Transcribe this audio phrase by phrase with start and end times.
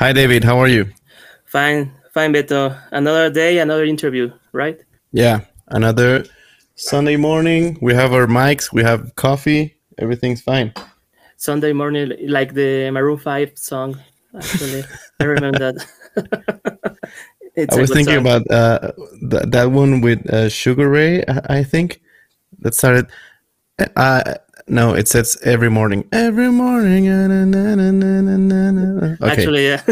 [0.00, 0.44] Hi, David.
[0.44, 0.86] How are you?
[1.44, 2.74] Fine, fine, Beto.
[2.90, 4.80] Another day, another interview, right?
[5.12, 6.24] Yeah, another
[6.74, 7.76] Sunday morning.
[7.82, 10.72] We have our mics, we have coffee, everything''s fine.
[11.36, 14.00] Sunday morning, like the Maroon 5 song,
[14.34, 14.84] actually.
[15.20, 16.96] I remember that.
[17.70, 18.26] I was thinking song.
[18.26, 18.92] about uh,
[19.30, 22.00] th- that one with uh, Sugar Ray, I think,
[22.60, 23.04] that started.
[23.96, 24.36] Uh,
[24.70, 26.08] no, it says every morning.
[26.12, 27.08] Every morning.
[29.20, 29.30] Okay.
[29.30, 29.82] Actually, yeah.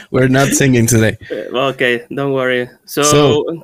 [0.10, 1.16] We're not singing today.
[1.30, 2.68] Okay, don't worry.
[2.84, 3.62] So, so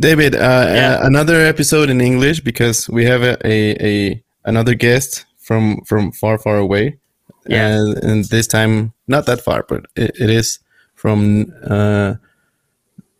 [0.00, 0.98] David, uh, yeah.
[1.00, 6.10] uh, another episode in English because we have a, a, a, another guest from from
[6.10, 6.98] far far away.
[7.46, 7.68] Yeah.
[7.68, 10.58] And, and this time, not that far, but it, it is
[10.94, 12.14] from uh,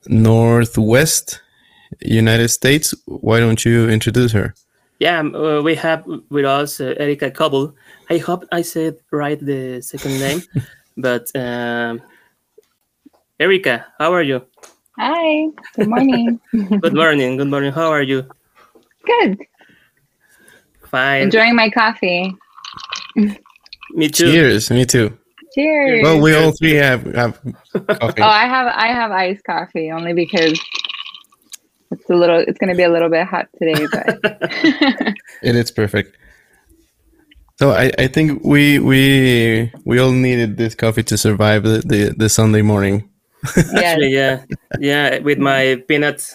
[0.06, 1.40] northwest
[2.00, 2.94] United States.
[3.06, 4.54] Why don't you introduce her?
[5.02, 7.74] Yeah, um, uh, we have with us uh, Erika Cobble.
[8.08, 10.42] I hope I said right the second name,
[10.96, 12.00] but um,
[13.40, 14.46] Erika, how are you?
[14.96, 15.48] Hi.
[15.74, 16.38] Good morning.
[16.52, 17.36] good morning.
[17.36, 17.72] Good morning.
[17.72, 18.30] How are you?
[19.04, 19.38] Good.
[20.86, 21.22] Fine.
[21.22, 22.36] Enjoying my coffee.
[23.16, 24.30] me too.
[24.30, 24.70] Cheers.
[24.70, 25.18] Me too.
[25.52, 26.04] Cheers.
[26.04, 27.40] Well, we all three have, have
[27.72, 28.22] coffee.
[28.22, 30.56] Oh, I have I have iced coffee only because
[31.92, 32.38] it's a little.
[32.38, 34.18] It's going to be a little bit hot today, but
[35.42, 36.16] it is perfect.
[37.58, 42.14] So I, I think we we we all needed this coffee to survive the, the,
[42.16, 43.08] the Sunday morning.
[43.76, 44.44] Actually, yeah,
[44.78, 46.34] yeah, with my peanut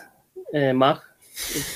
[0.54, 1.02] uh, mug.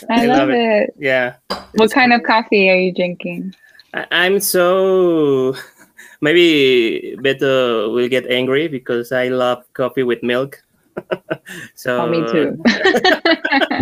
[0.10, 0.56] I, I love, love it.
[0.56, 0.96] it.
[0.98, 1.36] Yeah.
[1.76, 3.54] What kind of coffee are you drinking?
[3.94, 5.56] I, I'm so
[6.22, 10.64] maybe Beto will get angry because I love coffee with milk.
[11.76, 12.62] so oh, me too.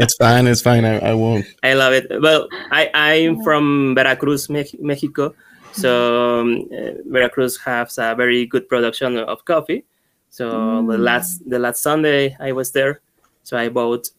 [0.01, 0.47] it's fine.
[0.47, 0.85] It's fine.
[0.85, 1.45] I, I won't.
[1.63, 2.07] I love it.
[2.21, 5.33] Well, I I'm from Veracruz, Mexico.
[5.71, 9.85] So um, uh, Veracruz has a very good production of coffee.
[10.29, 10.91] So mm.
[10.91, 13.01] the last the last Sunday I was there,
[13.43, 14.09] so I bought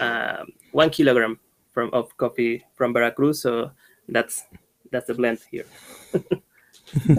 [0.00, 1.38] um, one kilogram
[1.72, 3.42] from of coffee from Veracruz.
[3.42, 3.70] So
[4.08, 4.44] that's
[4.90, 5.66] that's the blend here.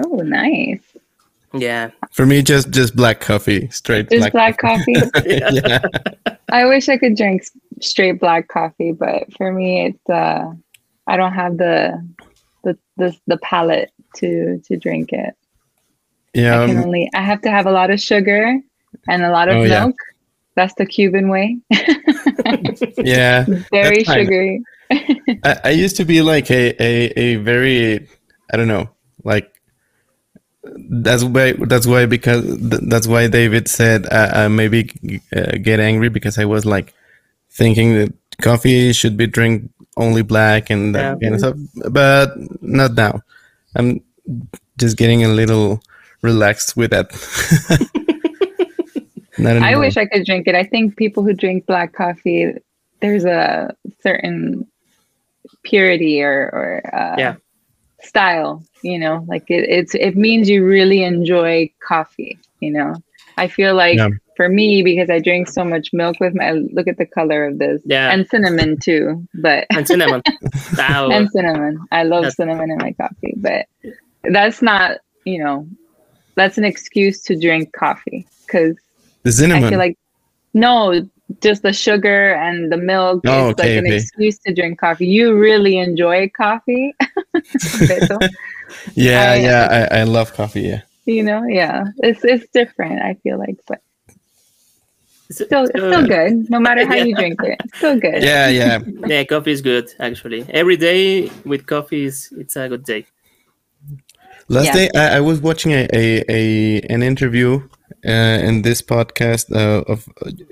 [0.04, 0.82] oh, nice.
[1.54, 1.92] Yeah.
[2.12, 4.94] For me, just just black coffee, straight just black, black coffee.
[4.94, 5.42] coffee.
[5.52, 5.80] yeah.
[6.52, 7.44] I wish I could drink
[7.82, 10.52] straight black coffee, but for me, it's uh,
[11.08, 12.08] I don't have the
[12.64, 15.36] the the, the palate to to drink it.
[16.34, 16.62] Yeah.
[16.62, 18.60] I can um, only I have to have a lot of sugar
[19.08, 19.96] and a lot of oh, milk.
[19.98, 20.06] Yeah.
[20.56, 21.58] That's the Cuban way.
[22.98, 23.46] yeah.
[23.72, 24.62] Very sugary.
[24.92, 28.08] I, I used to be like a, a a very
[28.52, 28.90] I don't know
[29.24, 29.59] like
[30.90, 34.92] that's why that's why because that's why David said uh, uh, maybe
[35.36, 36.94] uh, get angry because I was like
[37.50, 41.30] thinking that coffee should be drink only black and that yeah.
[41.30, 43.22] kind of stuff, but not now.
[43.76, 44.02] I'm
[44.78, 45.82] just getting a little
[46.22, 47.12] relaxed with that.
[49.40, 50.56] I wish I could drink it.
[50.56, 52.54] I think people who drink black coffee,
[53.00, 54.68] there's a certain
[55.64, 57.36] purity or or uh, yeah
[58.02, 62.96] style you know like it, it's it means you really enjoy coffee you know?
[63.38, 64.10] I feel like yeah.
[64.36, 67.58] for me because i drink so much milk with my look at the color of
[67.58, 67.82] this.
[67.86, 68.12] Yeah.
[68.12, 70.22] And cinnamon too but and cinnamon.
[70.78, 71.80] And cinnamon.
[71.92, 72.36] I love that's...
[72.36, 73.68] cinnamon in my coffee but
[74.24, 75.68] that's not you know
[76.36, 78.76] that's an excuse to drink coffee because
[79.24, 79.98] the cinnamon i feel like
[80.54, 81.08] no
[81.42, 83.96] just the sugar and the milk oh, is okay, like an okay.
[83.98, 85.08] excuse to drink coffee.
[85.08, 86.94] You really enjoy coffee.
[88.94, 90.62] yeah, I, yeah, I, I love coffee.
[90.62, 90.82] Yeah.
[91.06, 93.02] You know, yeah, it's it's different.
[93.02, 93.82] I feel like, but
[95.32, 96.50] still, it's still good.
[96.50, 97.04] No matter how yeah.
[97.04, 98.22] you drink it, it's still good.
[98.22, 99.24] Yeah, yeah, yeah.
[99.24, 100.46] Coffee is good actually.
[100.50, 103.08] Every day with coffee is it's a good day.
[104.50, 104.74] Last yeah.
[104.74, 107.68] day, I, I was watching a, a, a an interview
[108.06, 110.08] uh, in this podcast uh, of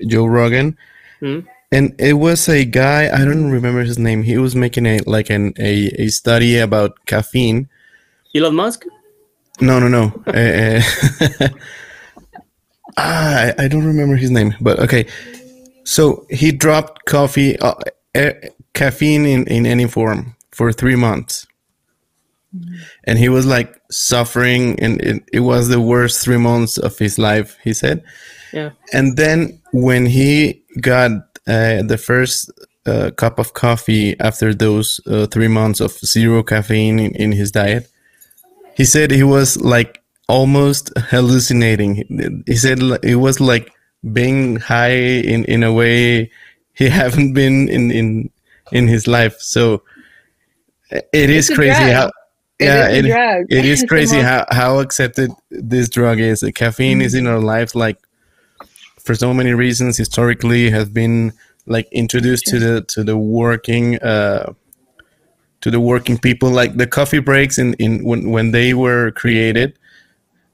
[0.06, 0.76] Joe Rogan,
[1.20, 1.46] mm.
[1.72, 4.22] and it was a guy I don't remember his name.
[4.22, 7.68] He was making a like an a, a study about caffeine.
[8.34, 8.84] Elon Musk.
[9.60, 10.12] No, no, no.
[10.26, 10.80] uh,
[12.96, 15.06] I, I, don't remember his name, but okay.
[15.84, 17.74] So he dropped coffee, uh,
[18.74, 21.48] caffeine in, in any form for three months
[23.04, 27.18] and he was like suffering and it, it was the worst three months of his
[27.18, 28.02] life he said.
[28.52, 28.70] Yeah.
[28.92, 31.10] And then when he got
[31.46, 32.50] uh, the first
[32.86, 37.50] uh, cup of coffee after those uh, three months of zero caffeine in, in his
[37.50, 37.90] diet
[38.78, 42.42] he said he was like almost hallucinating.
[42.46, 43.72] He said it was like
[44.12, 44.92] being high
[45.32, 46.30] in, in a way
[46.74, 48.30] he haven't been in, in
[48.70, 49.40] in his life.
[49.40, 49.82] So
[50.90, 52.12] it is crazy how
[52.58, 53.04] yeah, it,
[53.50, 56.44] it is crazy how, how accepted this drug is.
[56.54, 57.06] Caffeine mm-hmm.
[57.06, 57.98] is in our lives, like
[58.98, 59.96] for so many reasons.
[59.96, 61.32] Historically, has been
[61.66, 64.52] like introduced to the to the working uh,
[65.60, 66.50] to the working people.
[66.50, 69.78] Like the coffee breaks in in when when they were created,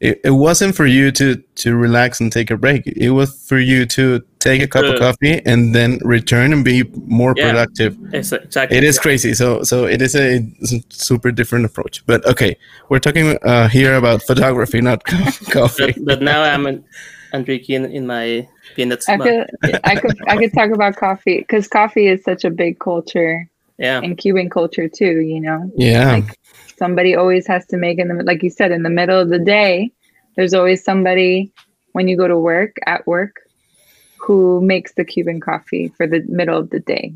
[0.05, 2.87] it, it wasn't for you to to relax and take a break.
[2.87, 6.63] It was for you to take a cup uh, of coffee and then return and
[6.63, 7.97] be more yeah, productive.
[8.13, 8.77] Exactly.
[8.77, 9.33] It is crazy.
[9.33, 10.47] So so it is a
[10.91, 12.05] super different approach.
[12.05, 12.55] But okay,
[12.91, 15.05] we're talking uh, here about photography, not
[15.51, 15.93] coffee.
[15.93, 16.85] But, but now I'm
[17.33, 18.47] I'm drinking in my
[18.77, 19.09] peanuts.
[19.09, 19.51] I could
[19.85, 23.49] I could I could talk about coffee because coffee is such a big culture.
[23.79, 24.03] Yeah.
[24.03, 25.73] In Cuban culture too, you know.
[25.77, 26.13] Yeah.
[26.13, 26.39] Like,
[26.77, 29.39] somebody always has to make in the like you said in the middle of the
[29.39, 29.91] day
[30.37, 31.53] there's always somebody
[31.93, 33.41] when you go to work at work
[34.19, 37.15] who makes the cuban coffee for the middle of the day.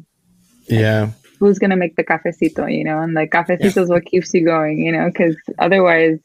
[0.67, 1.11] Yeah.
[1.39, 3.01] Who's gonna make the cafecito you know?
[3.01, 3.83] And like cafecito yeah.
[3.83, 5.07] is what keeps you going you know?
[5.07, 6.19] Because otherwise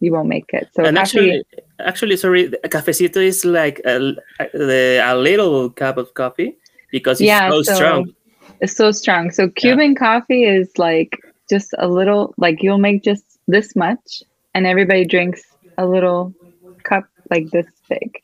[0.00, 0.68] you won't make it.
[0.74, 1.44] So and actually
[1.78, 6.56] actually sorry a cafecito is like a, a, a little cup of coffee
[6.90, 8.14] because it's yeah, so, so strong.
[8.60, 9.30] it's so strong.
[9.30, 9.98] So cuban yeah.
[9.98, 14.22] coffee is like just a little like you'll make just this much
[14.54, 15.42] and everybody drinks
[15.78, 16.34] a little
[16.82, 18.22] cup like this big.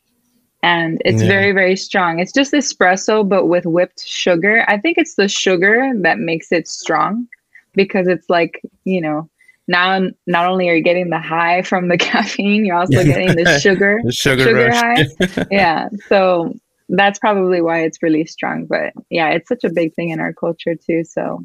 [0.61, 1.27] And it's yeah.
[1.27, 2.19] very very strong.
[2.19, 4.63] It's just espresso but with whipped sugar.
[4.67, 7.27] I think it's the sugar that makes it strong
[7.73, 9.29] because it's like you know
[9.67, 13.59] now not only are you getting the high from the caffeine you're also getting the
[13.59, 15.45] sugar the sugar, sugar high.
[15.51, 15.89] Yeah.
[16.07, 16.53] So
[16.89, 18.65] that's probably why it's really strong.
[18.65, 21.03] But yeah it's such a big thing in our culture too.
[21.03, 21.43] So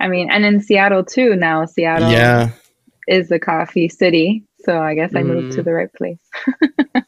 [0.00, 1.64] I mean, and in Seattle too now.
[1.64, 2.50] Seattle yeah.
[3.08, 5.26] is the coffee city, so I guess I mm.
[5.26, 5.64] moved to mm.
[5.64, 6.18] the right place.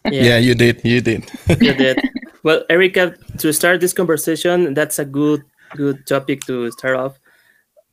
[0.04, 0.10] yeah.
[0.10, 0.38] yeah.
[0.38, 0.80] you did.
[0.84, 1.30] You did.
[1.60, 2.00] you did.
[2.44, 5.42] Well, Erica, to start this conversation, that's a good
[5.76, 7.18] good topic to start off.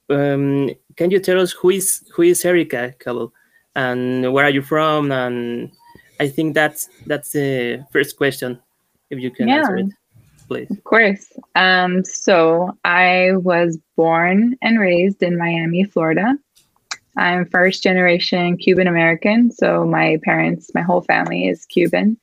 [0.07, 3.33] Um, can you tell us who is who is Erica Cabell,
[3.75, 5.11] and where are you from?
[5.11, 5.71] And
[6.19, 8.61] I think that's that's the first question.
[9.09, 9.55] If you can yeah.
[9.55, 9.87] answer it
[10.47, 10.69] please?
[10.71, 11.31] Of course.
[11.55, 16.35] Um, so I was born and raised in Miami, Florida.
[17.17, 19.51] I'm first generation Cuban American.
[19.51, 22.17] So my parents, my whole family is Cuban.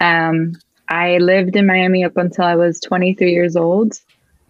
[0.00, 0.54] Um,
[0.88, 3.94] I lived in Miami up until I was 23 years old.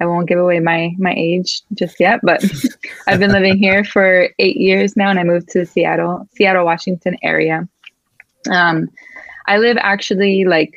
[0.00, 2.44] I won't give away my my age just yet, but
[3.06, 7.16] I've been living here for eight years now, and I moved to Seattle, Seattle, Washington
[7.22, 7.68] area.
[8.50, 8.90] Um,
[9.46, 10.74] I live actually like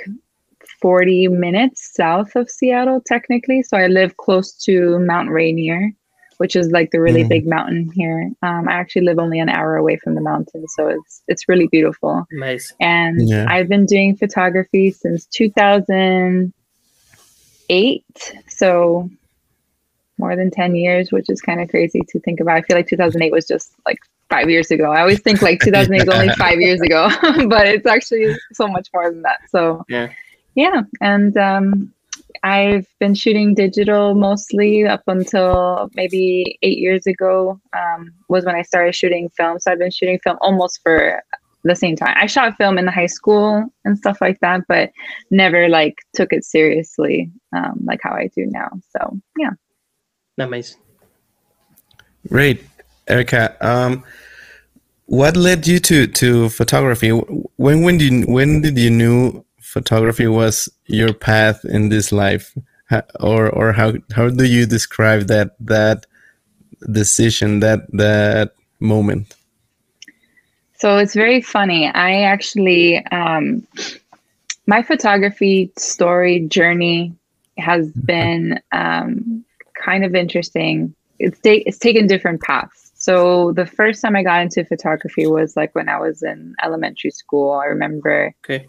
[0.82, 3.64] 40 minutes south of Seattle, technically.
[3.64, 5.94] So I live close to Mount Rainier,
[6.38, 7.30] which is like the really mm.
[7.30, 8.30] big mountain here.
[8.44, 11.68] Um, I actually live only an hour away from the mountain, so it's it's really
[11.68, 12.26] beautiful.
[12.32, 12.74] Nice.
[12.80, 13.46] And yeah.
[13.50, 18.04] I've been doing photography since 2008,
[18.48, 19.10] so
[20.20, 22.58] more than 10 years, which is kind of crazy to think about.
[22.58, 24.00] I feel like 2008 was just like
[24.30, 24.92] five years ago.
[24.92, 27.10] I always think like 2008 is only five years ago,
[27.48, 29.40] but it's actually so much more than that.
[29.50, 30.10] So yeah
[30.58, 31.94] yeah and um,
[32.44, 38.62] i've been shooting digital mostly up until maybe eight years ago um, was when i
[38.62, 39.58] started shooting film.
[39.60, 41.24] So i've been shooting film almost for
[41.64, 42.16] the same time.
[42.18, 44.92] I shot film in the high school and stuff like that but
[45.32, 48.70] never like took it seriously um, like how i do now.
[48.92, 49.52] So yeah.
[50.38, 50.82] Amazing
[52.28, 52.64] great.
[53.08, 54.04] Erica um,
[55.06, 57.10] what led you to to photography?
[57.10, 62.58] When when did you, when did you knew photography was your path in this life?
[63.20, 66.06] Or or how how do you describe that that
[66.92, 69.36] decision that that moment?
[70.78, 71.88] So it's very funny.
[71.88, 73.68] I actually um
[74.68, 77.14] my photography story journey
[77.58, 78.06] has mm-hmm.
[78.06, 79.44] been um
[79.76, 80.96] kind of interesting.
[81.20, 82.92] It's ta- it's taken different paths.
[82.94, 87.12] So the first time i got into photography was like when i was in elementary
[87.12, 87.52] school.
[87.52, 88.68] I remember okay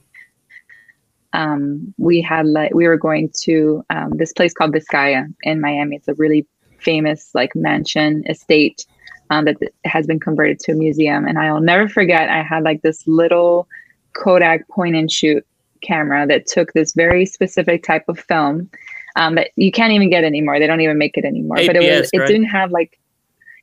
[1.32, 5.97] um, we had like we were going to um, this place called Vizcaya in Miami.
[5.97, 6.47] It's a really
[6.78, 8.87] famous like mansion estate
[9.30, 11.26] um, that has been converted to a museum.
[11.26, 12.28] And I'll never forget.
[12.28, 13.68] I had like this little
[14.14, 15.47] Kodak point and shoot
[15.82, 18.70] camera that took this very specific type of film
[19.16, 20.58] um, that you can't even get anymore.
[20.58, 21.56] They don't even make it anymore.
[21.56, 22.99] APS, but it was it didn't have like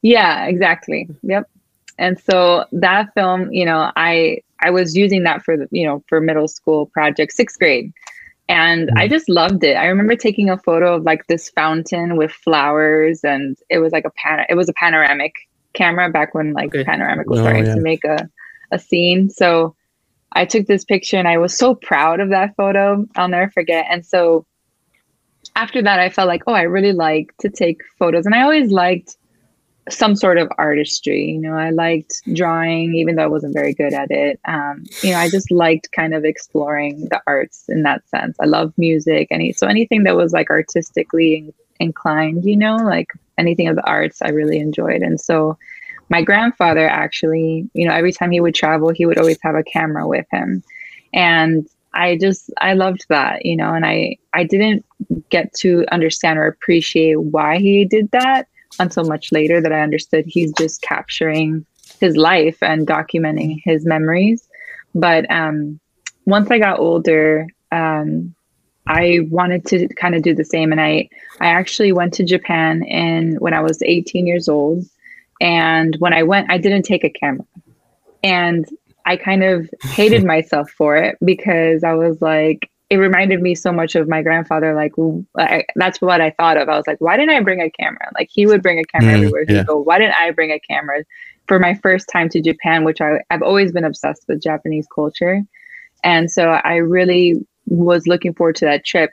[0.02, 1.50] yeah exactly yep.
[1.98, 6.04] And so that film, you know, I I was using that for the, you know,
[6.08, 7.92] for middle school project, sixth grade.
[8.48, 9.14] And I mm-hmm.
[9.14, 9.76] just loved it.
[9.76, 14.06] I remember taking a photo of like this fountain with flowers and it was like
[14.06, 15.34] a pan it was a panoramic
[15.74, 16.84] camera back when like okay.
[16.84, 17.76] panoramic was oh, starting yeah.
[17.76, 18.30] to make a,
[18.72, 19.30] a scene.
[19.30, 19.76] So
[20.32, 23.06] I took this picture and I was so proud of that photo.
[23.16, 23.86] I'll never forget.
[23.90, 24.46] And so
[25.56, 28.26] after that I felt like, oh, I really like to take photos.
[28.26, 29.18] And I always liked
[29.90, 31.24] some sort of artistry.
[31.24, 34.40] You know, I liked drawing, even though I wasn't very good at it.
[34.46, 38.36] Um, you know, I just liked kind of exploring the arts in that sense.
[38.42, 42.46] I love music, any so anything that was like artistically inclined.
[42.46, 45.02] You know, like anything of the arts, I really enjoyed.
[45.02, 45.58] And so,
[46.10, 49.64] my grandfather actually, you know, every time he would travel, he would always have a
[49.64, 50.64] camera with him,
[51.14, 54.84] and I just I loved that, you know, and I I didn't
[55.30, 58.48] get to understand or appreciate why he did that
[58.80, 61.66] until much later that I understood he's just capturing
[62.00, 64.48] his life and documenting his memories.
[64.94, 65.80] But um,
[66.26, 68.34] once I got older, um,
[68.88, 72.84] I wanted to kind of do the same, and I I actually went to Japan
[72.84, 74.86] and when I was 18 years old,
[75.42, 77.46] and when I went, I didn't take a camera,
[78.24, 78.66] and
[79.06, 83.72] I kind of hated myself for it because I was like, it reminded me so
[83.72, 84.76] much of my grandfather.
[84.76, 84.94] Like
[85.38, 86.70] I, that's what I thought of.
[86.70, 88.12] I was like, why didn't I bring a camera?
[88.14, 89.64] Like he would bring a camera mm, everywhere he yeah.
[89.64, 89.80] go.
[89.80, 91.04] Why didn't I bring a camera
[91.48, 95.42] for my first time to Japan, which I, I've always been obsessed with Japanese culture,
[96.04, 99.12] and so I really was looking forward to that trip,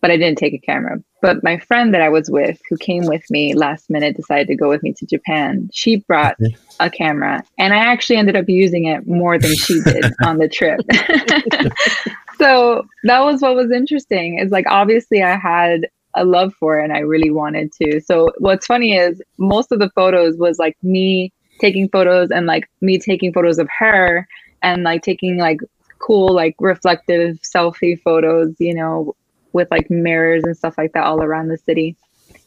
[0.00, 0.96] but I didn't take a camera.
[1.20, 4.56] But my friend that I was with, who came with me last minute, decided to
[4.56, 5.68] go with me to Japan.
[5.72, 6.36] She brought
[6.80, 10.48] a camera, and I actually ended up using it more than she did on the
[10.48, 10.80] trip.
[12.38, 16.84] so that was what was interesting is like obviously i had a love for it
[16.84, 18.00] and i really wanted to.
[18.00, 22.68] So what's funny is most of the photos was like me taking photos and like
[22.80, 24.26] me taking photos of her
[24.62, 25.60] and like taking like
[25.98, 29.14] cool like reflective selfie photos you know
[29.52, 31.96] with like mirrors and stuff like that all around the city.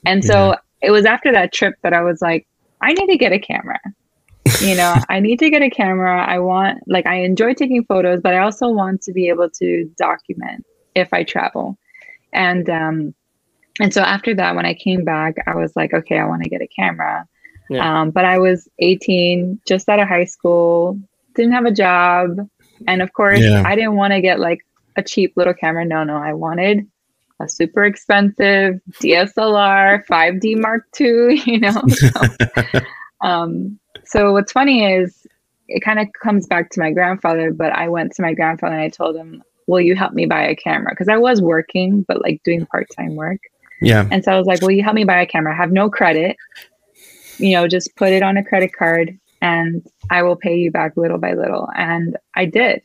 [0.05, 0.55] And so yeah.
[0.81, 2.47] it was after that trip that i was like
[2.81, 3.79] i need to get a camera
[4.61, 8.19] you know i need to get a camera i want like i enjoy taking photos
[8.21, 10.65] but i also want to be able to document
[10.95, 11.77] if i travel
[12.33, 13.13] and um
[13.79, 16.49] and so after that when i came back i was like okay i want to
[16.49, 17.25] get a camera
[17.69, 18.01] yeah.
[18.01, 20.99] um but i was 18 just out of high school
[21.35, 22.37] didn't have a job
[22.87, 23.63] and of course yeah.
[23.65, 24.59] i didn't want to get like
[24.97, 26.87] a cheap little camera no no i wanted
[27.39, 31.81] a super expensive DSLR 5D Mark II, you know.
[31.87, 32.09] So,
[33.21, 35.27] um, so what's funny is
[35.67, 38.83] it kind of comes back to my grandfather, but I went to my grandfather and
[38.83, 40.91] I told him, Will you help me buy a camera?
[40.91, 43.37] Because I was working, but like doing part time work.
[43.81, 44.07] Yeah.
[44.11, 45.53] And so I was like, Will you help me buy a camera?
[45.53, 46.37] I have no credit.
[47.37, 50.97] You know, just put it on a credit card and I will pay you back
[50.97, 51.69] little by little.
[51.75, 52.81] And I did.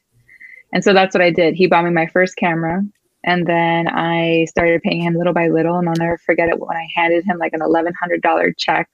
[0.75, 1.55] And so that's what I did.
[1.55, 2.83] He bought me my first camera.
[3.25, 5.79] And then I started paying him little by little.
[5.79, 8.91] And I'll never forget it when I handed him like an $1,100 check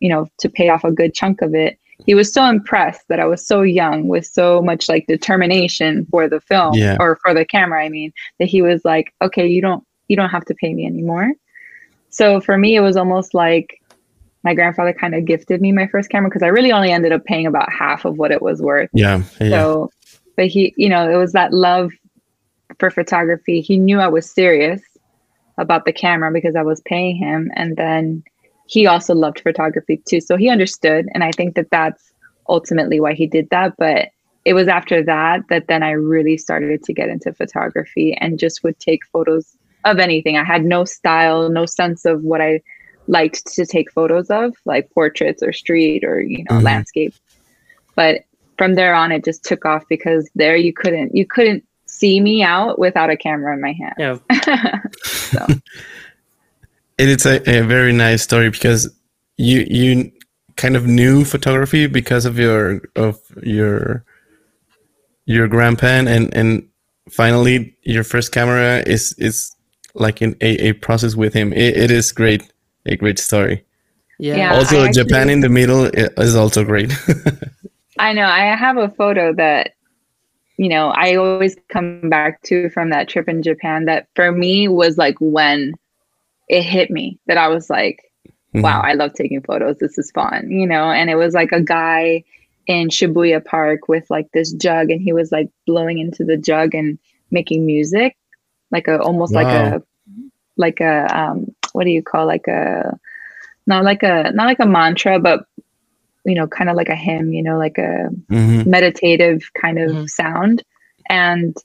[0.00, 1.78] you know, to pay off a good chunk of it.
[2.06, 6.28] He was so impressed that I was so young with so much like determination for
[6.28, 6.96] the film yeah.
[7.00, 10.30] or for the camera, I mean, that he was like, okay, you don't, you don't
[10.30, 11.32] have to pay me anymore.
[12.10, 13.82] So for me, it was almost like
[14.44, 17.24] my grandfather kind of gifted me my first camera because I really only ended up
[17.24, 18.90] paying about half of what it was worth.
[18.92, 19.50] Yeah, yeah.
[19.50, 19.90] So,
[20.36, 21.90] but he, you know, it was that love
[22.78, 23.60] for photography.
[23.60, 24.80] He knew I was serious
[25.58, 27.50] about the camera because I was paying him.
[27.54, 28.22] And then
[28.68, 30.20] he also loved photography too.
[30.20, 31.08] So he understood.
[31.14, 32.12] And I think that that's
[32.48, 33.74] ultimately why he did that.
[33.78, 34.10] But
[34.44, 38.62] it was after that that then I really started to get into photography and just
[38.62, 40.36] would take photos of anything.
[40.36, 42.60] I had no style, no sense of what I
[43.06, 46.66] liked to take photos of, like portraits or street or, you know, mm-hmm.
[46.66, 47.14] landscape.
[47.94, 48.24] But
[48.58, 52.42] from there on it just took off because there you couldn't you couldn't see me
[52.42, 53.94] out without a camera in my hand.
[53.98, 54.82] Yeah.
[55.04, 55.46] so
[56.98, 58.90] it's a, a very nice story because
[59.36, 60.10] you you
[60.56, 64.04] kind of knew photography because of your of your
[65.24, 66.68] your grandpa and and
[67.08, 69.54] finally your first camera is is
[69.94, 71.52] like in a, a process with him.
[71.52, 72.52] It, it is great
[72.86, 73.64] a great story.
[74.18, 76.92] Yeah, yeah also actually, japan in the middle is also great.
[77.98, 78.26] I know.
[78.26, 79.74] I have a photo that
[80.58, 84.66] you know i always come back to from that trip in japan that for me
[84.66, 85.72] was like when
[86.48, 88.62] it hit me that I was like, mm-hmm.
[88.62, 89.78] wow, I love taking photos.
[89.78, 90.90] This is fun, you know?
[90.90, 92.24] And it was like a guy
[92.66, 96.74] in Shibuya Park with like this jug and he was like blowing into the jug
[96.74, 96.98] and
[97.30, 98.16] making music,
[98.70, 99.42] like a almost wow.
[99.42, 99.82] like a
[100.56, 102.98] like a um what do you call like a
[103.66, 105.46] not like a not like a mantra, but
[106.24, 108.68] you know, kind of like a hymn, you know, like a mm-hmm.
[108.68, 110.06] meditative kind of mm-hmm.
[110.06, 110.62] sound.
[111.08, 111.56] And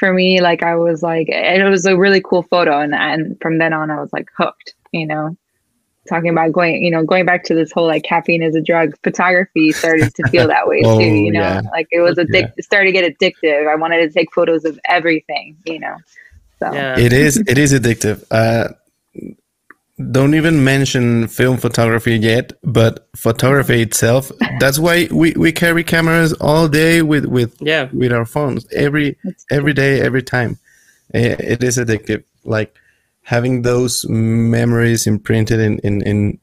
[0.00, 3.58] for me, like I was like, it was a really cool photo, and and from
[3.58, 4.74] then on, I was like hooked.
[4.92, 5.36] You know,
[6.08, 8.96] talking about going, you know, going back to this whole like caffeine is a drug.
[9.04, 11.04] Photography started to feel that way oh, too.
[11.04, 11.60] You know, yeah.
[11.70, 12.62] like it was addic- yeah.
[12.62, 13.68] started to get addictive.
[13.70, 15.58] I wanted to take photos of everything.
[15.66, 15.96] You know,
[16.58, 16.98] so yeah.
[16.98, 18.24] it is it is addictive.
[18.30, 18.72] Uh,
[20.10, 24.30] don't even mention film photography yet, but photography itself.
[24.58, 27.88] That's why we, we carry cameras all day with with Yeah.
[27.92, 29.16] with our phones every
[29.50, 30.58] every day, every time.
[31.12, 32.24] It is addictive.
[32.44, 32.74] Like
[33.22, 36.38] having those memories imprinted in in in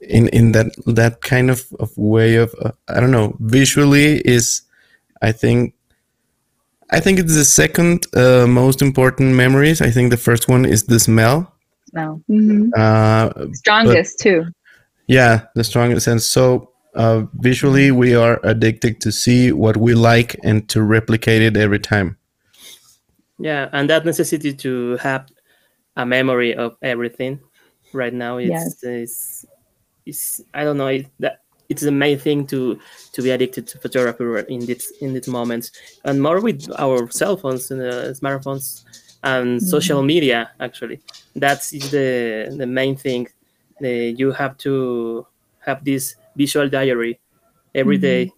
[0.00, 4.62] in, in that that kind of, of way of uh, I don't know visually is
[5.22, 5.74] I think
[6.90, 9.80] I think it's the second uh, most important memories.
[9.80, 11.53] I think the first one is the smell.
[11.94, 12.22] No.
[12.28, 12.70] Mhm.
[12.76, 14.46] Uh, Strongest too.
[15.06, 16.26] yeah, the strongest sense.
[16.26, 21.56] So uh, visually, we are addicted to see what we like and to replicate it
[21.56, 22.16] every time.
[23.38, 25.26] Yeah, and that necessity to have
[25.96, 27.40] a memory of everything
[27.92, 28.82] right now is Yes.
[28.82, 29.46] is,
[30.06, 32.78] is I don't know it, that it's the main thing to
[33.12, 35.70] to be addicted to photography in this in these moments
[36.04, 38.84] and more with our cell phones and uh, smartphones
[39.24, 39.66] and mm-hmm.
[39.66, 41.00] social media actually.
[41.34, 43.28] That's the the main thing.
[43.80, 45.26] The, you have to
[45.58, 47.18] have this visual diary
[47.74, 48.30] every mm-hmm.
[48.30, 48.32] day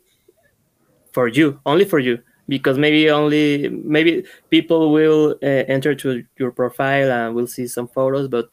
[1.13, 6.53] for you only for you because maybe only maybe people will uh, enter to your
[6.53, 8.49] profile and will see some photos but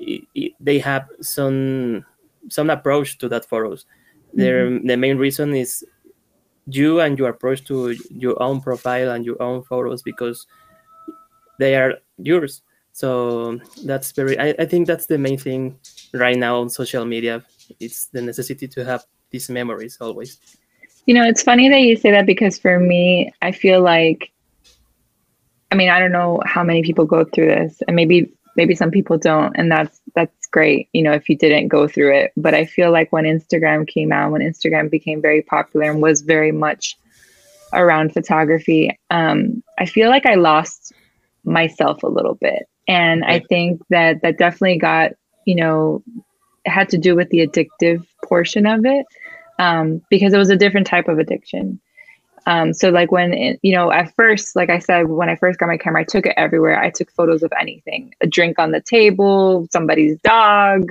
[0.00, 2.04] i i they have some
[2.48, 3.86] some approach to that photos.
[4.34, 4.86] Their mm-hmm.
[4.86, 5.84] the main reason is
[6.66, 10.46] you and your approach to your own profile and your own photos because
[11.58, 12.62] they are yours.
[12.92, 15.78] So that's very I, I think that's the main thing
[16.12, 17.42] right now on social media.
[17.80, 20.38] It's the necessity to have these memories always.
[21.06, 24.30] You know, it's funny that you say that because for me, I feel like
[25.70, 28.90] I mean, I don't know how many people go through this and maybe maybe some
[28.90, 32.52] people don't and that's that's great, you know, if you didn't go through it, but
[32.52, 36.52] I feel like when Instagram came out, when Instagram became very popular and was very
[36.52, 36.98] much
[37.72, 40.91] around photography, um I feel like I lost
[41.44, 42.68] myself a little bit.
[42.88, 45.12] And I think that that definitely got,
[45.46, 46.02] you know,
[46.66, 49.06] had to do with the addictive portion of it
[49.58, 51.80] um, because it was a different type of addiction.
[52.46, 55.60] Um, so like when it, you know at first, like I said, when I first
[55.60, 56.78] got my camera, I took it everywhere.
[56.78, 60.90] I took photos of anything: a drink on the table, somebody's dog,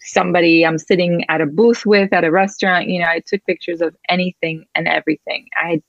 [0.00, 2.88] somebody I'm sitting at a booth with at a restaurant.
[2.88, 5.48] You know, I took pictures of anything and everything.
[5.56, 5.82] I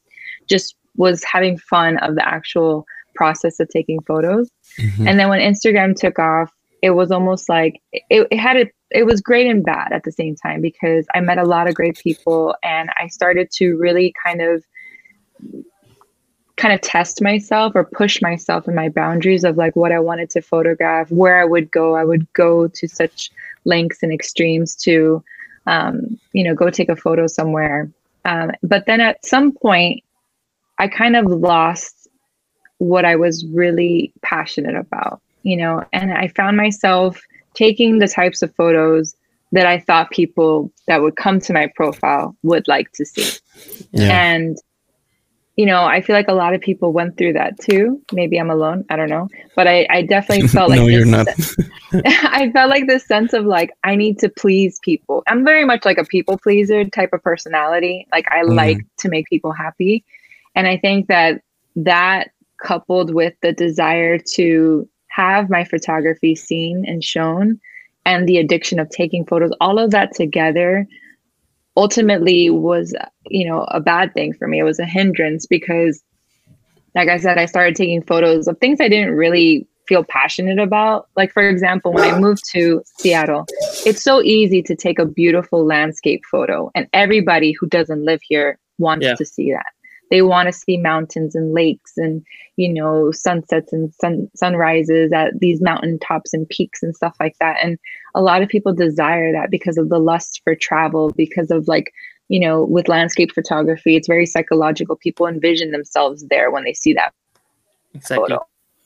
[0.47, 4.49] just was having fun of the actual process of taking photos.
[5.07, 6.51] And then when Instagram took off,
[6.81, 10.11] it was almost like it, it had a it was great and bad at the
[10.11, 14.13] same time because I met a lot of great people and I started to really
[14.23, 14.63] kind of
[16.57, 20.29] kind of test myself or push myself in my boundaries of like what I wanted
[20.31, 21.95] to photograph, where I would go.
[21.95, 23.31] I would go to such
[23.65, 25.23] lengths and extremes to
[25.67, 27.89] um, you know, go take a photo somewhere.
[28.23, 30.03] Um, but then at some point
[30.77, 31.94] I kind of lost
[32.79, 37.19] what I was really passionate about, you know, and I found myself
[37.53, 39.15] taking the types of photos
[39.51, 43.39] that I thought people that would come to my profile would like to see.
[43.91, 44.09] Yeah.
[44.11, 44.57] And,
[45.55, 48.01] you know, I feel like a lot of people went through that too.
[48.11, 48.83] Maybe I'm alone.
[48.89, 49.29] I don't know.
[49.55, 51.27] But I, I definitely felt like no, you're not.
[51.93, 55.23] I felt like this sense of like I need to please people.
[55.27, 58.05] I'm very much like a people pleaser type of personality.
[58.11, 58.55] Like I Mhm.
[58.55, 60.03] like to make people happy.
[60.55, 61.41] And I think that
[61.77, 62.31] that
[62.63, 67.59] coupled with the desire to have my photography seen and shown
[68.05, 70.87] and the addiction of taking photos, all of that together
[71.77, 72.95] ultimately was,
[73.27, 74.59] you know, a bad thing for me.
[74.59, 76.01] It was a hindrance because
[76.95, 81.09] like I said, I started taking photos of things I didn't really feel passionate about.
[81.17, 83.45] Like, for example, when I moved to Seattle,
[83.85, 88.57] it's so easy to take a beautiful landscape photo, and everybody who doesn't live here
[88.77, 89.15] wants Yeah.
[89.15, 89.65] to see that.
[90.11, 92.23] They want to see mountains and lakes and,
[92.57, 97.35] you know, sunsets and sun, sunrises at these mountain tops and peaks and stuff like
[97.39, 97.57] that.
[97.63, 97.79] And
[98.13, 101.91] a lot of people desire that because of the lust for travel, because of like,
[102.29, 104.95] you know, with landscape photography, it's very psychological.
[104.95, 107.13] People envision themselves there when they see that
[107.93, 108.37] exactly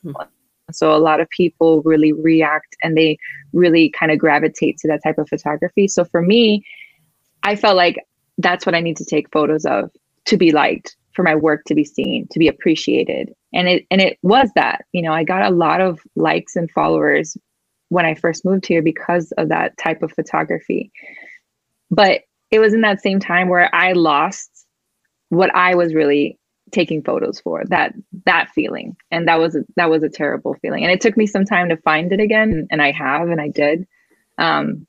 [0.04, 0.30] photo.
[0.72, 3.18] So a lot of people really react and they
[3.54, 5.88] really kind of gravitate to that type of photography.
[5.88, 6.64] So for me,
[7.44, 7.98] I felt like
[8.38, 9.90] that's what I need to take photos of
[10.26, 13.34] to be liked, for my work to be seen, to be appreciated.
[13.54, 14.86] And it and it was that.
[14.94, 17.38] You know, I got a lot of likes and followers
[17.90, 20.92] when I first moved here because of that type of photography.
[21.90, 24.50] But it was in that same time where I lost
[25.30, 26.38] what I was really
[26.72, 27.94] taking photos for that
[28.26, 31.26] that feeling and that was a, that was a terrible feeling and it took me
[31.26, 33.88] some time to find it again and I have and I did
[34.38, 34.86] um,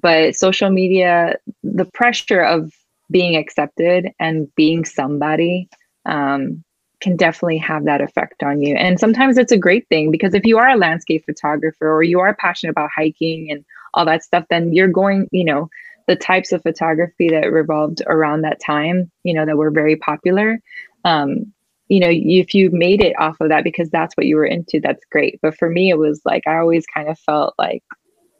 [0.00, 2.72] but social media the pressure of
[3.10, 5.68] being accepted and being somebody
[6.06, 6.64] um,
[7.00, 8.74] can definitely have that effect on you.
[8.74, 12.20] And sometimes it's a great thing because if you are a landscape photographer or you
[12.20, 13.64] are passionate about hiking and
[13.94, 15.68] all that stuff, then you're going, you know,
[16.06, 20.58] the types of photography that revolved around that time, you know, that were very popular.
[21.04, 21.52] Um,
[21.88, 24.80] you know, if you made it off of that because that's what you were into,
[24.80, 25.38] that's great.
[25.42, 27.82] But for me, it was like I always kind of felt like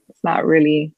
[0.09, 0.93] it's not really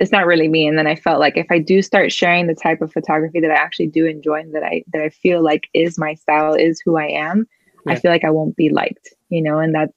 [0.00, 0.66] it's not really me.
[0.66, 3.50] And then I felt like if I do start sharing the type of photography that
[3.50, 6.80] I actually do enjoy and that I that I feel like is my style, is
[6.84, 7.46] who I am,
[7.84, 7.92] yeah.
[7.92, 9.92] I feel like I won't be liked, you know, and that's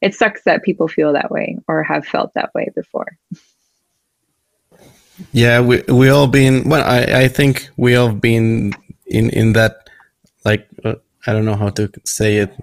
[0.00, 3.18] it sucks that people feel that way or have felt that way before.
[5.32, 6.84] Yeah, we we all been well.
[6.84, 8.72] I I think we all been
[9.06, 9.90] in in that
[10.44, 10.94] like uh,
[11.26, 12.54] I don't know how to say it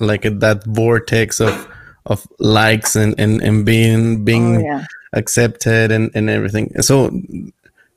[0.00, 1.68] like that vortex of
[2.08, 4.84] of likes and and and being being oh, yeah.
[5.12, 6.72] accepted and and everything.
[6.82, 7.10] So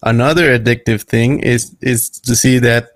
[0.04, 2.90] another addictive thing is is to see that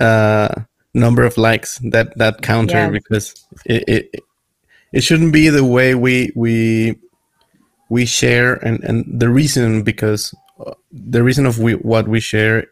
[0.00, 0.62] uh
[0.94, 2.92] number of likes that that counter yes.
[2.92, 4.24] because it, it
[4.92, 6.96] it shouldn't be the way we we
[7.88, 12.66] we share and and the reason because uh, the reason of we what we share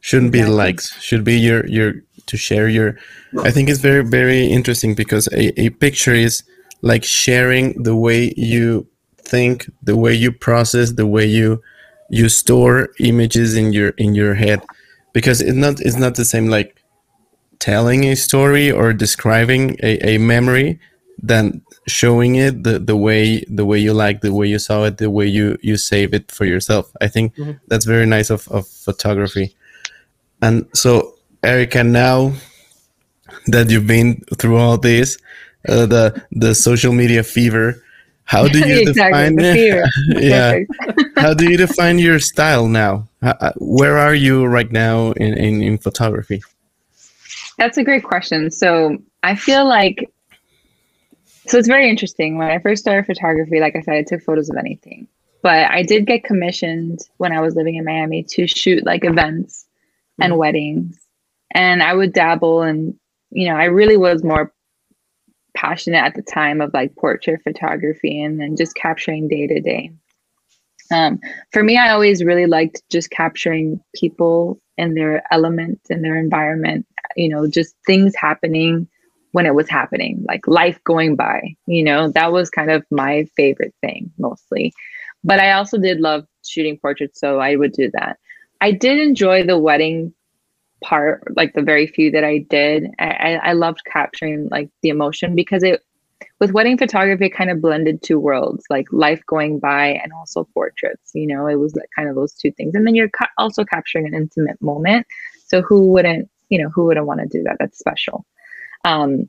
[0.00, 0.50] shouldn't exactly.
[0.50, 1.94] be likes should be your your
[2.26, 2.96] to share your
[3.42, 6.44] i think it's very very interesting because a, a picture is
[6.82, 8.86] like sharing the way you
[9.18, 11.62] think the way you process the way you
[12.10, 14.60] you store images in your in your head.
[15.12, 16.82] Because it's not it's not the same like
[17.58, 20.80] telling a story or describing a, a memory
[21.22, 24.96] than showing it the, the way the way you like the way you saw it
[24.96, 26.90] the way you you save it for yourself.
[27.00, 27.52] I think mm-hmm.
[27.68, 29.54] that's very nice of, of photography.
[30.42, 32.32] And so erica now
[33.46, 35.18] that you've been through all this
[35.68, 37.82] uh, the the social media fever.
[38.24, 39.88] How do you exactly, define it
[40.22, 40.60] yeah.
[41.16, 43.08] How do you define your style now?
[43.22, 46.42] How, uh, where are you right now in, in in photography?
[47.58, 48.50] That's a great question.
[48.50, 50.10] So i feel like
[51.46, 52.38] so it's very interesting.
[52.38, 55.08] When I first started photography, like I said, I took photos of anything.
[55.42, 59.66] But I did get commissioned when I was living in Miami to shoot like events
[60.20, 60.96] and weddings.
[61.52, 62.94] And I would dabble and,
[63.30, 64.52] you know, I really was more
[65.60, 69.90] passionate at the time of like portrait photography and then just capturing day to day.
[70.92, 71.20] Um,
[71.52, 76.86] for me, I always really liked just capturing people in their element, in their environment,
[77.14, 78.88] you know, just things happening
[79.32, 81.54] when it was happening, like life going by.
[81.66, 84.72] You know, that was kind of my favorite thing mostly.
[85.22, 88.18] But I also did love shooting portraits, so I would do that.
[88.60, 90.14] I did enjoy the wedding
[90.82, 92.88] part, like the very few that I did.
[92.98, 95.82] I, I loved capturing like the emotion because it
[96.38, 100.46] with wedding photography it kind of blended two worlds like life going by and also
[100.54, 103.28] portraits you know it was like kind of those two things and then you're ca-
[103.38, 105.06] also capturing an intimate moment
[105.46, 108.26] so who wouldn't you know who wouldn't want to do that that's special
[108.84, 109.28] um,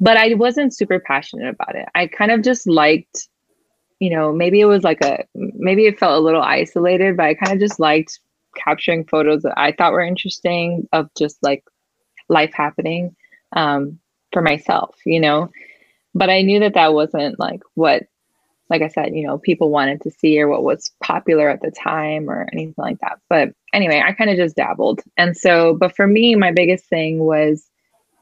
[0.00, 1.88] but I wasn't super passionate about it.
[1.94, 3.28] I kind of just liked,
[4.00, 7.34] you know, maybe it was like a, maybe it felt a little isolated, but I
[7.34, 8.18] kind of just liked
[8.62, 11.64] capturing photos that I thought were interesting of just like
[12.28, 13.14] life happening
[13.54, 13.98] um,
[14.32, 15.50] for myself, you know.
[16.14, 18.04] But I knew that that wasn't like what,
[18.68, 21.70] like I said, you know, people wanted to see or what was popular at the
[21.70, 23.18] time or anything like that.
[23.28, 25.02] But anyway, I kind of just dabbled.
[25.16, 27.68] And so, but for me, my biggest thing was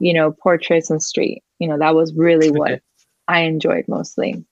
[0.01, 1.43] you know, portraits and street.
[1.59, 2.81] You know, that was really what
[3.27, 4.43] I enjoyed mostly.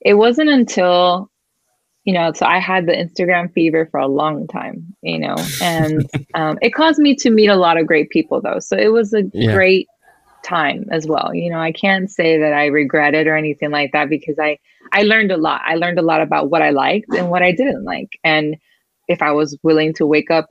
[0.00, 1.30] It wasn't until,
[2.04, 6.08] you know, so I had the Instagram fever for a long time, you know, and
[6.34, 8.58] um, it caused me to meet a lot of great people though.
[8.58, 9.54] So it was a yeah.
[9.54, 9.88] great
[10.42, 11.32] time as well.
[11.34, 14.58] You know, I can't say that I regret it or anything like that because I
[14.92, 15.62] I learned a lot.
[15.64, 18.18] I learned a lot about what I liked and what I didn't like.
[18.24, 18.56] And
[19.08, 20.48] if I was willing to wake up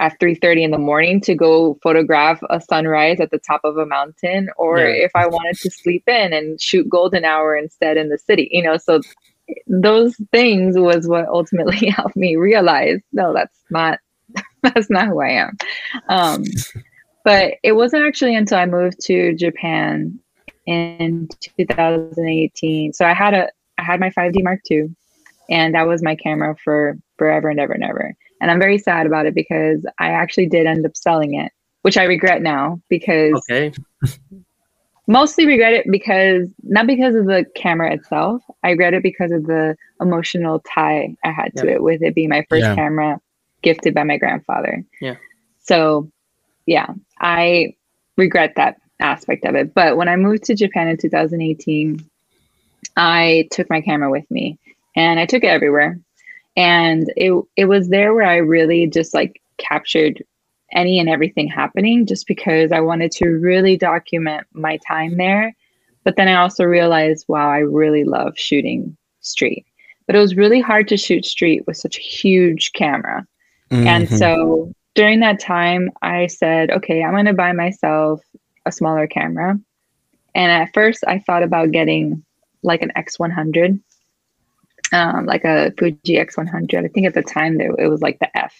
[0.00, 3.86] at 3:30 in the morning to go photograph a sunrise at the top of a
[3.86, 5.04] mountain or yeah.
[5.04, 8.62] if I wanted to sleep in and shoot golden hour instead in the city you
[8.62, 9.00] know so
[9.66, 13.98] those things was what ultimately helped me realize no that's not
[14.62, 15.56] that's not who I am.
[16.08, 16.44] Um,
[17.24, 20.18] but it wasn't actually until I moved to Japan
[20.66, 21.28] in
[21.58, 24.94] 2018 so I had a I had my 5D Mark II
[25.50, 28.14] and that was my camera for forever and ever and ever.
[28.40, 31.52] And I'm very sad about it because I actually did end up selling it,
[31.82, 33.72] which I regret now because okay.
[35.06, 38.42] mostly regret it because not because of the camera itself.
[38.62, 42.30] I regret it because of the emotional tie I had to it with it being
[42.30, 42.74] my first yeah.
[42.74, 43.20] camera
[43.62, 44.84] gifted by my grandfather.
[45.00, 45.16] Yeah.
[45.60, 46.10] So
[46.66, 46.88] yeah,
[47.20, 47.74] I
[48.16, 49.74] regret that aspect of it.
[49.74, 52.04] But when I moved to Japan in 2018,
[52.96, 54.58] I took my camera with me
[54.96, 55.98] and I took it everywhere
[56.56, 60.22] and it it was there where I really just like captured
[60.74, 65.54] any and everything happening just because I wanted to really document my time there.
[66.04, 69.66] But then I also realized, wow, I really love shooting street.
[70.06, 73.26] But it was really hard to shoot street with such a huge camera.
[73.70, 73.86] Mm-hmm.
[73.86, 78.20] And so during that time, I said, okay, I'm going to buy myself
[78.66, 79.58] a smaller camera.
[80.34, 82.24] And at first, I thought about getting
[82.62, 83.80] like an X100,
[84.92, 86.84] um, like a Fuji X100.
[86.84, 88.54] I think at the time there it was like the F.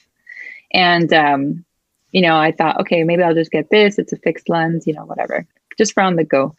[0.72, 1.63] And um,
[2.14, 3.98] you know, I thought, okay, maybe I'll just get this.
[3.98, 5.44] It's a fixed lens, you know, whatever,
[5.77, 6.55] just for on the go.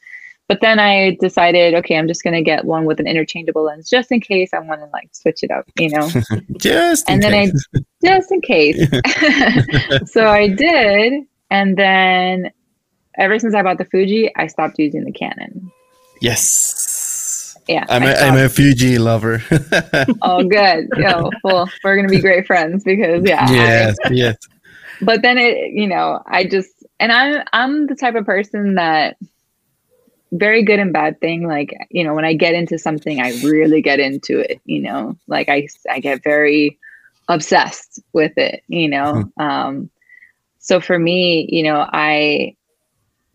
[0.49, 4.11] But then I decided, okay, I'm just gonna get one with an interchangeable lens just
[4.11, 6.09] in case I want to like switch it up, you know.
[6.57, 7.67] just and then case.
[7.73, 8.87] I just in case.
[10.11, 12.51] so I did, and then
[13.17, 15.71] ever since I bought the Fuji, I stopped using the Canon.
[16.19, 17.57] Yes.
[17.69, 17.85] Yeah.
[17.89, 19.41] I'm a, I'm a Fuji lover.
[20.21, 20.89] oh, good.
[20.97, 23.49] Yo, well, we're gonna be great friends because yeah.
[23.49, 23.95] Yes.
[24.05, 24.35] I, yes.
[25.01, 29.17] But then it, you know, I just and I'm I'm the type of person that
[30.31, 33.81] very good and bad thing like you know when i get into something i really
[33.81, 36.77] get into it you know like i i get very
[37.29, 39.41] obsessed with it you know hmm.
[39.41, 39.89] um
[40.59, 42.55] so for me you know i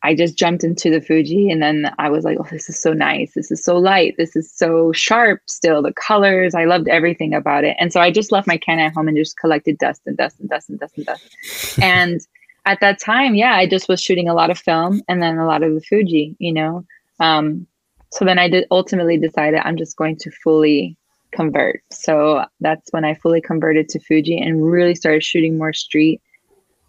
[0.02, 2.92] i just jumped into the fuji and then i was like oh this is so
[2.92, 7.34] nice this is so light this is so sharp still the colors i loved everything
[7.34, 10.02] about it and so i just left my Canon at home and just collected dust
[10.06, 12.20] and dust and dust and dust and dust and
[12.66, 15.46] at that time, yeah, I just was shooting a lot of film and then a
[15.46, 16.84] lot of the Fuji, you know.
[17.18, 17.66] Um,
[18.12, 20.96] so then I did ultimately decided I'm just going to fully
[21.32, 21.82] convert.
[21.90, 26.20] So that's when I fully converted to Fuji and really started shooting more street.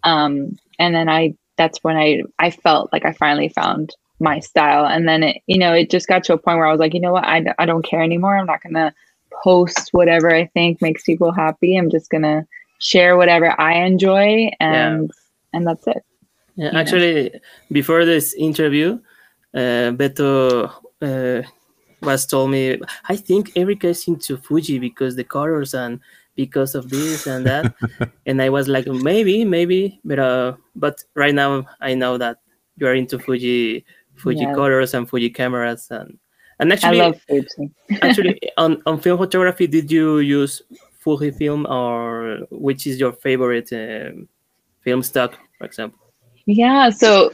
[0.04, 4.86] Um, and then I that's when I I felt like I finally found my style.
[4.86, 6.94] And then it you know it just got to a point where I was like,
[6.94, 8.36] you know what, I I don't care anymore.
[8.36, 8.94] I'm not gonna
[9.42, 11.76] post whatever I think makes people happy.
[11.76, 12.46] I'm just gonna
[12.78, 15.16] share whatever I enjoy and yeah
[15.52, 16.04] and that's it.
[16.56, 17.38] Yeah, actually, know?
[17.70, 18.98] before this interview,
[19.54, 20.70] uh, Beto
[21.00, 21.42] uh,
[22.02, 26.00] was told me, I think Erica is into Fuji because the colors and
[26.34, 27.74] because of this and that,
[28.26, 32.38] and I was like, maybe, maybe, but uh, but right now I know that
[32.76, 34.54] you are into Fuji, Fuji yes.
[34.54, 36.18] colors and Fuji cameras and
[36.58, 37.70] and actually, I love Fuji.
[38.02, 40.62] actually, on on film photography, did you use
[40.98, 43.72] fuji film or which is your favorite?
[43.72, 44.28] Um,
[44.82, 45.98] film stock, for example?
[46.46, 47.32] Yeah, so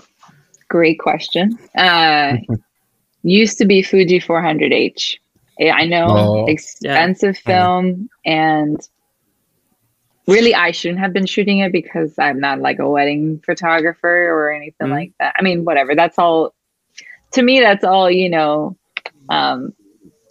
[0.68, 1.58] great question.
[1.76, 2.36] Uh,
[3.22, 5.16] used to be Fuji 400H.
[5.60, 7.52] I know oh, expensive yeah.
[7.52, 8.80] film and
[10.26, 14.52] really I shouldn't have been shooting it because I'm not like a wedding photographer or
[14.52, 14.92] anything mm-hmm.
[14.92, 15.34] like that.
[15.38, 15.94] I mean, whatever.
[15.94, 16.54] That's all
[17.32, 18.76] to me that's all, you know,
[19.28, 19.72] um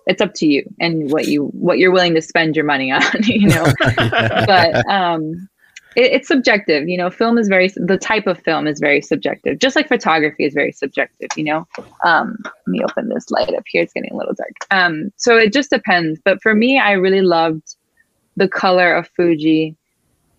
[0.05, 3.01] it's up to you and what you what you're willing to spend your money on,
[3.23, 3.65] you know.
[3.97, 5.49] but um
[5.97, 6.87] it, it's subjective.
[6.87, 9.59] You know, film is very the type of film is very subjective.
[9.59, 11.29] Just like photography is very subjective.
[11.35, 11.67] You know,
[12.05, 13.81] um, let me open this light up here.
[13.81, 14.55] It's getting a little dark.
[14.71, 16.21] Um, so it just depends.
[16.23, 17.75] But for me, I really loved
[18.37, 19.75] the color of Fuji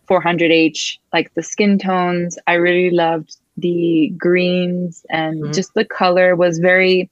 [0.09, 2.39] 400H, like the skin tones.
[2.47, 5.53] I really loved the greens and mm-hmm.
[5.53, 7.11] just the color was very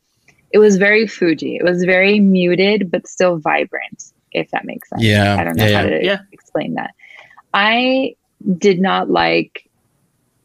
[0.52, 1.56] it was very Fuji.
[1.56, 5.02] It was very muted but still vibrant, if that makes sense.
[5.02, 5.37] Yeah.
[5.37, 6.18] I don't know yeah, how to yeah.
[6.32, 6.94] explain that.
[7.52, 8.14] I
[8.59, 9.68] did not like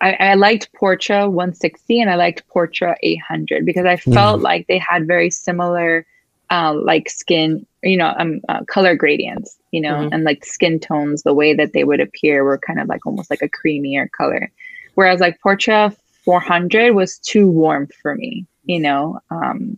[0.01, 4.43] I, I, liked Portra 160 and I liked Portra 800 because I felt mm.
[4.43, 6.07] like they had very similar
[6.49, 10.13] uh, like skin, you know, um, uh, color gradients, you know, mm-hmm.
[10.13, 13.29] and like skin tones, the way that they would appear were kind of like almost
[13.29, 14.51] like a creamier color.
[14.95, 19.19] Whereas like Portra 400 was too warm for me, you know.
[19.29, 19.77] Um,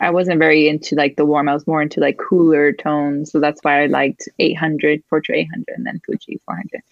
[0.00, 1.48] I wasn't very into like the warm.
[1.48, 3.32] I was more into like cooler tones.
[3.32, 6.82] So that's why I liked 800, Portra 800, and then Fuji 400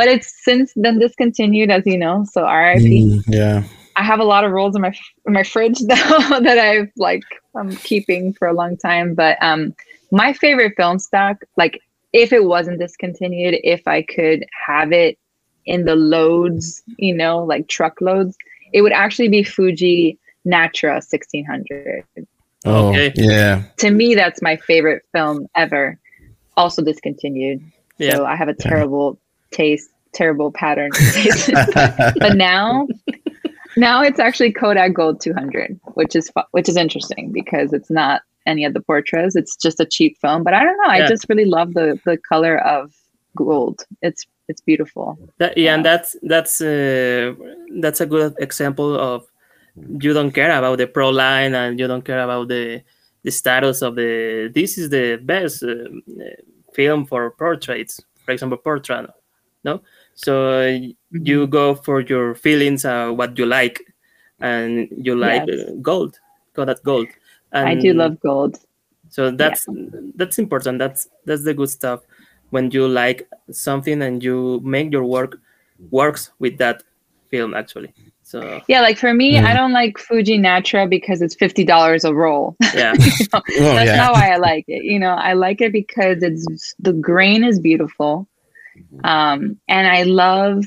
[0.00, 2.24] but it's since then discontinued, as you know.
[2.32, 2.80] So RIP.
[2.80, 3.62] Mm, yeah.
[3.96, 4.94] I have a lot of rolls in my
[5.26, 7.22] in my fridge though that I've like
[7.54, 9.14] I'm keeping for a long time.
[9.14, 9.74] But um,
[10.10, 11.82] my favorite film stock, like
[12.14, 15.18] if it wasn't discontinued, if I could have it
[15.66, 18.38] in the loads, you know, like truckloads,
[18.72, 22.06] it would actually be Fuji Natura 1600.
[22.64, 23.12] Oh, okay.
[23.16, 23.64] yeah.
[23.80, 25.98] To me, that's my favorite film ever.
[26.56, 27.62] Also discontinued.
[27.98, 28.14] Yeah.
[28.14, 29.18] So I have a terrible
[29.50, 30.90] taste, terrible pattern
[32.18, 32.86] but now,
[33.76, 38.64] now it's actually Kodak Gold 200, which is which is interesting because it's not any
[38.64, 39.36] of the portraits.
[39.36, 40.42] It's just a cheap film.
[40.42, 40.92] But I don't know.
[40.92, 41.04] Yeah.
[41.04, 42.94] I just really love the the color of
[43.36, 43.84] gold.
[44.02, 45.18] It's it's beautiful.
[45.38, 47.34] That, yeah, yeah, and that's that's uh,
[47.80, 49.26] that's a good example of
[50.00, 52.82] you don't care about the pro line and you don't care about the
[53.22, 55.88] the status of the this is the best uh,
[56.74, 59.08] film for portraits for example portrait
[59.64, 59.80] no
[60.24, 60.78] So
[61.10, 63.80] you go for your feelings, uh, what you like,
[64.40, 65.70] and you like Yes.
[65.82, 66.18] gold,
[66.54, 67.08] Kodak gold.
[67.52, 68.58] And I do love gold.
[69.08, 69.66] So that's
[70.16, 70.78] that's important.
[70.78, 72.00] That's that's the good stuff.
[72.50, 75.38] When you like something and you make your work
[75.90, 76.82] works with that
[77.30, 77.94] film actually.
[78.22, 79.44] So Yeah, like for me, Mm.
[79.44, 82.56] I don't like Fuji Natura because it's fifty dollars a roll.
[82.74, 83.96] yeah, You know, Oh, That's yeah.
[83.96, 84.84] not why I like it.
[84.84, 88.28] You know, I like it because it's the grain is beautiful,
[89.04, 90.64] um, and I love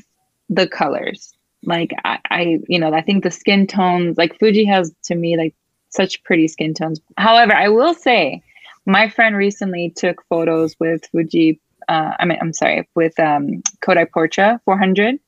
[0.48, 1.32] the colors.
[1.64, 5.36] Like I, I, you know, I think the skin tones, like Fuji has to me
[5.36, 5.54] like
[5.88, 7.00] such pretty skin tones.
[7.16, 8.42] However, I will say,
[8.86, 11.60] my friend recently took photos with Fuji.
[11.88, 15.18] Uh, I mean, I'm sorry, with um, Kodak Portra 400,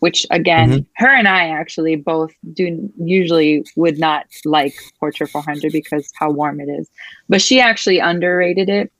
[0.00, 6.10] which again, her and I actually both do usually would not like Portra 400 because
[6.18, 6.88] how warm it is,
[7.28, 8.92] but she actually underrated it,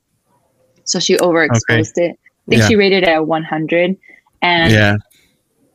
[0.83, 2.19] so she overexposed it.
[2.47, 2.67] I think Yeah.
[2.67, 3.97] she rated it at 100,
[4.41, 4.95] and yeah.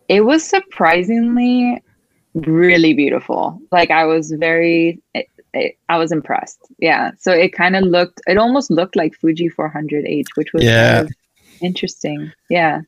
[0.09, 1.83] it was surprisingly
[2.35, 3.61] really beautiful.
[3.71, 6.61] Like I was very, it, it, I was impressed.
[6.79, 7.11] Yeah.
[7.19, 10.97] So it kind of looked, it almost looked like Fuji 400H, which was Yeah.
[10.97, 11.13] kind of
[11.61, 12.33] interesting.
[12.49, 12.81] Yeah.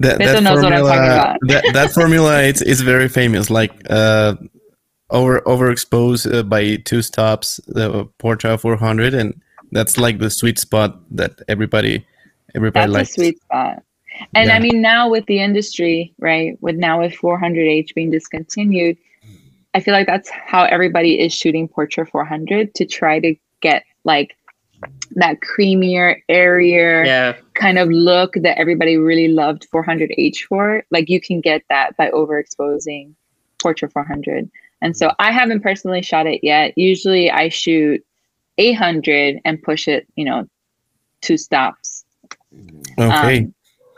[0.00, 1.38] That, that knows what I'm talking formula, about.
[1.48, 3.48] that, that formula it's, it's very famous.
[3.48, 4.34] Like uh,
[5.08, 9.40] over overexposed uh, by two stops, the Portra 400, and
[9.72, 12.06] that's like the sweet spot that everybody
[12.56, 13.10] everybody That's likes.
[13.10, 13.82] a sweet spot.
[14.34, 14.56] And Yeah.
[14.56, 18.96] I mean, now with the industry, right, with now with 400H being discontinued,
[19.74, 24.34] I feel like that's how everybody is shooting Portra 400 to try to get like
[25.12, 30.82] that creamier, airier yeah, kind of look that everybody really loved 400H for.
[30.90, 33.14] Like you can get that by overexposing
[33.62, 34.50] Portra 400.
[34.82, 36.72] And so I haven't personally shot it yet.
[36.76, 38.02] Usually I shoot
[38.58, 40.48] 800 and push it, you know,
[41.20, 41.85] two stops.
[42.98, 43.38] Okay.
[43.38, 43.54] Um,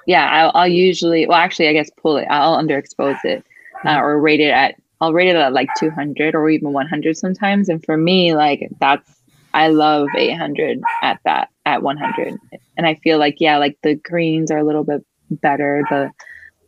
[0.06, 2.26] yeah, I'll, I'll usually, well, actually, I guess pull it.
[2.30, 3.44] I'll underexpose it
[3.84, 7.68] uh, or rate it at, I'll rate it at like 200 or even 100 sometimes.
[7.68, 9.08] And for me, like that's,
[9.54, 12.38] I love 800 at that, at 100.
[12.76, 15.82] And I feel like, yeah, like the greens are a little bit better.
[15.90, 16.10] The,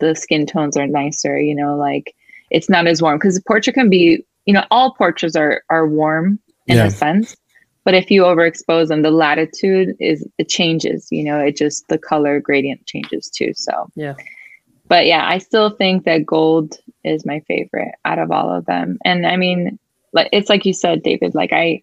[0.01, 2.15] the skin tones are nicer, you know, like
[2.51, 5.87] it's not as warm because the Portra can be, you know, all Portras are, are
[5.87, 6.87] warm in Yeah.
[6.87, 7.37] a sense.
[7.85, 11.09] But if you overexpose them, the latitude is it changes.
[11.11, 13.53] You know, it just the color gradient changes too.
[13.55, 14.15] So yeah.
[14.89, 18.99] but yeah, I still think that gold is my favorite out of all of them.
[19.05, 19.79] And I mean,
[20.13, 21.35] like it's like you said, David.
[21.35, 21.83] Like I,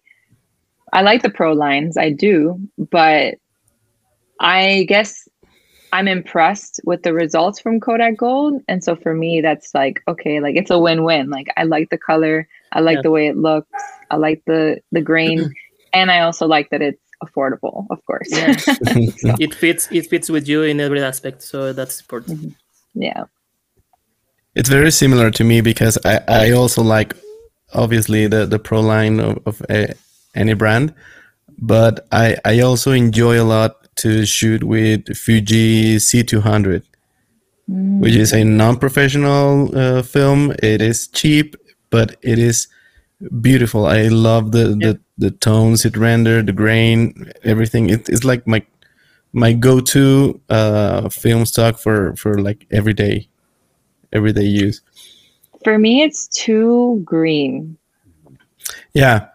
[0.92, 3.34] I like the pro lines, I do, but
[4.40, 5.28] I guess
[5.92, 10.40] I'm impressed with the results from Kodak Gold, and so for me, that's like okay,
[10.40, 11.30] like it's a win-win.
[11.30, 13.02] Like I like the color, I like Yeah.
[13.02, 13.68] the way it looks,
[14.10, 15.54] I like the the grain,
[15.92, 18.28] and I also like that it's affordable, of course.
[18.30, 18.54] Yeah.
[19.40, 21.42] it fits it fits with you in every aspect.
[21.42, 22.56] So that's important.
[22.94, 23.24] yeah.
[24.54, 27.14] It's very similar to me because I, I also like
[27.72, 29.94] obviously the, the pro line of, of a,
[30.34, 30.94] any brand,
[31.58, 36.82] but I, I also enjoy a lot to shoot with Fuji C200,
[37.66, 40.52] which is a non-professional uh, film.
[40.62, 41.56] It is cheap,
[41.90, 42.68] but it is
[43.40, 43.86] beautiful.
[43.86, 47.90] I love the, the, the tones it rendered, the grain, everything.
[47.90, 48.62] It, it's like my
[49.32, 53.28] my go-to uh, film stock for, for like everyday
[54.12, 54.80] everyday use.
[55.64, 57.76] For me, it's too green.
[58.94, 59.28] Yeah,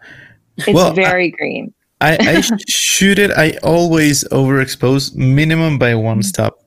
[0.56, 1.72] It's Well, I- very green.
[2.00, 3.30] I, I shoot it.
[3.30, 6.58] I always overexpose minimum by one stop,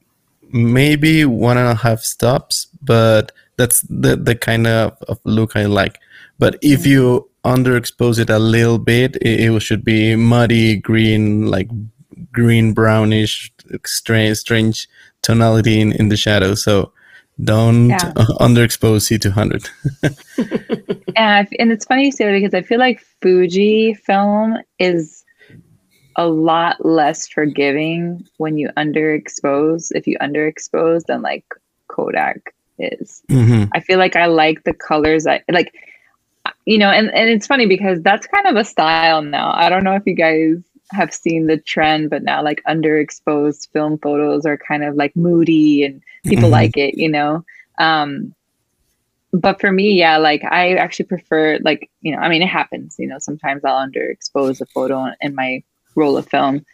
[0.52, 5.66] maybe one and a half stops, but that's the, the kind of, of look I
[5.66, 6.00] like.
[6.40, 11.70] But if you underexpose it a little bit, it, it should be muddy green, like
[12.32, 13.52] green brownish,
[13.86, 14.88] strange, strange
[15.22, 16.56] tonality in, in the shadow.
[16.56, 16.92] So
[17.44, 18.14] don't Yeah.
[18.40, 19.70] underexpose C200.
[21.16, 24.58] And, I f- and it's funny you say that because I feel like Fuji film
[24.78, 25.24] is
[26.16, 31.46] a lot less forgiving when you underexpose, if you underexpose, than like
[31.88, 33.24] Kodak is.
[33.30, 35.26] hmm I feel like I like the colors.
[35.28, 35.74] I like,
[36.66, 39.54] you know, and, and it's funny because that's kind of a style now.
[39.56, 40.58] I don't know if you guys
[40.92, 45.84] have seen the trend, but now like underexposed film photos are kind of like moody
[45.84, 46.52] and people Mhm.
[46.52, 47.44] like it, you know.
[47.78, 48.34] Um,
[49.34, 52.96] but for me, yeah, like I actually prefer like, you know, I mean, it happens,
[52.98, 55.62] you know, sometimes I'll underexpose a photo in my
[55.96, 56.66] roll of film.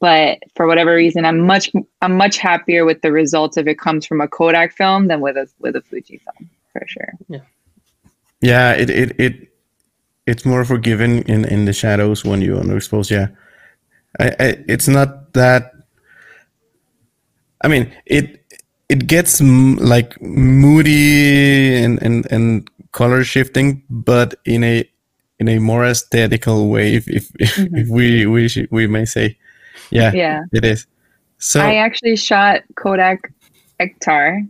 [0.00, 1.70] But for whatever reason, I'm much
[2.02, 5.36] I'm much happier with the results if it comes from a Kodak film than with
[5.36, 7.12] a with a Fuji film, for sure.
[7.28, 7.38] Yeah,
[8.44, 9.34] it, it it
[10.26, 13.10] it's more forgiving in in the shadows when you underexpose.
[13.10, 13.28] Yeah,
[14.20, 15.72] I, I it's not that.
[17.64, 18.44] I mean, it
[18.88, 24.84] it gets m- like moody and, and and color shifting, but in a
[25.40, 27.78] in a more aesthetical way, if if, Mhm.
[27.80, 29.36] if we we sh- we may say,
[29.90, 30.40] yeah, Yeah.
[30.52, 30.86] it is.
[31.38, 33.32] So I actually shot Kodak
[33.80, 34.46] Ektar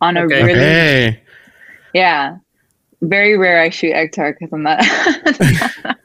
[0.00, 0.42] on a Okay.
[0.42, 1.20] really okay,
[1.94, 2.36] yeah.
[3.02, 4.78] Very rare I shoot Ektar because I'm not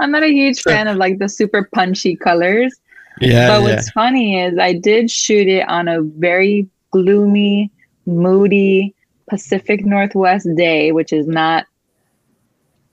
[0.00, 2.74] I'm not a huge fan of like the super punchy colors.
[3.20, 7.70] yeah, but yeah, what's funny is I did shoot it on a very gloomy,
[8.06, 8.94] moody
[9.28, 11.66] Pacific Northwest day, which is not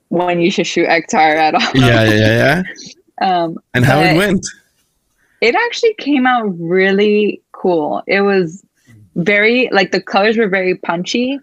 [0.10, 1.62] when you should shoot Ektar at all.
[1.74, 2.64] yeah, yeah, yeah, yeah.
[3.22, 4.44] Um, And how it went?
[5.42, 8.02] it actually came out really cool.
[8.08, 8.64] It was
[9.16, 11.40] very like the colors were very punchy,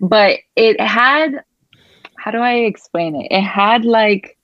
[0.00, 1.44] but it had
[2.16, 3.28] how do I explain it?
[3.30, 4.36] It had like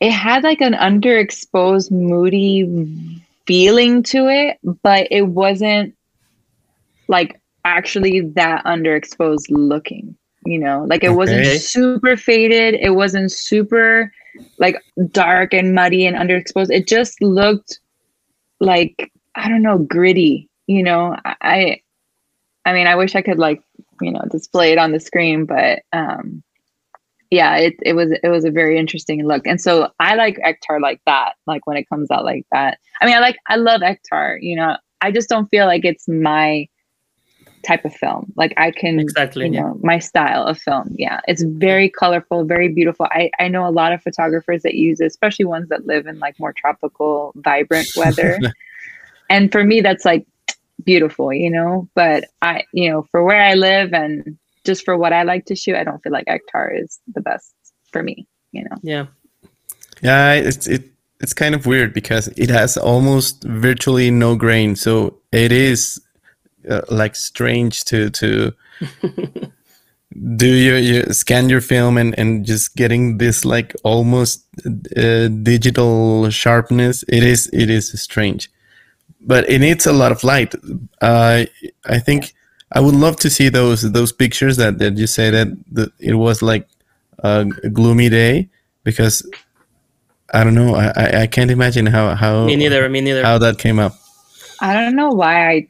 [0.00, 5.94] it had like an underexposed moody feeling to it, but it wasn't
[7.06, 10.84] like actually that underexposed looking, you know?
[10.88, 14.12] Like it wasn't super faded, it wasn't super
[14.58, 14.76] like
[15.10, 16.70] dark and muddy and underexposed.
[16.70, 17.78] It just looked
[18.58, 20.48] like I don't know, gritty.
[20.66, 21.80] You know, I,
[22.64, 23.62] I mean, I wish I could like
[24.02, 26.42] you know display it on the screen, but um,
[27.30, 29.46] yeah, it it was it was a very interesting look.
[29.46, 32.78] And so I like Ektar like that, like when it comes out like that.
[33.00, 34.38] I mean, I like I love Ektar.
[34.40, 36.68] You know, I just don't feel like it's my
[37.62, 38.32] type of film.
[38.36, 39.46] Like I can Exactly.
[39.46, 39.60] you yeah.
[39.60, 43.70] know my style of film yeah it's very colorful very beautiful i i know a
[43.70, 47.88] lot of photographers that use it especially ones that live in like more tropical vibrant
[47.96, 48.38] weather
[49.30, 50.26] and for me that's like
[50.84, 55.12] beautiful you know but i you know for where i live and just for what
[55.12, 57.54] i like to shoot i don't feel like ektar is the best
[57.90, 59.06] for me you know Yeah.
[60.02, 65.18] Yeah, it's it it's kind of weird because it has almost virtually no grain, so
[65.30, 66.00] it is
[66.68, 68.52] uh, like strange to to
[70.36, 74.44] do your, you scan your film and and just getting this like almost
[74.96, 77.04] uh, digital sharpness.
[77.08, 78.50] It is it is strange,
[79.26, 80.54] but it needs a lot of light.
[81.00, 81.44] Uh,
[81.86, 82.32] I think
[82.72, 86.14] I would love to see those those pictures that that you say that, that it
[86.14, 86.68] was like
[87.18, 88.48] a gloomy day
[88.84, 89.22] because
[90.34, 90.74] I don't know.
[90.74, 92.88] I, I, I can't imagine how how Me neither.
[92.88, 93.22] Me neither.
[93.22, 93.92] how that came up.
[94.60, 95.66] i don't know why i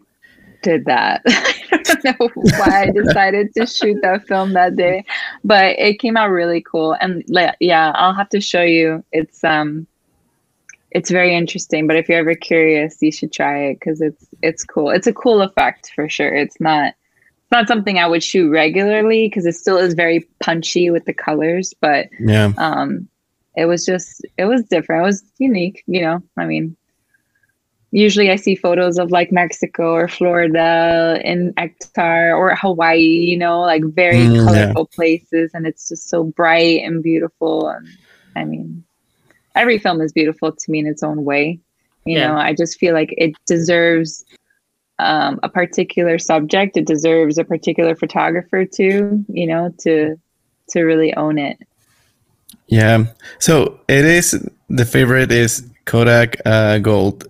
[0.62, 2.28] did that i don't know
[2.60, 5.02] why i decided to shoot that film that day
[5.44, 9.42] but it came out really cool and like yeah i'll have to show you it's
[9.44, 9.86] um
[10.94, 14.64] it's very interesting but if you're ever curious you should try it because it's it's
[14.64, 14.90] cool.
[14.90, 16.34] It's a cool effect for sure.
[16.34, 20.90] It's not it's not something i would shoot regularly because it still is very punchy
[20.90, 23.08] with the colors but Yeah, um
[23.56, 25.02] it was just it was different.
[25.02, 26.22] It was unique you know?
[26.36, 26.76] I mean
[27.94, 33.60] usually i see photos of like mexico or florida in Ektar or hawaii you know
[33.60, 34.44] like very Mm, yeah.
[34.44, 37.86] colorful places and it's just so bright and beautiful and
[38.34, 38.82] i mean
[39.54, 41.58] every film is beautiful to me in its own way
[42.04, 42.28] you Yeah.
[42.28, 44.24] know i just feel like it deserves
[44.98, 50.16] um, a particular subject it deserves a particular photographer too you know to
[50.70, 51.58] to really own it
[52.68, 53.06] yeah.
[53.38, 57.24] So it is the favorite is Kodak uh, Gold.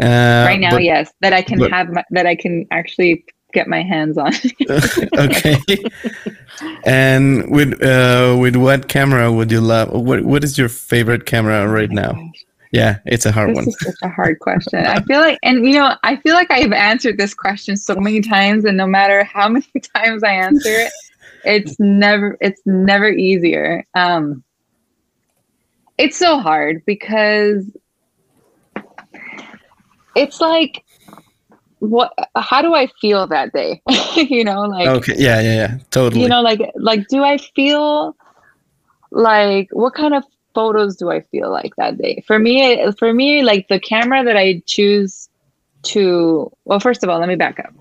[0.00, 3.24] Uh, right now but- yes that i can but- have my, that i can actually
[3.54, 4.32] get my hands on
[5.18, 5.56] okay.
[6.84, 9.90] and with uh, with what camera would you love?
[9.92, 12.12] What what is your favorite camera right Oh now?
[12.12, 13.68] gosh, Yeah, it's a hard this one.
[13.68, 16.72] is such a hard question i feel like and you know i feel like i've
[16.72, 20.92] answered this question so many times and no matter how many times i answer it
[21.44, 24.42] it's never it's never easier um
[25.98, 27.64] it's so hard because
[30.16, 30.83] it's like
[31.90, 33.80] what how do i feel that day
[34.16, 35.14] you know like Okay.
[35.16, 35.78] Yeah, yeah, yeah.
[35.90, 36.22] Totally.
[36.22, 38.16] you know like like do i feel
[39.10, 40.24] like what kind of
[40.54, 44.36] photos do i feel like that day for me for me like the camera that
[44.36, 45.28] i choose
[45.82, 47.74] to well first of all let me back up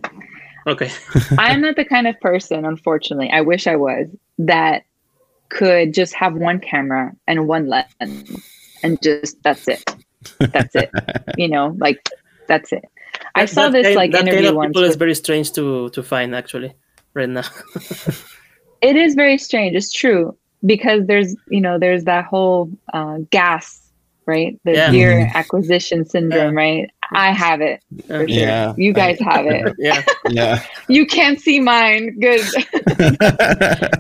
[0.65, 0.89] Okay.
[1.37, 4.07] i'm not the kind of person unfortunately i wish i was
[4.39, 4.83] that
[5.49, 8.41] could just have one camera and one lens
[8.81, 9.83] and just that's it
[10.39, 10.89] that's it
[11.37, 12.09] you know like
[12.47, 12.83] that's it
[13.35, 15.51] i saw that this kind- like that interview kind of once people is very strange
[15.53, 16.73] to to find actually
[17.13, 17.43] right now.
[18.81, 20.35] it is very strange it's true
[20.65, 23.79] because there's you know there's that whole uh, gas
[24.25, 24.91] right the Yeah.
[24.91, 25.33] gear Mhm.
[25.35, 28.27] acquisition syndrome right i have it for sure.
[28.27, 28.73] Yeah.
[28.77, 30.01] you guys have it yeah.
[30.29, 30.63] yeah.
[30.87, 32.39] you can't see mine good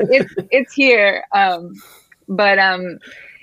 [0.09, 1.73] it's it's here um
[2.29, 2.99] but um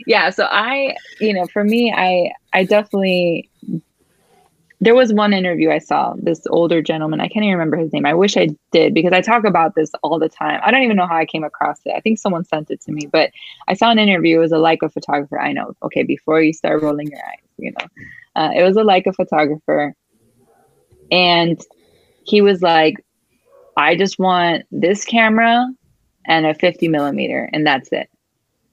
[0.06, 3.48] yeah so i you know for me i i definitely
[4.82, 8.06] there was one interview I saw, this older gentleman, I can't even remember his name.
[8.06, 10.58] I wish I did because I talk about this all the time.
[10.64, 11.92] I don't even know how I came across it.
[11.94, 13.30] I think someone sent it to me, but
[13.68, 14.38] I saw an interview.
[14.38, 15.38] It was a Leica photographer.
[15.38, 15.74] I know.
[15.82, 17.86] Okay, before you start rolling your eyes, you know,
[18.36, 19.94] uh, it was a Leica photographer.
[21.12, 21.60] And
[22.24, 23.04] he was like,
[23.76, 25.66] I just want this camera
[26.26, 28.08] and a 50 millimeter, and that's it.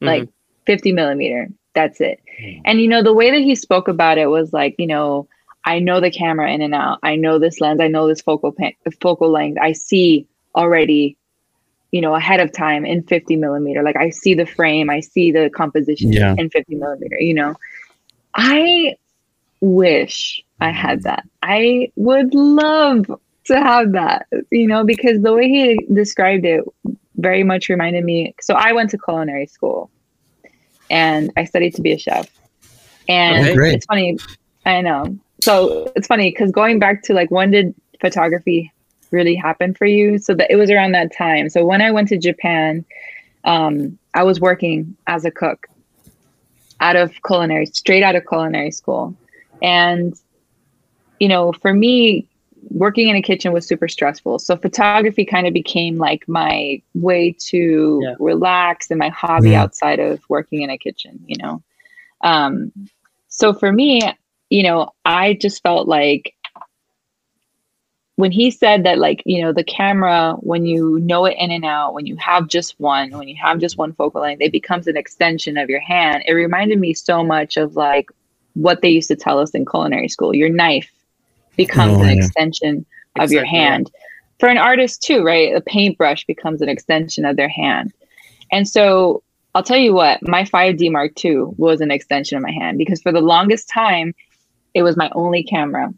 [0.02, 0.06] Mm-hmm.
[0.06, 0.30] Like
[0.68, 2.22] 50 millimeter, that's it.
[2.42, 2.62] Mm-hmm.
[2.64, 5.28] And, you know, the way that he spoke about it was like, you know,
[5.68, 7.00] I know the camera in and out.
[7.04, 7.82] I know this lens.
[7.82, 8.56] I know this focal
[9.02, 9.60] focal length.
[9.62, 11.18] I see already,
[11.92, 13.84] you know, ahead of time in 50 millimeter.
[13.84, 14.90] Like I see the frame.
[14.90, 16.36] I see the composition yeah.
[16.38, 17.20] in 50 millimeter.
[17.20, 17.56] You know,
[18.34, 18.96] I
[19.60, 21.28] wish I had that.
[21.44, 23.12] I would love
[23.48, 24.28] to have that.
[24.50, 26.64] You know, because the way he described it
[27.18, 28.34] very much reminded me.
[28.40, 29.92] So I went to culinary school,
[30.90, 32.30] and I studied to be a chef.
[33.10, 34.18] And oh, it's funny.
[34.66, 38.72] I know so it's funny because going back to like when did photography
[39.12, 40.18] really happen for you?
[40.18, 41.50] So that it was around that time.
[41.50, 42.86] So when I went to Japan,
[43.44, 45.68] um, I was working as a cook
[46.80, 49.16] out of culinary, straight out of culinary school.
[49.62, 50.20] And,
[51.20, 52.28] you know, for me,
[52.70, 54.40] working in a kitchen was super stressful.
[54.40, 58.16] So photography kind of became like my way to yeah.
[58.20, 59.64] relax and my hobby yeah.
[59.64, 61.64] outside of working in a kitchen, you know.
[62.22, 62.72] Um,
[63.30, 64.02] so for me,
[64.50, 66.34] you know, I just felt like
[68.16, 71.64] when he said that, like, you know, the camera, when you know it in and
[71.64, 74.88] out, when you have just one, when you have just one focal length, it becomes
[74.88, 76.24] an extension of your hand.
[76.26, 78.10] It reminded me so much of like
[78.54, 80.92] what they used to tell us in culinary school your knife
[81.58, 82.14] becomes oh, an yeah.
[82.16, 82.86] extension
[83.18, 83.36] of exactly.
[83.36, 83.92] your hand.
[84.40, 85.56] For an artist, too, right?
[85.56, 87.94] A paintbrush becomes an extension of their hand.
[88.52, 89.22] And so
[89.54, 93.02] I'll tell you what, my 5D Mark II was an extension of my hand because
[93.02, 94.14] for the longest time,
[94.78, 95.92] it was my only camera.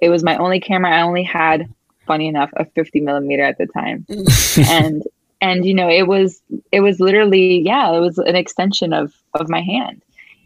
[0.00, 0.92] It was my only camera.
[0.92, 1.68] I only had,
[2.06, 4.06] funny enough, a 50 millimeter at the time.
[4.70, 5.02] and
[5.40, 6.40] and you know, it was
[6.70, 10.00] it was literally, yeah, it was an extension of of my hand.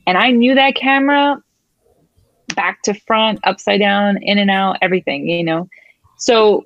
[0.07, 1.43] And I knew that camera
[2.57, 5.69] back to front, upside down, in and out, everything, you know.
[6.17, 6.65] So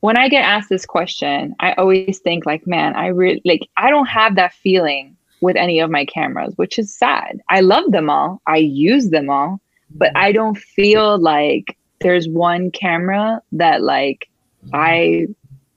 [0.00, 3.90] when I get asked this question, I always think like, man, I really like I
[3.90, 7.42] don't have that feeling with any of my cameras, which is sad.
[7.50, 8.40] I love them all.
[8.46, 9.60] I use them all
[9.90, 10.16] but mm-hmm.
[10.16, 14.28] I don't feel like there's one camera that like
[14.64, 14.74] mm-hmm.
[14.74, 15.26] I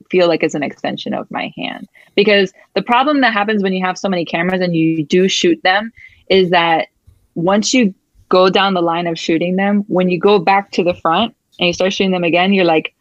[0.09, 1.87] feel like is an extension of my hand.
[2.15, 5.61] Because the problem that happens when you have so many cameras and you do shoot
[5.63, 5.91] them
[6.29, 6.87] is that
[7.35, 7.93] once you
[8.27, 11.67] go down the line of shooting them, when you go back to the front and
[11.67, 12.93] you start shooting them again, you're like,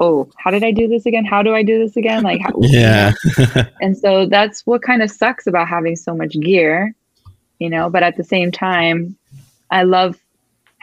[0.00, 1.24] oh, how did I do this again?
[1.24, 2.22] How do I do this again?
[2.22, 3.12] Like, how, yeah.
[3.80, 6.94] and so that's what kind of sucks about having so much gear,
[7.58, 9.16] you know, but at the same time,
[9.70, 10.18] I love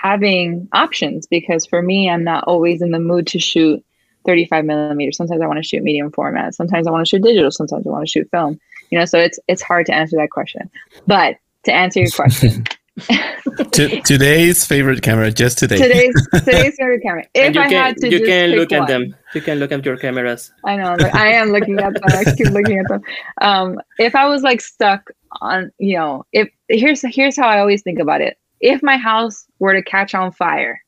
[0.03, 3.83] having options because for me, I'm not always in the mood to shoot
[4.25, 5.17] 35 millimeters.
[5.17, 6.55] Sometimes I want to shoot medium format.
[6.55, 7.51] Sometimes I want to shoot digital.
[7.51, 8.59] Sometimes I want to shoot film.
[8.91, 10.69] You know, so it's it's hard to answer that question.
[11.07, 12.65] But to answer your question.
[13.71, 15.77] to, today's favorite camera, just today.
[15.77, 17.25] Today's today's favorite camera.
[17.33, 19.15] If I can, had to, you can look one, at them.
[19.33, 20.51] You can look at your cameras.
[20.63, 20.95] I know.
[20.99, 22.03] Like, I am looking at them.
[22.05, 23.01] I keep looking at them.
[23.41, 25.09] Um, if I was like stuck
[25.41, 29.45] on, you know, if here's here's how I always think about it if my house
[29.59, 30.81] were to catch on fire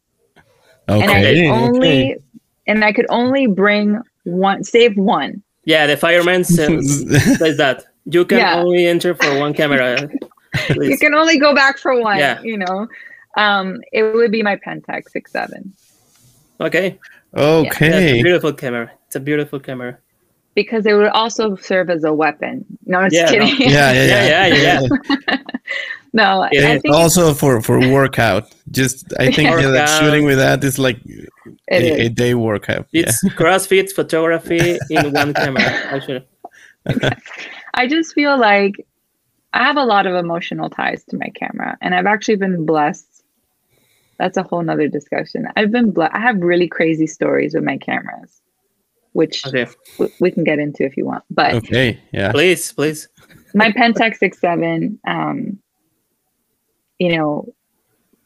[0.90, 1.02] okay.
[1.02, 2.24] and I could only okay.
[2.68, 5.44] and I could only bring one save one.
[5.66, 7.06] Yeah, the fireman says,
[7.38, 7.86] says that.
[8.06, 8.60] You can yeah.
[8.60, 10.10] only enter for one camera.
[10.76, 12.40] you can only go back for one, yeah.
[12.44, 12.88] you know.
[13.36, 15.74] Um, it would be my Pentax six seven.
[16.62, 17.00] Okay.
[17.36, 18.16] Okay.
[18.16, 18.92] Yeah, beautiful camera.
[19.08, 19.98] It's a beautiful camera.
[20.54, 22.64] Because it would also serve as a weapon.
[22.86, 23.60] No, I'm just yeah, kidding.
[23.60, 23.66] No.
[23.74, 24.82] Yeah, yeah, yeah, yeah.
[25.28, 25.38] yeah.
[26.16, 26.50] No, I
[26.80, 28.56] think also for for workout.
[28.72, 30.98] Just I think yeah, like shooting with that is like
[31.70, 32.88] a, a, day workout.
[32.94, 33.32] It's yeah.
[33.32, 35.62] CrossFit photography in one camera.
[35.64, 36.26] Actually,
[37.74, 38.88] I just feel like
[39.52, 43.24] I have a lot of emotional ties to my camera, and I've actually been blessed.
[44.18, 45.50] That's a whole nother discussion.
[45.58, 46.16] I've been blessed.
[46.16, 48.40] I have really crazy stories with my cameras,
[49.12, 49.68] which okay.
[50.22, 51.26] we can get into if you want.
[51.30, 53.10] But okay, yeah, please, please.
[53.54, 54.98] my Pentax six seven.
[55.06, 55.60] Um,
[57.00, 57.54] you know,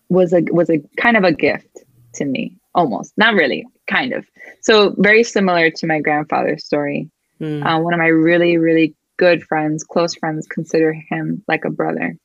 [0.10, 4.26] was a was a kind of a gift to me, almost not really, kind of.
[4.62, 7.10] So very similar to my grandfather's story.
[7.40, 7.66] Mm.
[7.66, 12.16] Uh, one of my really really good friends, close friends, consider him like a brother.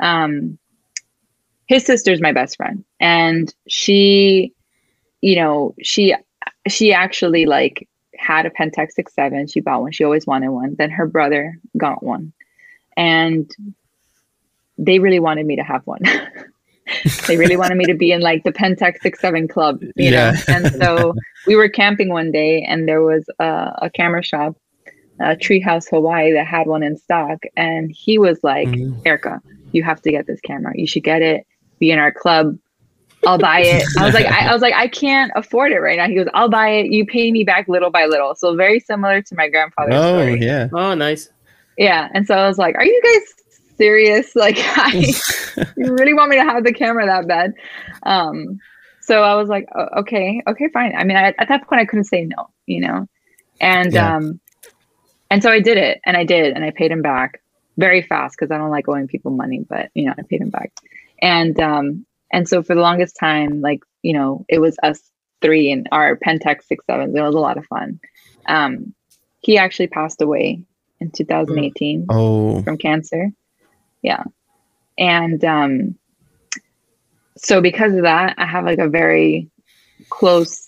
[0.00, 0.58] Um,
[1.66, 4.52] his sister's my best friend, and she,
[5.20, 6.14] you know, she
[6.68, 9.46] she actually like had a Pentax six seven.
[9.46, 9.92] She bought one.
[9.92, 10.76] She always wanted one.
[10.76, 12.32] Then her brother got one,
[12.96, 13.50] and
[14.84, 16.00] they really wanted me to have one.
[17.26, 20.32] they really wanted me to be in like the Pentax Six Seven Club, you Yeah.
[20.32, 20.40] know.
[20.48, 21.14] And so
[21.46, 24.56] we were camping one day, and there was a, a camera shop,
[25.20, 29.00] uh, Treehouse Hawaii, that had one in stock, and he was like, Mhm.
[29.06, 29.40] "Erica,
[29.72, 30.72] you have to get this camera.
[30.74, 31.46] You should get it.
[31.78, 32.56] Be in our club."
[33.24, 33.84] I'll buy it.
[34.00, 36.08] I was like, I, I was like, I can't afford it right now.
[36.08, 36.86] He goes, I'll buy it.
[36.90, 38.34] You pay me back little by little.
[38.34, 40.40] So very similar to my grandfather's Oh story.
[40.44, 40.66] yeah.
[40.74, 41.30] Oh, nice.
[41.78, 42.08] Yeah.
[42.14, 43.41] And so I was like, are you guys
[43.82, 44.34] serious?
[44.44, 44.90] Like, I,
[45.76, 47.52] you really want me to have the camera that bad?
[48.04, 48.58] Um,
[49.00, 50.94] so I was like, "O- okay, okay, fine.
[50.96, 53.06] I mean, I, at that point, I couldn't say no, you know?
[53.60, 54.16] And, Yeah.
[54.16, 54.40] um,
[55.30, 57.40] and so I did it and I did, and I paid him back
[57.78, 60.50] very fast because I don't like owing people money, but you know, I paid him
[60.50, 60.72] back.
[61.20, 65.00] And, um, and so for the longest time, like, you know, it was us
[65.40, 67.14] three and our Pentax six sevens.
[67.16, 67.98] It was a lot of fun.
[68.46, 68.94] Um,
[69.40, 70.64] he actually passed away
[71.00, 72.62] in 2018 Oh.
[72.62, 73.30] from cancer.
[74.02, 74.24] Yeah.
[74.98, 75.98] And um
[77.36, 79.50] so because of that, I have like a very
[80.10, 80.66] close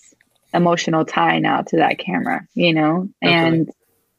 [0.53, 3.09] emotional tie now to that camera, you know?
[3.21, 3.69] And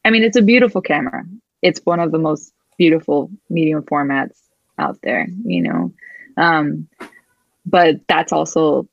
[0.04, 1.24] I mean it's a beautiful camera.
[1.62, 4.36] It's one of the most beautiful medium formats
[4.78, 5.92] out there, you know.
[6.36, 6.88] Um
[7.64, 8.88] but that's also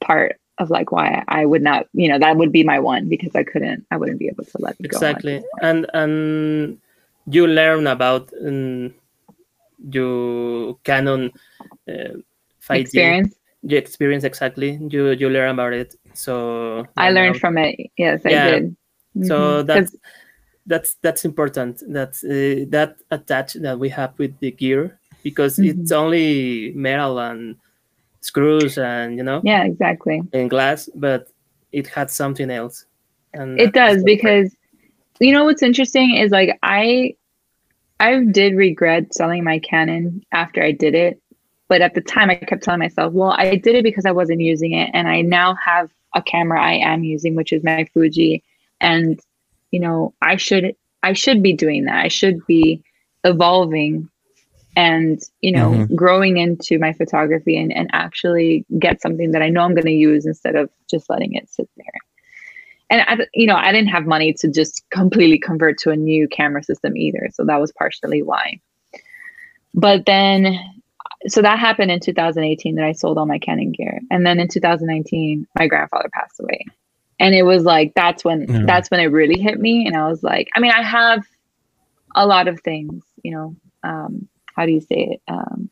[0.00, 3.34] part of like why I would not, you know, that would be my one because
[3.34, 4.96] I couldn't I wouldn't be able to let it go.
[4.96, 5.42] Exactly.
[5.60, 6.78] And and
[7.26, 8.94] you learn about um,
[9.90, 11.30] your Canon
[11.88, 11.92] uh,
[12.60, 13.34] 5D Experience.
[13.62, 14.78] your experience exactly.
[14.90, 15.94] You you learn about it.
[16.14, 17.38] So I you learned know.
[17.40, 17.90] from it.
[17.96, 18.50] Yes, I Yeah.
[18.50, 18.76] did.
[19.22, 19.56] So Mhm.
[19.56, 19.96] 'Cause- that's
[20.66, 21.82] that's that's important.
[21.92, 26.02] That uh, that attach that we have with the gear because it's Mm-hmm.
[26.04, 27.56] only metal and
[28.20, 30.22] screws and you know yeah, exactly.
[30.32, 31.28] and glass, but
[31.72, 32.86] it had something else.
[33.34, 34.54] And It does because
[35.20, 37.14] you know what's interesting is like I
[38.04, 41.20] I did regret selling my Canon after I did it,
[41.68, 44.40] but at the time I kept telling myself, well, I did it because I wasn't
[44.40, 48.42] using it and I now have a camera I am using which is my Fuji
[48.80, 49.20] and
[49.72, 52.04] you know, I should I should be doing that.
[52.04, 52.82] I should be
[53.24, 54.08] evolving
[54.76, 55.94] and you know Mhm.
[55.94, 59.92] growing into my photography and, and actually get something that i know i'm going to
[59.92, 62.00] use instead of just letting it sit there
[62.90, 66.28] and I, you know i didn't have money to just completely convert to a new
[66.28, 67.28] camera system either.
[67.32, 68.60] So that was partially why.
[69.74, 70.58] But then
[71.26, 74.00] so that happened in 2018 that i sold all my canon gear.
[74.10, 76.64] And then in 2019 my grandfather passed away.
[77.18, 78.66] And it was like that's when Yeah.
[78.66, 79.86] that's when it really hit me.
[79.86, 81.24] And i was like i mean i have
[82.14, 85.22] a lot of things you know um how do you say it?
[85.26, 85.68] Um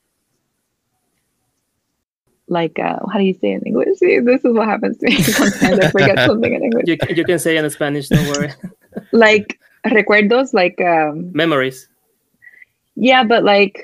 [2.59, 5.07] like uh how do you say it in english See, this is what happens to
[5.07, 8.28] me sometimes i forget something in english You, can- you can say in Spanish, don't
[8.32, 8.50] worry.
[9.26, 9.48] like
[9.98, 11.78] recuerdos like um Memories.
[13.11, 13.76] yeah but like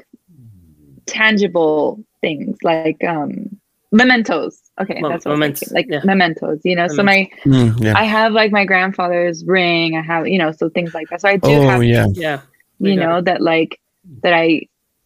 [1.06, 3.58] tangible things like um
[3.90, 6.00] mementos okay Mem- that's what I'm mementos, like yeah.
[6.04, 7.94] mementos you know so my Mm, yeah.
[7.96, 11.28] i have like my grandfather's ring i have you know so things like that so
[11.28, 12.06] i do Oh have yeah.
[12.12, 12.40] Yeah.
[12.80, 13.80] you got know that like
[14.22, 14.60] that i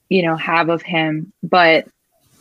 [0.09, 1.87] you know have of him but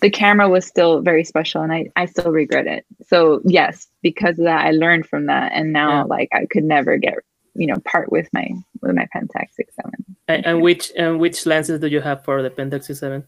[0.02, 4.38] the camera was still very special and i i still regret it so yes because
[4.40, 6.04] of that i learned from that and now Yeah.
[6.04, 7.16] like i could never get
[7.54, 8.48] you know part with my
[8.82, 9.92] with my pentax 67
[10.28, 13.24] And, and which and which lenses do you have for the Pentax 7?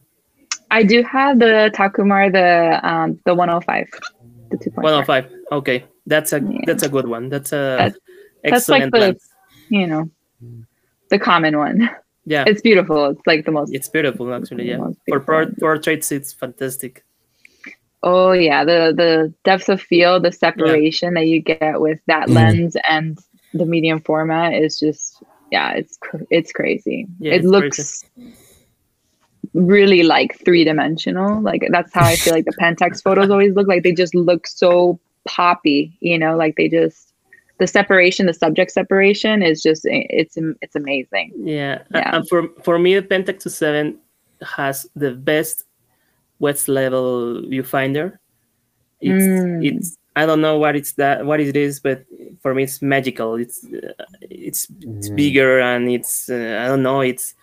[0.72, 3.88] i do have the takumar the um the 105
[4.52, 5.32] the 2.5 105.
[5.52, 6.60] Okay, that's a Yeah.
[6.68, 7.30] that's a good one.
[7.30, 7.98] That's a That's-
[8.44, 9.24] that's like excellent the- lens.
[9.70, 10.10] you know
[11.10, 11.90] the common one
[12.26, 14.70] Yeah, it's beautiful it's like the most it's beautiful actually.
[14.70, 15.20] Yeah, for
[15.60, 17.04] portraits, it's fantastic.
[18.02, 22.36] Oh yeah, the the depth of field, the separation that you get with that Mhm.
[22.36, 23.18] lens and
[23.54, 25.98] the medium format is just yeah, it's
[26.30, 27.08] it's crazy.
[27.20, 28.04] Yeah, it it's looks
[29.54, 31.42] really like three dimensional.
[31.42, 33.84] Like that's how I feel like the Pentax photos always look like.
[33.84, 37.13] They just look so poppy, you know, like they just
[37.60, 41.32] the separation, the subject separation is just it's it's amazing.
[41.38, 42.16] Yeah, Yeah.
[42.18, 43.98] and for for me, the Pentax 7
[44.58, 45.64] has the best
[46.40, 48.18] waist level viewfinder.
[49.02, 49.66] It's Mm.
[49.66, 52.04] it's I don't know what it's that what it is, but
[52.42, 53.36] for me it's magical.
[53.36, 53.94] It's uh,
[54.30, 57.02] it's it's bigger and it's uh, I don't know.
[57.02, 57.34] It's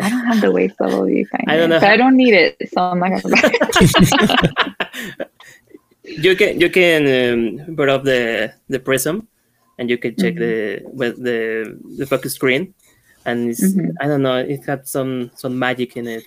[0.00, 2.34] I don't have the waist level viewfinder, I don't know but how- I don't need
[2.34, 5.28] it, so I'm not gonna buy it.
[6.20, 7.00] you can you can
[7.68, 9.28] um, put up the the prism,
[9.78, 12.74] and you can check the with the the focus screen,
[13.24, 13.90] and it's Mhm.
[14.00, 14.38] I don't know.
[14.38, 16.24] It had some some magic in it.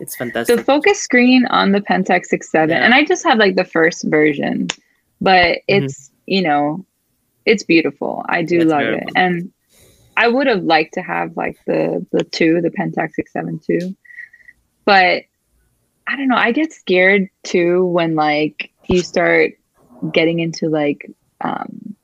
[0.00, 0.56] It's fantastic.
[0.56, 2.82] the focus screen on the Pentax 67 Yeah.
[2.84, 4.66] and I just have like the first version
[5.20, 6.84] but it's you know
[7.46, 9.52] it's beautiful I do It's love very it and
[10.16, 13.94] I would have liked to have like the the two the Pentax 67 too
[14.84, 15.22] but
[16.08, 16.34] I don't know.
[16.36, 19.52] I get scared too when like you start
[20.12, 21.94] getting into like um,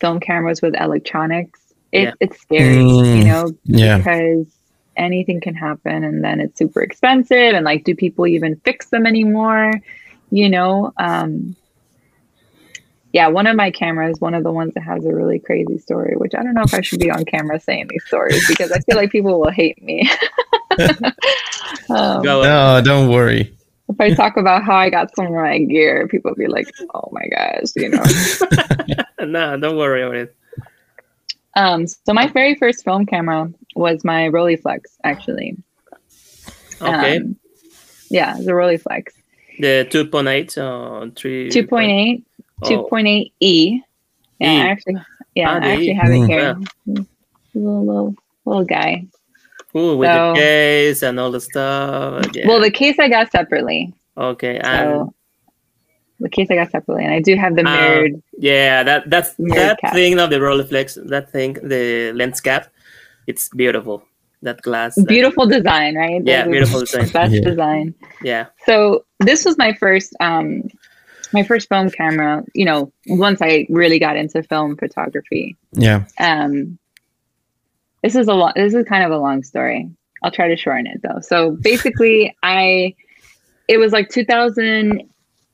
[0.00, 1.60] film cameras with electronics.
[1.92, 2.12] It, Yeah.
[2.20, 3.98] It's scary, Mm, you know, Yeah.
[3.98, 4.46] because
[4.96, 9.04] anything can happen and then it's super expensive and like do people even fix them
[9.04, 9.70] anymore
[10.30, 11.54] you know um
[13.12, 16.14] yeah one of my cameras one of the ones that has a really crazy story
[16.16, 18.78] which i don't know if i should be on camera saying these stories because i
[18.80, 20.08] feel like people will hate me
[21.90, 23.55] um, No, don't worry.
[23.88, 26.68] If i talk about how i got some of my gear people will be like
[26.94, 28.02] oh my gosh you know
[29.26, 30.36] no, don't worry about it.
[31.54, 35.56] um so my very first film camera was my rolleiflex actually
[36.82, 37.16] Okay.
[37.18, 37.36] Um,
[38.10, 39.06] yeah the rolleiflex
[39.58, 41.48] the 2.8 or 3.
[41.50, 42.22] 2.8
[42.62, 43.80] Oh, 2.8 E.
[44.38, 44.60] Yeah, E.
[44.60, 44.96] I actually,
[45.34, 45.94] yeah, Ah, I actually E.
[45.94, 46.28] have it Mm.
[46.28, 46.58] here.
[47.54, 48.14] Little, little,
[48.44, 49.06] little guy.
[49.76, 52.24] Ooh, with So- the case and all the stuff.
[52.34, 52.48] Yeah.
[52.48, 53.92] Well, the case I got separately.
[54.16, 54.60] okay.
[54.62, 55.10] So And
[56.20, 58.12] the case I got separately, and I do have the mirrored.
[58.38, 59.92] yeah, that that's that cap.
[59.92, 62.68] thing of the Rolleiflex, that thing, the lens cap,
[63.26, 64.02] it's beautiful.
[64.42, 64.94] That glass.
[64.94, 66.22] that- beautiful design, right?
[66.24, 67.08] Yeah, The- beautiful design.
[67.12, 67.40] Best Yeah.
[67.40, 67.94] design.
[68.22, 68.44] Yeah.
[68.66, 70.68] So this was my first, um,
[71.32, 72.44] my first film camera.
[72.54, 75.56] You know, once I really got into film photography.
[75.72, 76.04] Yeah.
[76.18, 76.78] um
[78.06, 79.90] this is a long this is kind of a long story.
[80.22, 81.20] I'll try to shorten it though.
[81.20, 82.94] So basically i
[83.68, 85.02] it was like 2000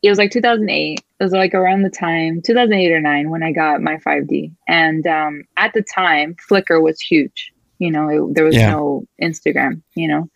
[0.03, 3.53] it was like 2008 it was like around the time 2008 or 9 when i
[3.53, 7.53] got my 5d and um at the time flickr was huge.
[7.79, 8.73] You know it, there was Yeah.
[8.73, 10.29] no instagram you know?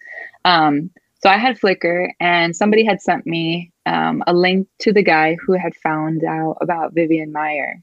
[0.44, 0.90] Um
[1.22, 5.36] so i had flickr and somebody had sent me um, a link to the guy
[5.46, 7.74] who had found out about vivian Maier.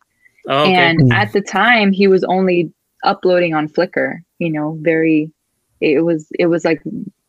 [0.49, 0.73] Oh, okay.
[0.73, 1.13] and Mm.
[1.13, 2.73] at the time he was only
[3.03, 5.31] uploading on flickr you know very
[5.81, 6.81] it was it was like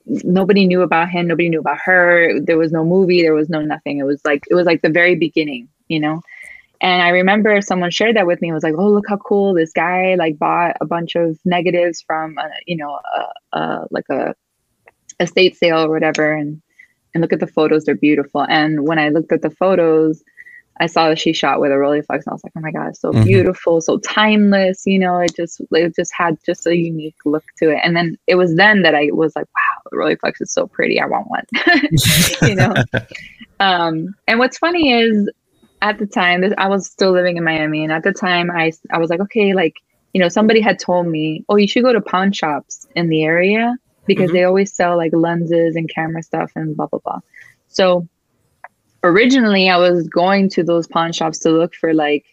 [0.06, 3.60] nobody knew about him nobody knew about her there was no movie there was no
[3.60, 3.98] nothing.
[3.98, 6.22] It was like it was like the very beginning you know?
[6.80, 9.54] And i remember someone shared that with me and was like oh look how cool
[9.54, 13.00] this guy like bought a bunch of negatives from a, you know
[13.52, 14.34] a, uh, like a
[15.20, 16.60] estate sale or whatever and
[17.14, 18.42] and look at the photos they're beautiful.
[18.48, 20.22] And when i looked at the photos
[20.80, 22.88] I saw that she shot with a Rolleiflex, and I was like, "Oh my god,
[22.88, 23.24] it's so Mhm.
[23.24, 27.70] beautiful, so timeless." You know, it just it just had just a unique look to
[27.70, 27.80] it.
[27.84, 31.00] And then it was then that I was like, "Wow, the Rolleiflex is so pretty.
[31.00, 31.44] I want one."
[32.42, 32.74] you know.
[33.60, 35.30] Um, and what's funny is,
[35.80, 38.72] at the time, this, I was still living in Miami, and at the time, I
[38.90, 39.74] I was like, okay, like
[40.12, 43.22] you know, somebody had told me, "Oh, you should go to pawn shops in the
[43.24, 44.34] area because Mhm.
[44.34, 47.20] they always sell like lenses and camera stuff and blah blah blah."
[47.68, 48.08] So
[49.04, 52.24] originally I was going to those pawn shops to look for like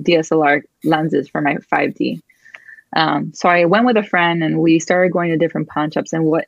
[0.00, 2.20] DSLR lenses for my 5D.
[2.96, 6.12] Um, so I went with a friend and we started going to different pawn shops.
[6.12, 6.46] And what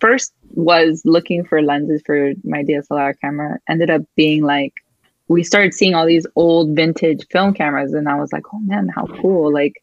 [0.00, 4.74] first was looking for lenses for my DSLR camera ended up being like
[5.30, 8.88] we started seeing all these old vintage film cameras, and I was like, oh man,
[8.88, 9.52] how cool!
[9.52, 9.80] Like,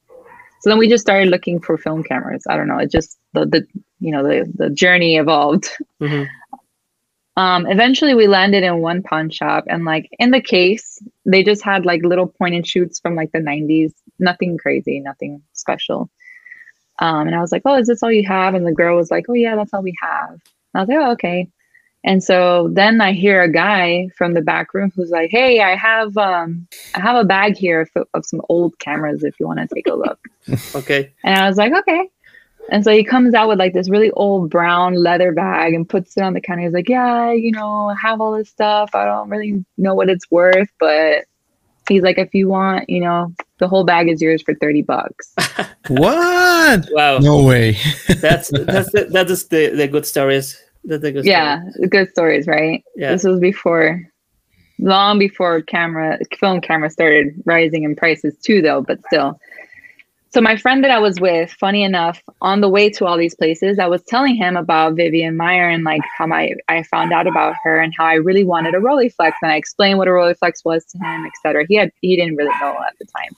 [0.59, 2.43] so then we just started looking for film cameras.
[2.49, 3.65] I don't know, it just the the
[4.01, 5.69] you know the the journey evolved.
[6.01, 6.27] Mhm.
[7.37, 11.63] Um, eventually, we landed in one pawn shop, and like in the case, they just
[11.63, 16.09] had like little point and shoots from like the 90s, nothing crazy, nothing special.
[16.97, 19.11] Um, and I was like, "Oh, is this all you have?" And the girl was
[19.11, 20.41] like, "Oh yeah, that's all we have." And
[20.73, 21.47] I was like, "Oh, okay."
[22.03, 25.75] And so then I hear a guy from the back room who's like, "Hey, I
[25.75, 29.59] have um, I have a bag here of, of some old cameras if you want
[29.59, 30.19] to take a look."
[30.73, 31.13] Okay.
[31.23, 32.09] And I was like, okay.
[32.69, 36.17] And so he comes out with like this really old brown leather bag and puts
[36.17, 36.63] it on the counter.
[36.63, 38.93] He's like, yeah, you know, I have all this stuff.
[38.93, 41.25] I don't really know what it's worth, but
[41.87, 45.33] he's like, if you want, you know, the whole bag is yours for 30 bucks.
[45.87, 46.85] What?
[46.91, 47.19] Wow.
[47.19, 47.77] No way.
[48.19, 50.61] That's that's the, that is the, the good stories.
[50.83, 52.83] That's the good yeah, good stories, right?
[52.97, 53.11] Yeah.
[53.11, 54.05] This was before,
[54.79, 59.39] long before camera, film camera started rising in prices too, though, but still.
[60.29, 63.35] So my friend that I was with, funny enough, on the way to all these
[63.35, 67.27] places, I was telling him about Vivian Maier and like how my I found out
[67.27, 70.65] about her and how I really wanted a Rolleiflex, and I explained what a Rolleiflex
[70.65, 71.65] was to him, etc.
[71.67, 73.35] He had he didn't really know at the time.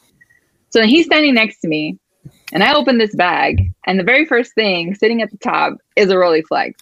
[0.72, 2.00] So he's standing next to me,
[2.52, 6.10] and I open this bag, and the very first thing sitting at the top is
[6.10, 6.74] a Rolleiflex.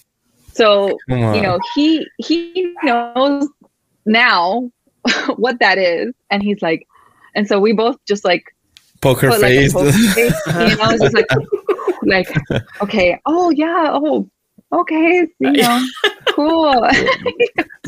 [0.53, 3.49] So you know he he knows
[4.05, 4.71] now
[5.35, 6.87] what that is, and he's like,
[7.35, 8.45] and so we both just like
[9.01, 9.73] poker put like face.
[9.73, 11.25] poker face, you know, just like,
[12.03, 12.29] like,
[12.81, 14.29] okay, oh yeah, oh,
[14.73, 15.85] okay, you know,
[16.29, 16.87] cool.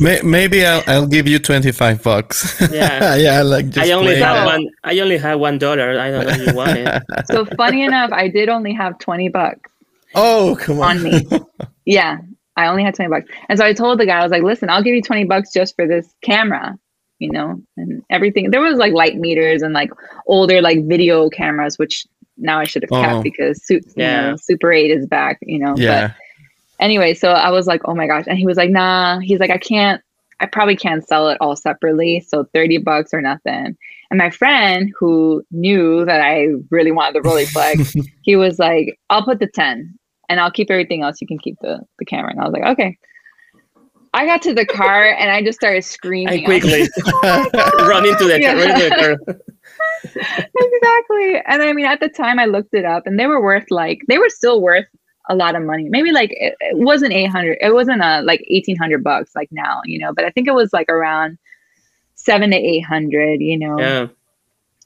[0.00, 2.60] Maybe I'll, I'll give you 25 bucks.
[2.72, 3.16] Yeah.
[3.16, 4.68] yeah, like just I only play have So- one.
[4.84, 5.98] I only have one dollar.
[5.98, 7.02] I don't know if you want it.
[7.30, 9.70] so funny enough, I did only have twenty bucks
[10.14, 10.96] Oh, come on.
[10.96, 11.20] on me.
[11.84, 12.18] Yeah,
[12.56, 13.26] I only had 20 bucks.
[13.48, 15.52] And so I told the guy, I was like, listen, I'll give you 20 bucks
[15.52, 16.76] just for this camera,
[17.20, 18.50] you know, and everything.
[18.50, 19.90] There was like light meters and like
[20.26, 22.06] older like video cameras, which
[22.36, 23.02] now I should have Oh.
[23.02, 24.24] kept because su- Yeah.
[24.24, 25.74] you know, Super 8 is back, you know.
[25.76, 26.08] Yeah.
[26.08, 26.16] But
[26.84, 28.24] anyway, so I was like, oh my gosh.
[28.26, 30.02] And he was like, nah, he's like, I can't,
[30.40, 32.20] I probably can't sell it all separately.
[32.26, 33.76] So 30 bucks or nothing.
[34.10, 39.24] And my friend who knew that I really wanted the Rolleiflex, he was like, I'll
[39.24, 39.94] put the 10
[40.30, 41.20] and I'll keep everything else.
[41.20, 42.30] You can keep the, the camera.
[42.30, 42.96] And I was like, okay.
[44.12, 46.42] I got to the car and I just started screaming.
[46.42, 46.80] I quickly
[47.22, 48.54] run into the, Yeah.
[48.54, 49.36] run into the car.
[50.56, 51.42] exactly.
[51.46, 54.02] And I mean, at the time, I looked it up, and they were worth like
[54.08, 54.86] they were still worth
[55.28, 55.88] a lot of money.
[55.88, 57.58] Maybe like it, it wasn't eight hundred.
[57.60, 60.12] It wasn't a like eighteen hundred bucks like now, you know.
[60.12, 61.38] But I think it was like around
[62.14, 63.78] seven to eight hundred, you know.
[63.78, 64.06] Yeah.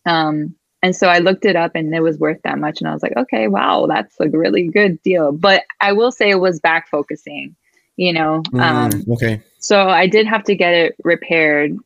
[0.07, 2.81] Um, and so I looked it up, and it was worth that much.
[2.81, 5.33] And I was like, okay, wow, that's a really good deal.
[5.33, 7.57] But I will say it was back focusing,
[7.97, 8.37] you know.
[8.55, 9.43] Um, Mm, okay.
[9.59, 11.77] so I did have to get it repaired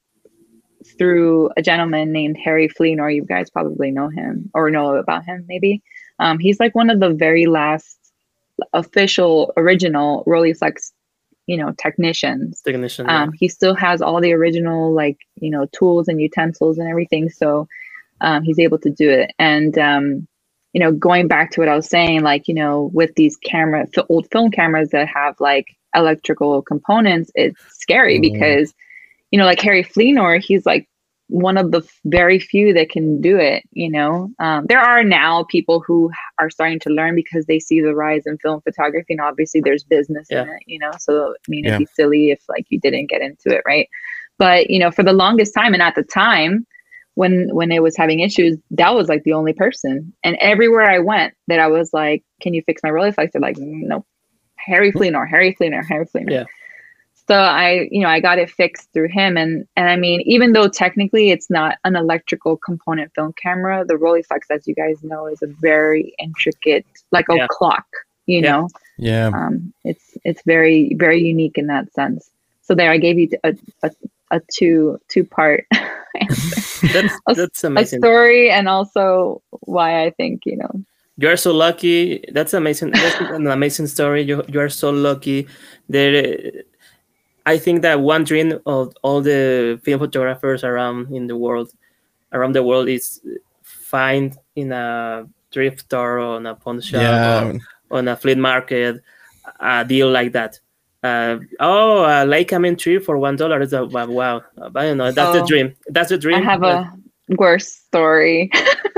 [0.97, 3.15] through a gentleman named Harry Fleenor.
[3.15, 5.83] You guys probably know him or know about him, maybe.
[6.19, 7.97] Um, he's like one of the very last
[8.73, 10.93] official, original Rolleiflex,
[11.47, 12.61] you know, technicians.
[12.63, 13.07] Technician.
[13.07, 13.23] yeah.
[13.23, 17.29] Um, he still has all the original, like you know, tools and utensils and everything.
[17.31, 17.69] So
[18.21, 19.33] um, he's able to do it.
[19.39, 20.27] And um,
[20.73, 23.87] you know, going back to what I was saying, like you know, with these camera,
[23.97, 28.23] f- old film cameras that have like electrical components, it's scary Mhm.
[28.23, 28.75] because
[29.31, 30.89] you know, like Harry Fleenor, he's like
[31.29, 33.63] one of the very few that can do it.
[33.73, 36.11] You know, um, there are now people who
[36.41, 39.85] are starting to learn because they see the rise in film photography, and obviously there's
[39.85, 40.63] business in it.
[40.67, 41.75] You know, so I mean, Yeah.
[41.75, 43.87] it'd be silly if like you didn't get into it, right?
[44.39, 46.67] But you know, for the longest time, and at the time
[47.17, 50.15] when when it was having issues, that was like the only person.
[50.25, 53.59] And everywhere I went, that I was like, "Can you fix my Rolleiflex?" They're like,
[53.59, 54.07] "Nope."
[54.69, 56.31] Harry Fleenor, Harry Fleenor, Harry Fleenor.
[56.31, 56.45] Yeah.
[57.27, 60.53] So I, you know, I got it fixed through him, and and I mean, even
[60.55, 65.27] though technically it's not an electrical component film camera, the Rolleiflex, as you guys know,
[65.27, 67.47] is a very intricate, like a Yeah.
[67.51, 67.85] clock.
[68.27, 68.51] You Yeah.
[68.53, 69.27] know, Yeah.
[69.35, 72.31] um, it's it's very very unique in that sense.
[72.63, 73.91] So there, I gave you a a,
[74.31, 75.67] a two two part
[76.93, 78.01] That's, a- that's a amazing.
[78.01, 80.71] story, and also why I think you know.
[81.21, 82.25] You are so lucky.
[82.33, 82.93] That's amazing.
[82.93, 84.23] That's an amazing story.
[84.23, 85.47] You you are so lucky.
[85.89, 86.63] There,
[87.45, 91.73] I think that one dream of all the film photographers around in the world,
[92.33, 93.21] around the world, is
[93.63, 97.45] find in a thrift store or on a pawn shop Yeah.
[97.91, 99.03] or on a flea market
[99.61, 100.61] a deal like that.
[101.03, 104.07] Uh, oh, a Leica main tree for one dollar is a wow.
[104.07, 104.43] wow.
[104.75, 105.11] I don't know.
[105.11, 105.47] That's the Oh.
[105.47, 105.75] dream.
[105.89, 106.39] That's the dream.
[106.39, 106.93] I have but- a
[107.31, 108.51] worse story.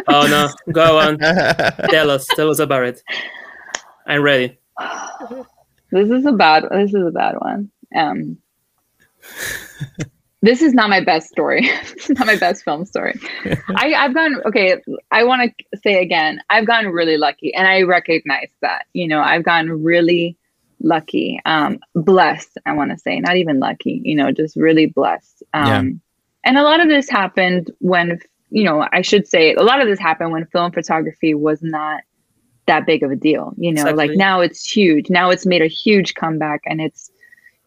[0.08, 1.18] Oh no, go on.
[1.18, 2.26] Tell us.
[2.26, 3.02] Tell us about it.
[4.06, 4.58] I'm ready.
[5.90, 6.64] this is a bad.
[6.70, 7.70] This is a bad one.
[7.94, 8.38] Um,
[10.42, 11.62] this is not my best story.
[11.94, 13.18] this is not my best film story.
[13.76, 14.80] I, I've gone okay.
[15.10, 18.86] I want to say again, I've gotten really lucky, and I recognize that.
[18.92, 20.36] You know, I've gotten really
[20.82, 22.56] lucky, um, blessed.
[22.64, 24.00] I want to say, not even lucky.
[24.04, 25.42] You know, just really blessed.
[25.52, 25.82] Um, Yeah.
[26.44, 28.18] And a lot of this happened when,
[28.50, 32.02] you know, I should say, a lot of this happened when film photography was not
[32.66, 33.52] that big of a deal.
[33.58, 35.10] You know, like now it's huge.
[35.10, 37.10] Now it's made a huge comeback, and it's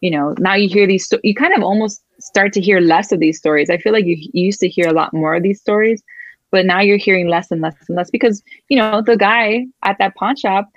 [0.04, 3.10] you know now you hear these sto- you kind of almost start to hear less
[3.10, 5.42] of these stories i feel like you, you used to hear a lot more of
[5.42, 6.02] these stories
[6.50, 9.96] but now you're hearing less and less and less because you know the guy at
[9.98, 10.68] that pawn shop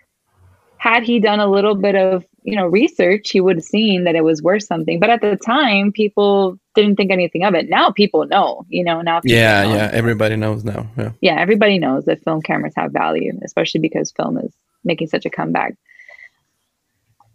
[0.77, 4.15] had he done a little bit of you know research he would have seen that
[4.15, 7.91] it was worth something but at the time people didn't think anything of it now
[7.91, 9.63] people know you know now people yeah.
[9.63, 9.75] know.
[9.75, 9.89] Yeah.
[9.93, 10.87] Everybody knows now.
[10.97, 11.11] Yeah.
[11.21, 14.53] yeah everybody knows that film cameras have value especially because film is
[14.83, 15.75] making such a comeback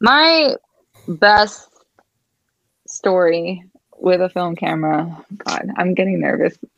[0.01, 0.55] my
[1.07, 1.69] best
[2.87, 3.63] story
[4.03, 6.57] with a film camera god i'm getting nervous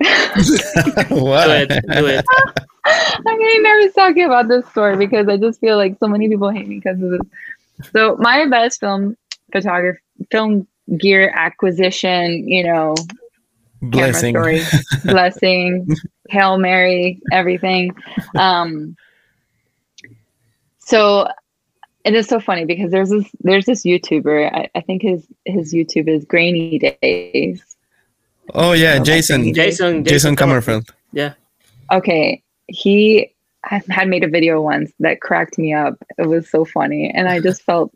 [1.08, 1.68] what?
[1.68, 1.84] Do it.
[1.92, 2.24] Do it.
[2.86, 6.50] i'm getting nervous talking about this story because i just feel like so many people
[6.50, 9.16] hate me because of this so my best film
[9.52, 10.00] photography
[10.30, 10.66] film
[10.98, 12.94] gear acquisition you know
[13.80, 14.34] Blessing.
[14.34, 15.88] camera story blessing
[16.28, 17.94] hail mary everything
[18.36, 18.96] um
[20.78, 21.26] so
[22.04, 25.72] it is so funny because there's this there's this youtuber i, I think his his
[25.74, 27.62] youtube is grainy days
[28.52, 29.54] Oh yeah, Jason.
[29.54, 30.04] Jason.
[30.04, 30.90] Jason Kummerfeldt.
[31.12, 31.32] Yeah.
[31.90, 33.32] okay he
[33.64, 37.28] had had made a video once that cracked me up it was so funny and
[37.28, 37.90] i just felt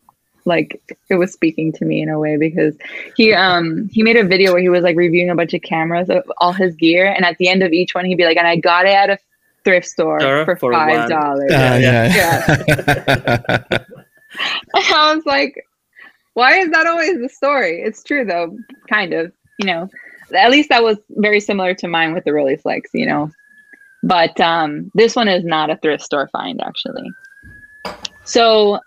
[0.45, 0.81] like
[1.11, 2.77] it was speaking to me in a way because
[3.17, 6.09] he um he made a video where he was like reviewing a bunch of cameras
[6.09, 8.47] of all his gear and at the end of each one he'd be like and
[8.47, 9.19] i got it at a
[9.69, 13.69] thrift store Store for for five dollars Ah, Yeah, yeah.
[14.75, 15.62] I was like,
[16.35, 17.83] Why is that always the story?
[17.83, 18.57] It's true though,
[18.89, 19.31] kind of.
[19.59, 19.91] You know,
[20.35, 22.83] at least that was very similar to mine with the Rolleiflex.
[22.95, 23.31] You know,
[24.03, 27.11] but um, this one is not a thrift store find actually.
[28.25, 28.79] So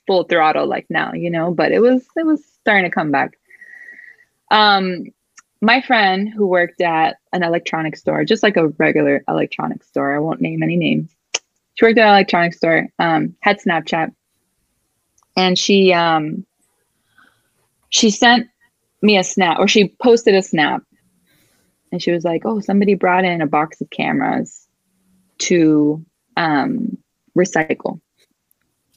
[0.08, 3.38] full throttle like now, you know, but it was it was starting to come back.
[4.52, 5.06] Um
[5.62, 10.20] my friend who worked at an electronics store, just like a regular electronics store, I
[10.20, 11.16] won't name any names.
[11.76, 14.14] She worked at an electronics store, um, had Snapchat,
[15.38, 16.46] and she um
[17.90, 18.48] she sent
[19.02, 20.84] me a snap or she posted a snap
[21.92, 24.68] and she was like, "Oh, somebody brought in a box of cameras
[25.38, 26.04] to
[26.38, 26.98] um,
[27.38, 28.00] recycle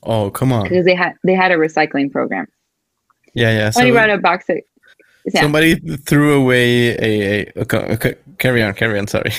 [0.02, 0.64] Oh, come on.
[0.64, 2.46] because they had they had a recycling program."
[3.34, 3.70] Yeah, yeah.
[3.70, 4.58] Somebody So brought a box of
[5.34, 9.06] yeah, somebody threw away a, a, a, a carry on, carry on.
[9.08, 9.32] Sorry,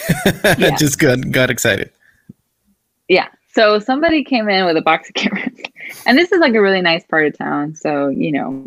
[0.43, 0.76] I Yeah.
[0.76, 1.91] just got got excited.
[3.08, 3.28] yeah.
[3.54, 5.50] So somebody came in with a box of cameras,
[6.06, 7.74] and this is like a really nice part of town.
[7.76, 8.66] So you know,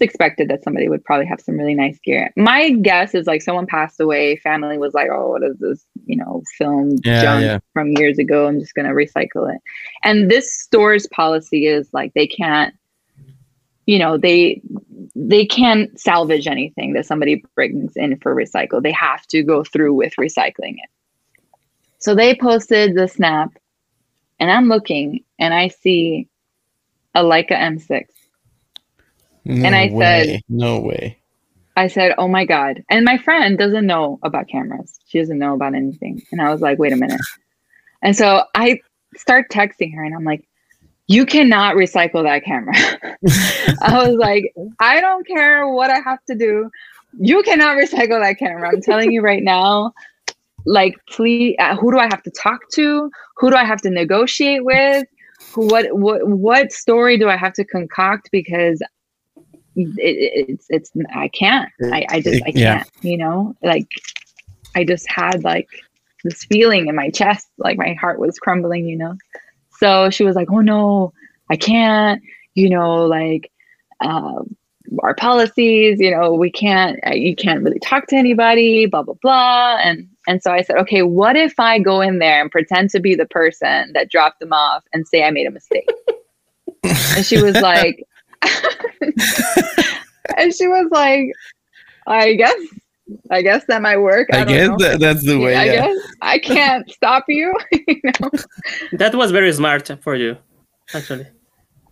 [0.00, 2.32] expected that somebody would probably have some really nice gear.
[2.36, 5.84] My guess is like someone passed away, family was like, "Oh, what is this?
[6.06, 7.58] You know, film Yeah, junk yeah.
[7.72, 8.46] from years ago.
[8.46, 9.60] I'm just gonna recycle it."
[10.04, 12.74] And this store's policy is like they can't,
[13.86, 14.62] you know, they
[15.14, 18.82] they can't salvage anything that somebody brings in for recycle.
[18.82, 20.90] They have to go through with recycling it.
[21.98, 23.50] So they posted the snap,
[24.38, 26.28] and I'm looking and I see
[27.14, 28.04] a Leica M6.
[29.50, 30.24] No And I way.
[30.26, 31.16] said- no way.
[31.76, 34.98] I said, "Oh my god!" And my friend doesn't know about cameras.
[35.06, 36.20] She doesn't know about anything.
[36.30, 37.20] And I was like, "Wait a minute."
[38.02, 38.80] And so I
[39.16, 40.44] start texting her, and I'm like,
[41.06, 42.74] "You cannot recycle that camera."
[43.82, 46.70] I was like, "I don't care what I have to do.
[47.18, 48.68] You cannot recycle that camera.
[48.72, 49.92] I'm telling you right now.
[50.66, 53.10] Like, please, uh, who do I have to talk to?
[53.38, 55.06] Who do I have to negotiate with?
[55.54, 58.28] What what what story do I have to concoct?
[58.30, 58.82] Because
[59.98, 61.70] it, it, it's it's I can't.
[61.92, 62.90] I, I just I can't.
[63.02, 63.88] You know, like
[64.74, 65.68] I just had like
[66.24, 68.86] this feeling in my chest, like my heart was crumbling.
[68.86, 69.14] You know,
[69.78, 71.12] so she was like, "Oh no,
[71.50, 72.22] I can't."
[72.54, 73.50] You know, like
[74.00, 74.42] uh,
[75.02, 75.98] our policies.
[76.00, 76.98] You know, we can't.
[77.06, 78.86] uh, You can't really talk to anybody.
[78.86, 79.76] Blah blah blah.
[79.82, 83.00] And and so I said, "Okay, what if I go in there and pretend to
[83.00, 85.88] be the person that dropped them off and say I made a mistake?"
[86.84, 88.04] and she was like
[90.36, 91.32] and she was like
[92.06, 92.56] i guess
[93.30, 95.54] i guess that might work i, I, guess that, that's the way.
[95.56, 95.72] i yeah.
[95.74, 98.30] guess i can't stop you you know
[98.92, 100.36] That was very smart for you,
[100.94, 101.26] actually.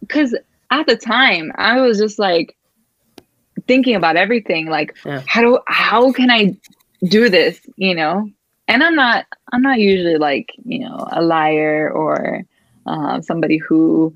[0.01, 0.37] because
[0.71, 2.57] at the time i was just like
[3.67, 5.23] thinking about everything like Yeah.
[5.27, 6.57] how do how can i
[7.05, 8.29] do this you know
[8.69, 12.43] and i'm not i'm not usually like you know a liar or
[12.87, 14.15] uh, somebody who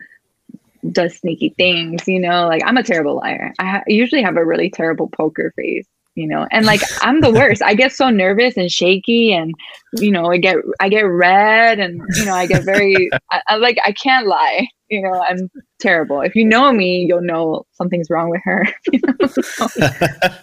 [0.90, 3.52] does sneaky things you know like i'm a terrible liar.
[3.58, 7.30] I ha- usually have a really terrible poker face you know and like i'm the
[7.30, 7.62] worst.
[7.62, 9.54] I get so nervous and shaky and
[9.98, 13.56] you know i get i get red and you know i get very I, I
[13.56, 15.48] like i can't lie you know i'm
[15.80, 16.20] terrible.
[16.20, 18.66] If you know me you'll know something's wrong with her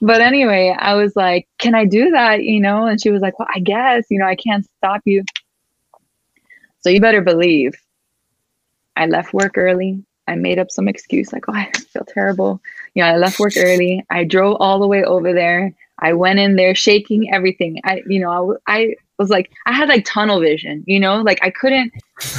[0.00, 2.42] but anyway i was like can i do that?
[2.42, 5.24] You know and she was like well i guess you know i can't stop you.
[6.80, 7.72] So you better believe
[8.98, 10.02] i left work early.
[10.26, 12.60] I made up some excuse like oh i feel terrible.
[12.94, 14.04] You know i left work early.
[14.10, 15.72] I drove all the way over there.
[16.00, 17.80] I went in there shaking everything.
[17.84, 21.22] I you know I was like i had like tunnel vision you know?
[21.22, 21.92] Like i couldn't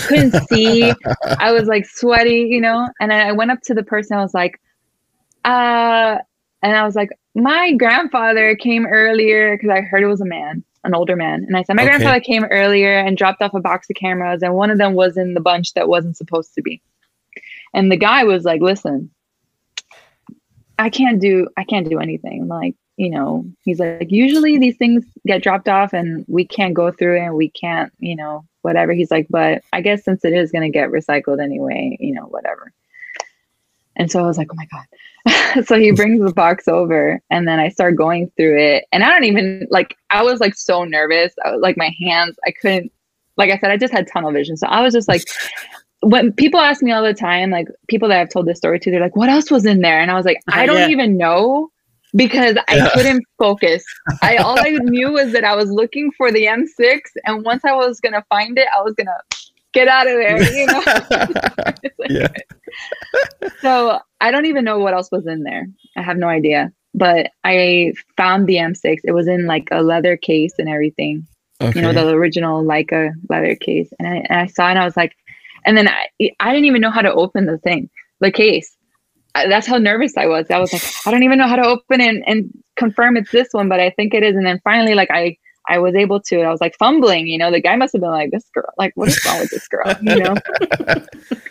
[0.07, 0.93] couldn't see.
[1.39, 2.87] I was like sweaty you know?
[2.99, 4.17] And i went up to the person.
[4.17, 4.59] I was like
[5.45, 6.17] uh
[6.61, 10.63] and i was like my grandfather came earlier because i heard it was a man
[10.89, 11.43] an older man.
[11.47, 11.89] And i said my Okay.
[11.91, 15.17] grandfather came earlier and dropped off a box of cameras and one of them was
[15.17, 16.81] in the bunch that wasn't supposed to be.
[17.73, 19.09] And the guy was like listen
[20.77, 22.47] i can't do i can't do anything.
[22.47, 26.91] Like you know he's like usually these things get dropped off and we can't go
[26.91, 28.91] through it and we can't you know whatever.
[28.93, 32.25] He's like but i guess since it is going to get recycled anyway you know
[32.35, 32.73] whatever.
[33.95, 34.85] And so i was like oh my god
[35.65, 35.95] so he mm.
[35.95, 39.67] brings the box over and then i start going through it and i don't even
[39.69, 41.33] like i was like so nervous.
[41.45, 42.91] I was like my hands i couldn't
[43.37, 44.57] like i said i just had tunnel vision.
[44.57, 45.23] So i was just like
[46.01, 48.91] when people ask me all the time like people that i've told this story to
[48.91, 49.99] they're like what else was in there?
[49.99, 50.87] And i was like i don't Yeah.
[50.89, 51.69] even know
[52.15, 52.89] because i Yeah.
[52.93, 53.83] couldn't focus.
[54.21, 57.73] I all i knew was that i was looking for the m6 and once i
[57.73, 59.17] was gonna find it i was gonna
[59.73, 61.77] get out of there you know like-
[62.09, 62.27] yeah.
[63.61, 65.67] so I don't even know what else was in there.
[65.97, 66.71] I have no idea.
[66.95, 68.99] But I found the M6.
[69.03, 71.27] It was in like a leather case and everything.
[71.61, 71.79] Okay.
[71.79, 73.91] You know, the original Leica leather case.
[73.99, 75.15] And I, and I saw it and I was like,
[75.65, 76.07] and then I,
[76.39, 77.89] I didn't even know how to open the thing,
[78.21, 78.75] the case.
[79.35, 80.47] I- That's how nervous I was.
[80.49, 83.31] I was like, I don't even know how to open it and, and confirm it's
[83.31, 84.35] this one, but I think it is.
[84.35, 85.37] And then finally, like I,
[85.69, 86.41] I was able to.
[86.41, 87.27] I was like fumbling.
[87.27, 89.51] You know, the guy must have been like, "This girl, like, what is wrong with
[89.51, 90.35] this girl?" You know.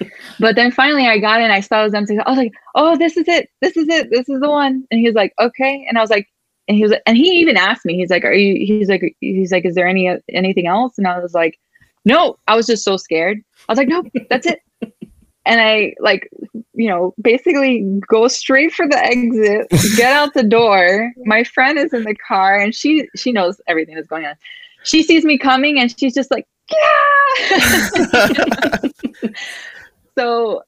[0.41, 1.51] but then finally, I got in.
[1.51, 2.19] I saw his empty.
[2.19, 3.49] I was like, "Oh, this is it.
[3.63, 4.11] This is it.
[4.11, 6.29] This is the one." And he was like, "Okay." And I was like,
[6.67, 7.97] and he was, and he even asked me.
[7.97, 11.21] He's like, "Are you?" He's like, "He's like, is there any anything else?" And I
[11.21, 11.59] was like,
[12.05, 13.39] "No." I was just so scared.
[13.69, 14.61] I was like, "Nope, that's it."
[15.49, 16.29] And I like,
[16.75, 21.11] you know, basically go straight for the exit, get out the door.
[21.25, 24.35] My friend is in the car and she she knows everything that's going on.
[24.85, 28.79] She sees me coming and she's just like, yeah.
[30.19, 30.63] so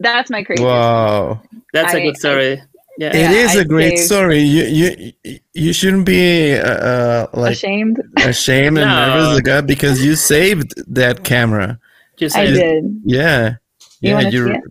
[0.00, 0.62] that's my crazy.
[0.62, 1.40] wow.
[1.72, 2.62] That's a I- good story.
[2.98, 3.08] Yeah.
[3.08, 4.38] It Yeah, is I a great saved- story.
[4.40, 5.12] You you
[5.52, 8.00] you shouldn't be uh, uh, like Ashamed.
[8.18, 9.14] ashamed and No.
[9.14, 11.78] nervous like that because you saved that camera.
[12.16, 13.02] Just I did.
[13.04, 13.56] Yeah.
[14.00, 14.62] You Yeah, wanna you see it?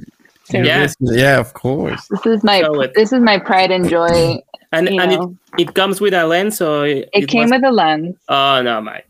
[0.54, 0.82] you Yeah.
[0.82, 2.08] risked yeah, of course.
[2.10, 2.94] This is my Show it.
[2.94, 4.38] this is my pride and joy.
[4.72, 7.64] and and it, know, it comes with a lens, so it, it came was- with
[7.66, 8.16] a lens.
[8.30, 9.08] Oh no, Mike.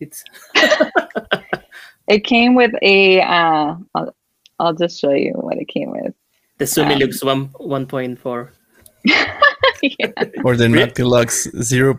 [0.00, 0.24] It's
[2.08, 3.20] It came with a.
[3.20, 4.14] Uh, I'll,
[4.58, 6.14] I'll just show you what it came with.
[6.56, 8.52] the Um, Summilux one one point four.
[9.04, 10.12] yeah.
[10.44, 11.98] Or the Re- Noctilux zero.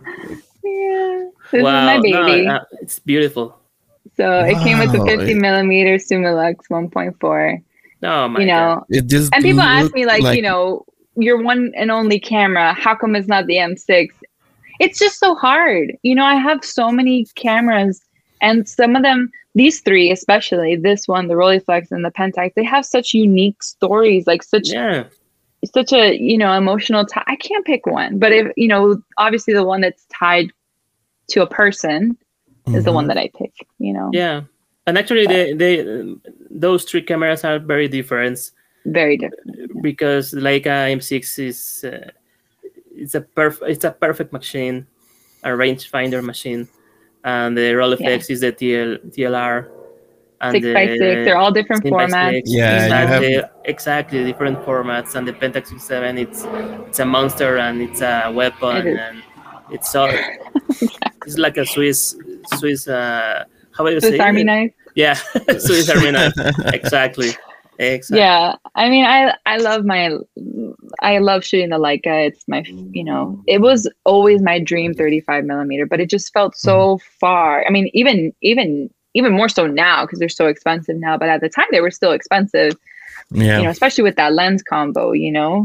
[0.64, 1.30] yeah.
[1.52, 3.59] This wow, is my no, uh, it's beautiful.
[4.20, 7.62] So it came with the 50 millimeter Summilux 1.4.
[8.02, 10.84] Oh my You know, It and people ask me like, you know,
[11.16, 12.74] your one and only camera.
[12.74, 14.08] How come it's not the M6?
[14.78, 15.96] It's just so hard.
[16.02, 18.02] You know, I have so many cameras,
[18.42, 22.64] and some of them, these three especially, this one, the Rolleiflex and the Pentax, they
[22.64, 25.04] have such unique stories, like such Yeah.
[25.74, 27.24] such a you know emotional tie.
[27.26, 30.50] I can't pick one, but if you know, obviously the one that's tied
[31.30, 32.18] to a person
[32.74, 33.52] is the one that I pick.
[33.78, 34.42] You know, Yeah.
[34.86, 36.14] And actually, they, they
[36.50, 38.50] those three cameras are very different
[38.86, 39.82] very different.
[39.82, 42.10] because Leica M6 is uh,
[42.96, 44.86] it's a perf- it's a perfect machine,
[45.44, 46.66] a rangefinder machine,
[47.24, 49.68] and the Rolleiflex is the TL TLR.
[50.42, 52.30] And Six by six, they're all different formats.
[52.32, 55.14] six, Yeah, exactly, have- exactly different formats.
[55.14, 56.44] And the Pentax Seven, it's
[56.88, 58.98] it's a monster and it's a weapon It is.
[58.98, 59.22] and
[59.70, 60.08] it's all
[61.26, 62.16] it's like a Swiss
[62.58, 64.44] Swiss uh, how do you Swiss say Army it?
[64.44, 64.72] knife.
[64.94, 65.14] Yeah,
[65.58, 66.32] Swiss Army knife.
[66.72, 67.30] Exactly.
[67.78, 68.18] Exactly.
[68.18, 70.10] Yeah, I mean, I I love my,
[71.00, 72.26] I love shooting the Leica.
[72.26, 76.54] It's my, you know, it was always my dream 35 millimeter, but it just felt
[76.56, 77.64] so far.
[77.66, 81.16] I mean, even even even more so now because they're so expensive now.
[81.16, 82.76] But at the time, they were still expensive.
[83.30, 83.58] Yeah.
[83.58, 85.64] you know, especially with that lens combo, you know.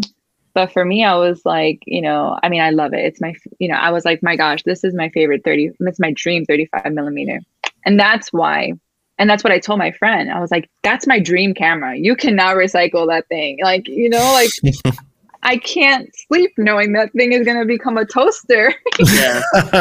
[0.56, 3.04] But for me, I was like, you know, I mean, I love it.
[3.06, 6.00] It's my, you know, I was like, my gosh, this is my favorite 30, it's
[6.00, 7.42] my dream 35 millimeter.
[7.86, 8.72] And that's why,
[9.20, 10.32] and that's what I told my friend.
[10.32, 11.96] I was like, that's my dream camera.
[11.98, 13.60] You cannot recycle that thing.
[13.62, 14.50] Like, you know, like
[15.44, 18.74] I can't sleep knowing that thing is going to become a toaster.
[19.00, 19.42] Yeah.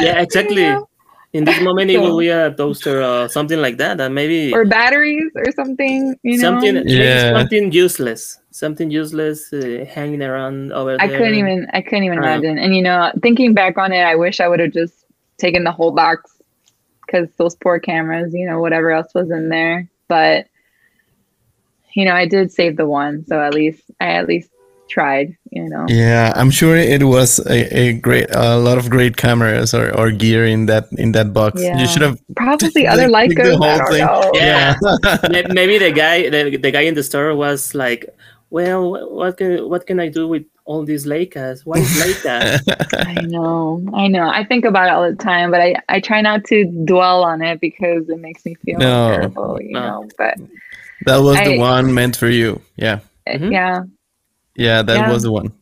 [0.00, 0.20] Yeah.
[0.20, 0.62] Exactly.
[0.62, 0.88] You know?
[1.34, 4.52] In this moment, it So- will be a toaster or something like that, and maybe
[4.54, 6.42] or batteries or something, you know.
[6.56, 7.38] something Yeah.
[7.38, 11.18] something useless, something useless uh, hanging around over I there.
[11.18, 12.58] couldn't even I couldn't even Uh, imagine.
[12.58, 14.94] And you know, thinking back on it, I wish I would have just
[15.38, 16.30] taken the whole box
[17.06, 19.88] because those poor cameras, you know, whatever else was in there.
[20.08, 20.46] But
[21.94, 24.50] you know, I did save the one, so at least I at least
[24.88, 25.36] tried.
[25.50, 29.72] You know, Yeah, I'm sure it was a, a great, a lot of great cameras
[29.74, 31.62] or, or gear in that in that box.
[31.62, 31.78] Yeah.
[31.78, 32.18] You should have.
[32.36, 34.04] probably Like, other take the whole thing.
[34.04, 34.30] know.
[34.34, 34.76] Yeah.
[35.30, 38.06] May- maybe the guy the, the guy in the store was like
[38.50, 38.82] well
[39.14, 41.64] what can what can i do with all these Leicas?
[41.64, 42.60] what is Leica
[43.06, 44.28] I know, I know.
[44.28, 47.40] I think about it all the time, but I I try not to dwell on
[47.42, 49.08] it because it makes me feel No.
[49.10, 49.58] terrible.
[49.62, 49.80] You No.
[49.86, 50.34] know, but
[51.06, 52.60] that was the one meant for you.
[52.76, 53.50] Yeah, uh, Mhm.
[53.52, 53.80] yeah,
[54.56, 55.12] yeah, that Yeah.
[55.12, 55.52] was the one.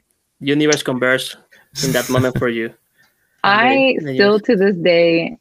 [0.41, 1.37] universe converged
[1.85, 2.69] in that moment for you
[3.45, 5.39] I And then- still to this day,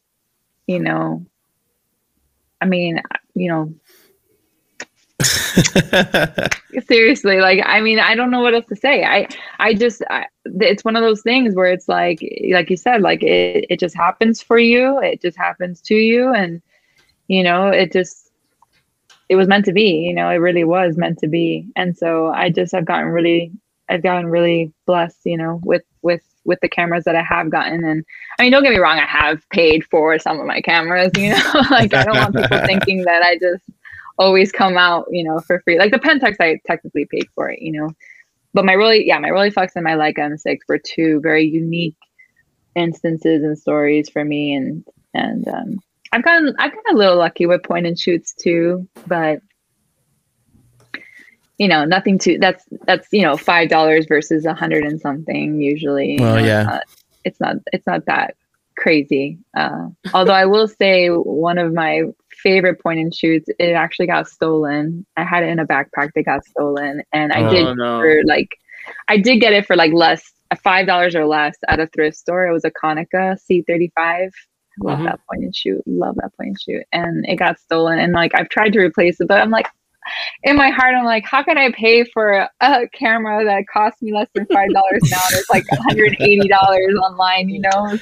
[0.67, 1.25] you know,
[2.61, 3.01] I mean,
[3.33, 3.73] you know,
[6.87, 9.03] seriously, like, I mean, I don't know what else to say.
[9.03, 9.27] I,
[9.59, 12.19] I just, I, it's one of those things where it's like,
[12.51, 14.99] like you said, like it, it just happens for you.
[14.99, 16.33] It just happens to you.
[16.33, 16.61] And,
[17.27, 18.31] you know, it just,
[19.29, 21.67] it was meant to be, you know, it really was meant to be.
[21.75, 23.51] And so I just have gotten really,
[23.89, 27.83] I've gotten really blessed, you know, with, with, with the cameras that I have gotten.
[27.83, 28.05] And
[28.37, 31.29] I mean, don't get me wrong, I have paid for some of my cameras, you
[31.29, 33.63] know, like I don't want people thinking that I just
[34.17, 35.77] always come out, you know, for free.
[35.77, 37.91] Like the Pentax, I technically paid for it, you know.
[38.53, 41.97] But my really, yeah, my Rolleiflex and my Leica M6 were two very unique
[42.75, 45.79] instances and stories for me, and and um,
[46.11, 49.41] I've gotten I've gotten a little lucky with point and shoots too, but
[51.57, 55.61] you know, nothing to that's that's you know five dollars versus a hundred and something
[55.61, 56.17] usually.
[56.19, 56.61] Well, you know, yeah.
[56.61, 56.83] it's not,
[57.23, 58.35] it's not it's not that
[58.77, 59.39] crazy.
[59.55, 62.03] Uh, although I will say one of my
[62.45, 65.05] favorite point and shoots, it actually got stolen.
[65.17, 67.99] I had it in a backpack that got stolen, and I Oh, did no.
[67.99, 68.49] for like
[69.07, 70.21] I did get it for like less
[70.63, 72.45] five dollars or less at a thrift store.
[72.47, 74.29] It was a Konica C35.
[74.83, 75.05] Love Mhm.
[75.05, 75.81] that point and shoot.
[75.87, 76.83] Love that point and shoot.
[76.93, 77.97] And it got stolen.
[77.97, 79.67] And like I've tried to replace it, but I'm like
[80.43, 84.13] in my heart, I'm like, how can I pay for a camera that cost me
[84.13, 85.17] less than five dollars now?
[85.31, 87.97] It's like 180 dollars online, you know.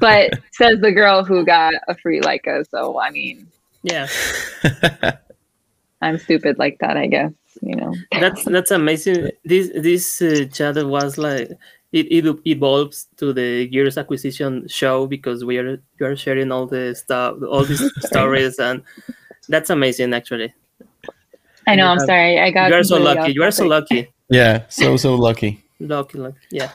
[0.00, 2.68] But says the girl who got a free Leica.
[2.68, 3.46] So I mean,
[3.82, 4.08] Yeah,
[6.02, 7.32] I'm stupid like that, I guess.
[7.62, 7.94] You know.
[8.10, 9.30] that's that's amazing.
[9.44, 11.50] This this uh, chat was like
[11.92, 16.66] it, it evolves to the Gears acquisition show because we are you are sharing all
[16.66, 18.82] the stuff, all these stories, and
[19.48, 20.12] that's amazing.
[20.12, 20.52] Actually,
[21.66, 21.86] I know.
[21.86, 22.40] I'm have- sorry.
[22.40, 22.68] I got.
[22.68, 23.32] you are so lucky.
[23.32, 24.08] You are so lucky.
[24.28, 25.64] yeah, so so lucky.
[25.80, 26.38] Lucky, lucky.
[26.50, 26.70] Yeah.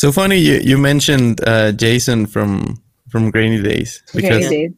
[0.00, 2.80] So funny you you mentioned uh, Jason from
[3.12, 4.72] from Grainy Days Okay, because Dave.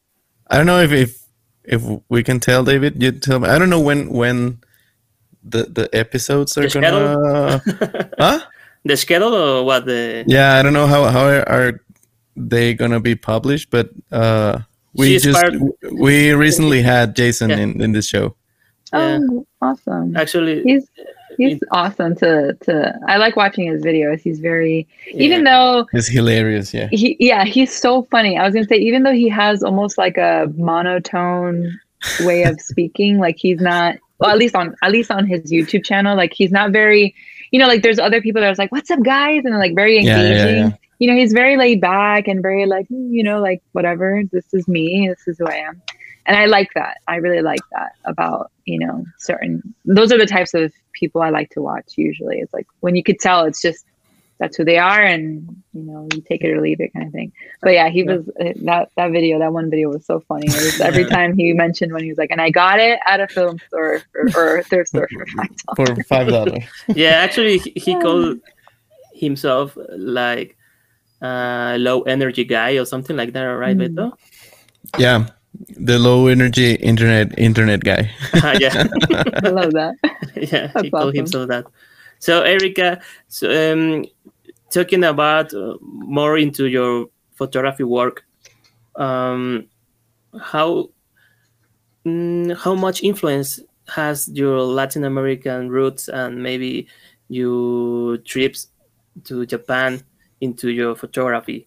[0.51, 1.11] I don't know if, if
[1.63, 2.99] if we can tell David.
[3.01, 3.47] You tell me.
[3.47, 4.59] I don't know when when
[5.47, 7.63] the the episodes are The gonna.
[8.19, 8.41] huh?
[8.85, 11.79] the schedule or what the Yeah, I don't know how how are
[12.35, 14.59] they gonna be published, but uh,
[14.99, 15.55] we She's just part-
[16.03, 17.63] we recently had Jason Yeah.
[17.63, 18.35] in in this show.
[18.93, 19.23] Yeah.
[19.23, 20.17] Oh, awesome.
[20.19, 20.91] actually He's
[21.37, 22.99] he's awesome to to.
[23.09, 24.21] I like watching his videos.
[24.21, 26.73] He's very even though he's hilarious.
[26.73, 26.89] Yeah.
[26.91, 28.37] he yeah he's so funny.
[28.39, 31.79] I was gonna say even though he has almost like a monotone
[32.21, 35.85] way of speaking, like he's not well at least on at least on his YouTube
[35.85, 37.15] channel, like he's not very.
[37.51, 39.99] You know, like there's other people that are like, "What's up, guys?" and like very
[39.99, 40.33] engaging.
[40.33, 40.71] yeah, yeah.
[41.01, 44.23] You know, he's very laid back and very like, "Mm, you know, like whatever.
[44.33, 45.07] This is me.
[45.09, 45.83] This is who I am.
[46.25, 46.99] and I like that.
[47.09, 49.63] I really like that about you know certain.
[49.85, 51.95] Those are the types of people I like to watch.
[51.97, 53.85] Usually, it's like when you could tell it's just
[54.39, 57.13] that's who they are, and you know you take it or leave it kind of
[57.13, 57.33] thing.
[57.63, 58.17] But yeah, he Yeah.
[58.17, 59.39] was uh, that that video.
[59.39, 60.47] That one video was so funny.
[60.49, 63.21] It was every time he mentioned when he was like, and I got it at
[63.21, 65.99] a film store or, or a thrift store for five dollars.
[65.99, 66.65] for five dollars.
[66.95, 68.39] yeah actually he, he called
[69.15, 70.57] himself like
[71.21, 73.95] uh low energy guy or something like that right Mm.
[73.95, 74.13] Beto?
[74.99, 75.27] yeah,
[75.77, 78.11] the low energy internet internet guy.
[78.59, 78.85] yeah
[79.45, 79.95] I love that.
[80.37, 81.17] yeah That's he called awesome.
[81.17, 81.67] himself that
[82.19, 84.05] so erica so um
[84.71, 88.25] talking about uh, more into your photography work
[88.97, 89.67] um
[90.41, 90.89] how
[92.07, 96.87] mm, how much influence has your latin american roots and maybe
[97.29, 98.69] your trips
[99.25, 100.03] to japan
[100.41, 101.67] into your photography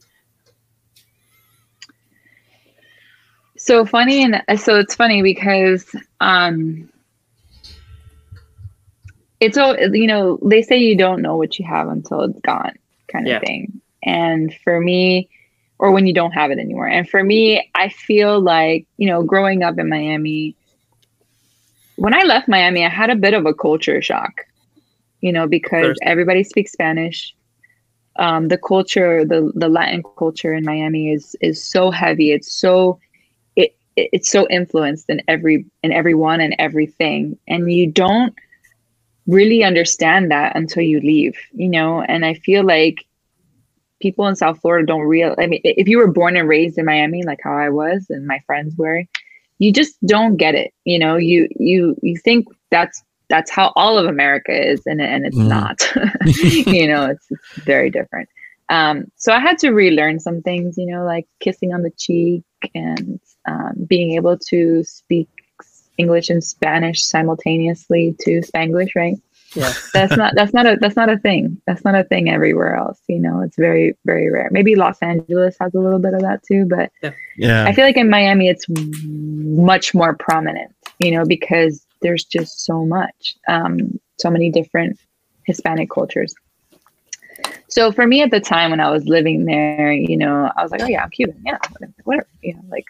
[3.66, 6.90] so funny and so it's funny because um
[9.40, 12.74] it's all you know they say you don't know what you have until it's gone
[13.12, 13.40] kind of Yeah.
[13.40, 15.30] thing and for me
[15.80, 19.24] or when you don't have it anymore and for me i feel like you know
[19.24, 20.56] growing up in miami
[21.96, 24.32] when i left miami i had a bit of a culture shock
[25.22, 26.04] you know because First.
[26.04, 27.34] everybody speaks spanish
[28.20, 32.98] um, the culture the the latin culture in miami is is so heavy it's so
[33.96, 37.38] it, it it's so influenced in every in everyone and everything.
[37.48, 38.34] And you don't
[39.28, 42.02] really understand that until you leave you know?
[42.02, 43.06] And i feel like
[44.02, 46.86] people in south florida don't real i mean if you were born and raised in
[46.86, 49.04] miami like how i was and my friends were
[49.58, 51.16] you just don't get it you know?
[51.16, 55.48] You you you think that's that's how all of america is and, and it's Mm.
[55.48, 55.82] not
[56.68, 57.06] you know?
[57.06, 58.30] It's, it's very different.
[58.70, 62.44] Um, so i had to relearn some things you know like kissing on the cheek
[62.74, 65.30] and um, being able to speak
[65.98, 69.18] english and spanish simultaneously to spanglish right?
[69.56, 69.72] Yeah.
[69.94, 71.62] That's not that's not a that's not a thing.
[71.66, 73.40] That's not a thing everywhere else you know?
[73.42, 74.50] It's very very rare.
[74.52, 76.92] Maybe los angeles has a little bit of that too but
[77.38, 82.66] Yeah, I feel like in Miami it's much more prominent, you know, because there's just
[82.66, 85.00] so much, um, so many different
[85.46, 86.34] Hispanic cultures.
[87.68, 90.72] So for me at the time when I was living there, you know, I was
[90.72, 91.58] like, oh yeah, I'm Cuban, yeah,
[92.04, 92.86] whatever, you know, like,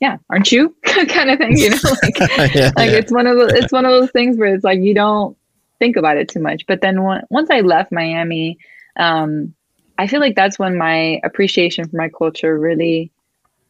[0.00, 2.18] yeah, aren't you, kind of thing, you know, like,
[2.54, 2.98] yeah, like yeah.
[2.98, 5.36] it's one of the, it's one of those things where it's like you don't
[5.78, 6.66] think about it too much.
[6.66, 8.58] But then one, once I left Miami,
[8.96, 9.54] um,
[9.98, 13.12] I feel like that's when my appreciation for my culture really,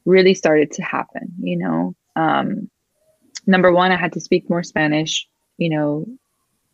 [0.04, 1.32] really started to happen.
[1.40, 2.70] You know, um,
[3.46, 5.28] number one, I had to speak more Spanish,
[5.58, 6.06] you know,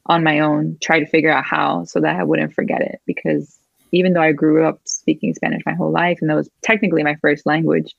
[0.07, 3.01] on my own, try to figure out how so that I wouldn't forget it.
[3.07, 3.59] Because
[3.93, 7.17] even though I grew up speaking Spanish my whole life, and that was technically my
[7.17, 7.95] first language,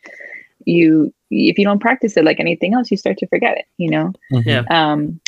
[0.65, 3.89] you if you don't practice it like anything else, you start to forget it, you
[3.89, 4.13] know?
[4.31, 4.49] Mm-hmm.
[4.49, 4.63] Yeah.
[4.69, 5.19] Um,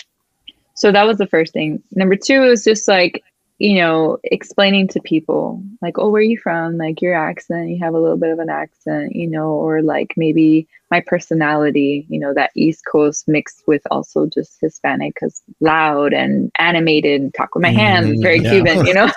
[0.76, 1.82] so that was the first thing.
[1.92, 3.24] Number two was just like
[3.60, 6.78] you know, explaining to people like, oh, where are you from?
[6.78, 10.16] Like your accent, you have a little bit of an accent, you know, or like
[10.18, 16.14] maybe my personality, you know, that East Coast mixed with also just Hispanic because loud
[16.14, 18.52] and animated, talk with my hands, very mm, yeah.
[18.52, 19.12] Cuban, you know,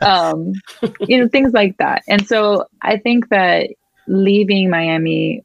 [0.06, 0.52] um,
[1.00, 2.02] you know, things like that.
[2.08, 3.70] And so I think that
[4.06, 5.44] leaving Miami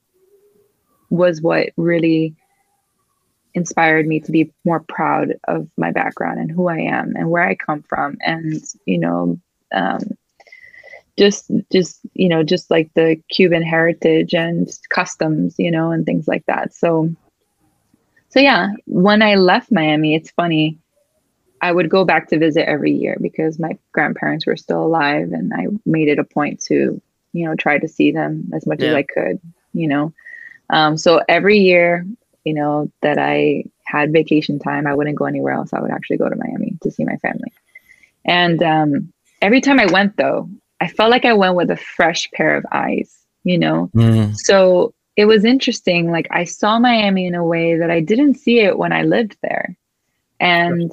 [1.09, 2.35] was what really
[3.55, 7.43] inspired me to be more proud of my background and who I am and where
[7.43, 8.17] I come from.
[8.21, 9.39] And you know
[9.73, 9.99] um,
[11.17, 16.27] just just you know just like the Cuban heritage and customs you know and things
[16.27, 16.73] like that.
[16.73, 17.13] So
[18.29, 20.79] so yeah when I left Miami it's funny
[21.61, 25.53] I would go back to visit every year because my grandparents were still alive and
[25.53, 27.01] I made it a point to
[27.31, 28.89] you know try to see them as much yeah.
[28.89, 29.39] as I could
[29.73, 30.13] you know.
[30.69, 32.05] Um, so every year
[32.43, 35.73] you know, that I had vacation time, I wouldn't go anywhere else.
[35.73, 37.51] I would actually go to Miami to see my family.
[38.25, 40.49] And um, every time I went, though,
[40.81, 43.89] I felt like I went with a fresh pair of eyes, you know?
[43.95, 44.35] Mm.
[44.37, 46.11] So it was interesting.
[46.11, 49.37] Like I saw Miami in a way that I didn't see it when I lived
[49.41, 49.77] there.
[50.39, 50.91] And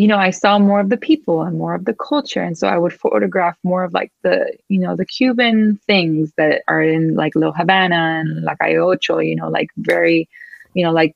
[0.00, 2.42] you know, I saw more of the people and more of the culture.
[2.42, 6.62] And so I would photograph more of like the, you know, the Cuban things that
[6.68, 10.26] are in like La Habana and La Calle Ocho, you know, like very,
[10.72, 11.14] you know, like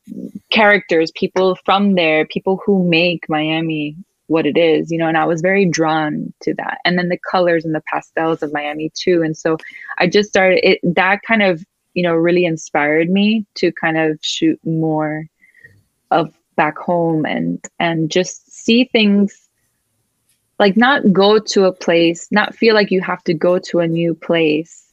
[0.51, 3.97] characters, people from there, people who make Miami
[4.27, 6.81] what it is, you know, and I was very drawn to that.
[6.85, 9.23] And then the colors and the pastels of Miami too.
[9.23, 9.56] And so
[9.97, 14.19] I just started it, that kind of, you know, really inspired me to kind of
[14.20, 15.24] shoot more
[16.11, 19.48] of back home and and just see things
[20.60, 23.89] like not go to a place not feel like you have to go to a
[23.89, 24.93] new place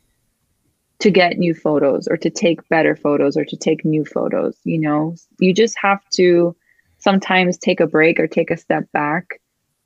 [0.97, 4.79] to get new photos or to take better photos or to take new photos you
[4.79, 5.15] know?
[5.39, 6.55] You just have to
[6.97, 9.39] sometimes take a break or take a step back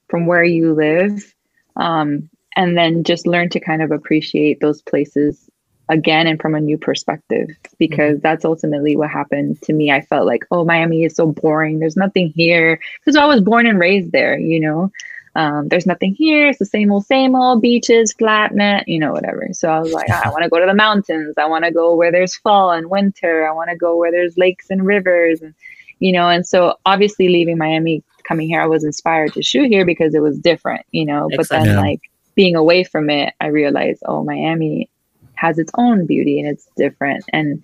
[0.10, 1.34] from where you live
[1.76, 5.50] um, and then just learn to kind of appreciate those places
[5.90, 8.22] again and from a new perspective because mm-hmm.
[8.22, 9.92] that's ultimately what happened to me.
[9.92, 11.80] I felt like, oh, Miami is so boring.
[11.80, 14.92] There's nothing here because I was born and raised there, you know.
[15.36, 16.48] Um, there's nothing here.
[16.48, 19.50] It's the same old, same old beaches, flat net, you know, whatever.
[19.52, 21.36] So I was like, I want to go to the mountains.
[21.38, 23.48] I want to go where there's fall and winter.
[23.48, 25.54] I want to go where there's lakes and rivers, and
[26.00, 26.30] you know.
[26.30, 30.22] And so obviously, leaving Miami, coming here, I was inspired to shoot here because it
[30.22, 31.30] was different, you know.
[31.36, 31.82] But then, yeah.
[31.82, 32.00] like
[32.36, 34.90] being away from it, I realized, oh, Miami
[35.38, 37.26] has its own beauty and it's different.
[37.34, 37.62] And,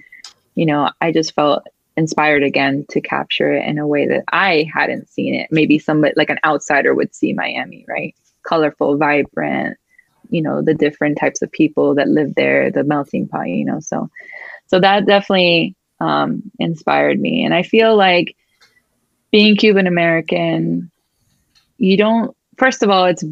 [0.56, 1.64] you know, I just felt
[1.98, 5.49] inspired again to capture it in a way that I hadn't seen it.
[5.52, 8.15] Maybe somebody like an outsider would see Miami, right?
[8.43, 9.77] Colorful, vibrant,
[10.30, 13.80] you know, the different types of people that live there, the melting pot, you know.
[13.80, 14.10] So
[14.68, 17.43] so that definitely um, inspired me.
[17.43, 18.35] And I feel like
[19.31, 20.89] being Cuban American,
[21.77, 23.23] you don't first of all, it's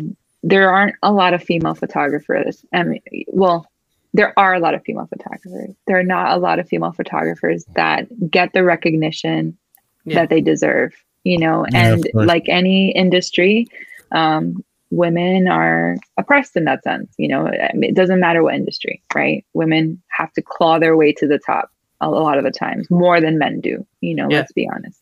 [0.44, 2.64] there aren't a lot of female photographers.
[2.74, 3.69] I mean, well,
[4.14, 5.76] there are a lot of female photographers.
[5.88, 9.58] There are not a lot of female photographers that get the recognition
[10.06, 10.16] yeah.
[10.16, 13.68] that they deserve, you know, yeah, and like any industry,
[14.12, 18.56] um, women are oppressed in that sense, you know, I mean, it doesn't matter what
[18.56, 19.46] industry, right?
[19.54, 21.70] Women have to claw their way to the top
[22.02, 24.38] a lot of the times more than men do, you know, yeah.
[24.38, 25.02] let's be honest.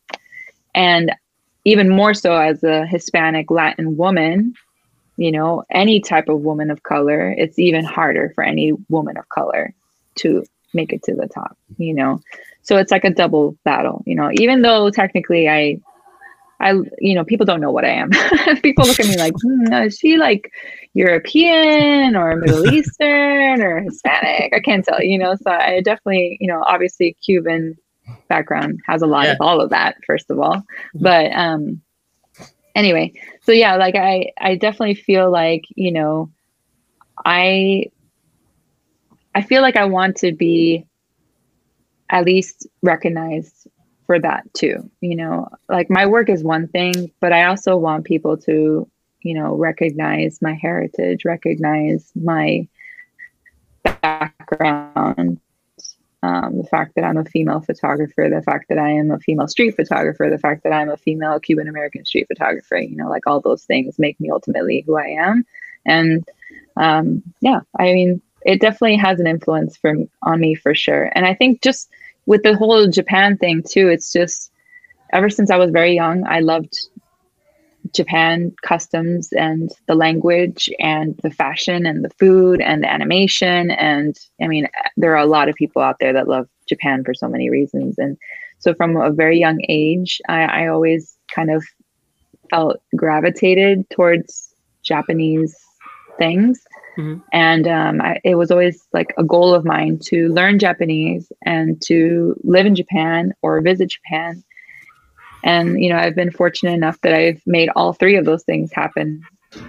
[0.76, 1.14] And
[1.64, 4.54] even more so as a Hispanic Latin woman,
[5.18, 9.28] you know, any type of woman of color, it's even harder for any woman of
[9.30, 9.74] color
[10.16, 12.22] to make it to the top, you know.
[12.62, 14.30] So it's like a double battle, you know.
[14.34, 15.80] Even though technically I
[16.60, 18.10] I you know, people don't know what I am.
[18.62, 20.52] people look at me like, hmm, is she like
[20.94, 24.54] European or Middle Eastern or Hispanic?
[24.54, 25.36] I can't tell, you know.
[25.36, 27.76] So I definitely, you know, obviously Cuban
[28.28, 29.32] background has a lot yeah.
[29.34, 30.58] of all of that, first of all.
[30.58, 31.04] Mm-hmm.
[31.04, 31.82] But um
[32.78, 36.32] anyway, so yeah, like I I definitely feel like, you know,
[37.26, 37.88] I
[39.36, 40.86] I feel like I want to be
[42.10, 43.68] at least recognized
[44.06, 44.90] for that too.
[45.02, 48.88] You know, like my work is one thing, but I also want people to,
[49.22, 52.68] you know, recognize my heritage, recognize my
[53.84, 55.40] background,
[56.24, 59.48] um, the fact that I'm a female photographer, the fact that I am a female
[59.48, 63.28] street photographer, the fact that I'm a female Cuban American street photographer, you know, like
[63.28, 65.46] all those things make me ultimately who I am.
[65.86, 66.28] And
[66.76, 71.12] um, yeah, I mean, it definitely has an influence for on me for sure.
[71.14, 71.90] And I think just
[72.26, 74.52] with the whole Japan thing too, it's just
[75.14, 76.90] ever since I was very young, I loved
[77.94, 83.72] Japan customs and the language and the fashion and the food and the animation.
[83.72, 87.14] And I mean, there are a lot of people out there that love Japan for
[87.14, 87.98] so many reasons.
[87.98, 88.18] And
[88.60, 91.64] so from a very young age, I, I always kind of
[92.50, 94.54] felt gravitated towards
[94.84, 95.56] Japanese
[96.18, 96.62] things.
[96.98, 97.20] Mm-hmm.
[97.32, 101.82] And um, I, it was always like a goal of mine to learn Japanese and
[101.86, 104.44] to live in Japan or visit Japan
[105.44, 108.72] and, you know, I've been fortunate enough that I've made all three of those things
[108.72, 109.22] happen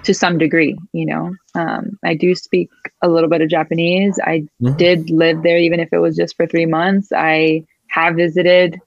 [0.02, 0.76] to some degree.
[0.92, 2.70] You know, um, I do speak
[3.02, 4.18] a little bit of Japanese.
[4.24, 4.76] I mm-hmm.
[4.76, 7.12] did live there, even if it was just for three months.
[7.14, 8.80] I have visited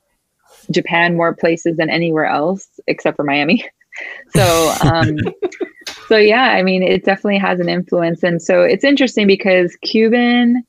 [0.70, 3.66] Japan more places than anywhere else except for Miami.
[4.36, 5.18] so, um,
[6.08, 8.24] so yeah, I mean, it definitely has an influence.
[8.24, 10.64] And so it's interesting because Cuban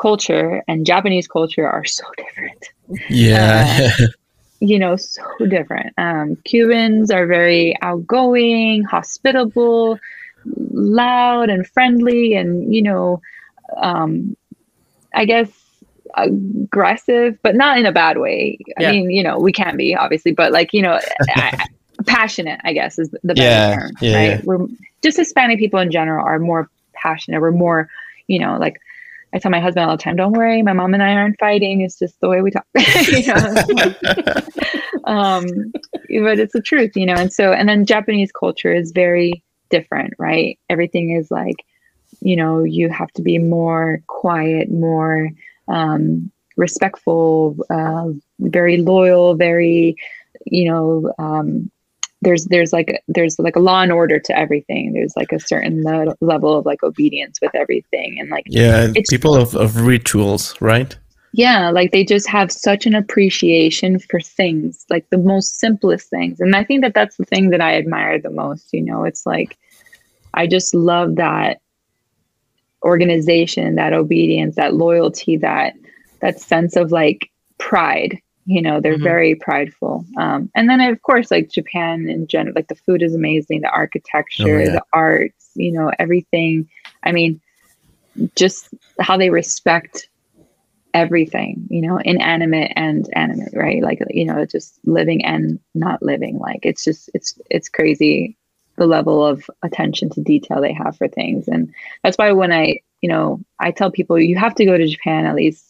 [0.00, 2.68] culture and Japanese culture are so different.
[3.08, 3.90] Yeah.
[3.98, 4.06] Uh,
[4.60, 5.94] you know, so different.
[5.98, 9.98] Um, Cubans are very outgoing, hospitable,
[10.44, 13.20] loud, and friendly, and you know,
[13.76, 14.36] um,
[15.14, 15.50] I guess
[16.14, 18.58] aggressive, but not in a bad way.
[18.78, 18.92] I yeah.
[18.92, 20.98] mean, you know, we can be obviously, but like you know,
[21.30, 21.66] I,
[22.06, 22.60] passionate.
[22.64, 24.30] I guess is the better yeah, term, yeah, right?
[24.30, 24.40] Yeah.
[24.44, 24.66] We're
[25.02, 27.40] just Hispanic people in general are more passionate.
[27.40, 27.88] We're more,
[28.26, 28.80] you know, like
[29.32, 31.82] I tell my husband all the time, don't worry, my mom and I aren't fighting.
[31.82, 32.66] It's just the way we talk.
[35.04, 37.14] um, but it's the truth, you know.
[37.14, 40.58] And so, and then Japanese culture is very different, right?
[40.68, 41.64] Everything is like,
[42.20, 45.30] you know, you have to be more quiet, more
[45.68, 48.08] um, respectful, uh,
[48.40, 49.96] very loyal, very,
[50.44, 51.70] you know, um,
[52.22, 54.92] there's there's like there's like a law and order to everything.
[54.92, 59.34] There's like a certain le- level of like obedience with everything and like yeah people
[59.34, 60.96] of, of rituals right?
[61.32, 66.40] Yeah like they just have such an appreciation for things like the most simplest things.
[66.40, 69.04] And i think that that's the thing that i admire the most you know?
[69.04, 69.56] It's like
[70.34, 71.60] i just love that
[72.82, 75.74] organization that obedience that loyalty that
[76.20, 78.18] that sense of like pride
[78.50, 79.04] you know they're mm-hmm.
[79.04, 80.04] very prideful.
[80.18, 83.68] Um, and then of course like japan in general like the food is amazing the
[83.68, 84.72] architecture oh, yeah.
[84.72, 86.68] the arts you know everything.
[87.04, 87.40] I mean
[88.34, 88.68] just
[88.98, 90.08] how they respect
[90.92, 93.82] everything you know inanimate and animate right?
[93.82, 96.38] Like you know just living and not living.
[96.38, 98.36] Like it's just it's it's crazy
[98.76, 101.46] the level of attention to detail they have for things.
[101.46, 101.72] And
[102.02, 105.24] that's why when i you know i tell people you have to go to japan
[105.24, 105.69] at least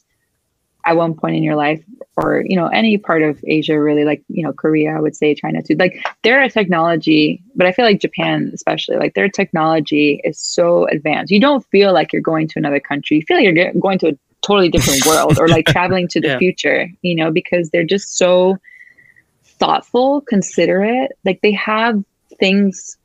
[0.84, 1.82] at one point in your life
[2.16, 5.34] or you know any part of asia really like you know korea i would say
[5.34, 5.74] china too.
[5.74, 11.30] Like their technology but i feel like japan especially like their technology is so advanced.
[11.30, 13.18] You don't feel like you're going to another country.
[13.18, 16.28] You feel like you're going to a totally different world or like traveling to the
[16.28, 16.38] yeah.
[16.38, 18.56] future you know because they're just so
[19.60, 21.12] thoughtful considerate.
[21.24, 22.02] Like they have
[22.40, 22.96] things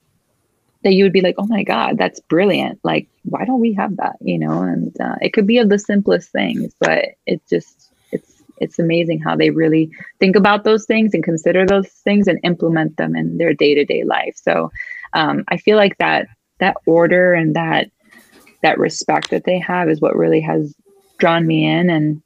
[0.86, 2.80] that you would be like, oh my God, that's brilliant.
[2.84, 4.18] Like, why don't we have that?
[4.22, 8.44] You know, and uh, it could be of the simplest things, but it just, it's,
[8.62, 9.90] it's amazing how they really
[10.20, 13.84] think about those things and consider those things and implement them in their day to
[13.84, 14.36] day life.
[14.36, 14.72] So
[15.14, 16.28] um, I feel like that,
[16.60, 17.90] that order and that,
[18.62, 20.76] that respect that they have is what really has
[21.18, 21.90] drawn me in.
[21.90, 22.22] And,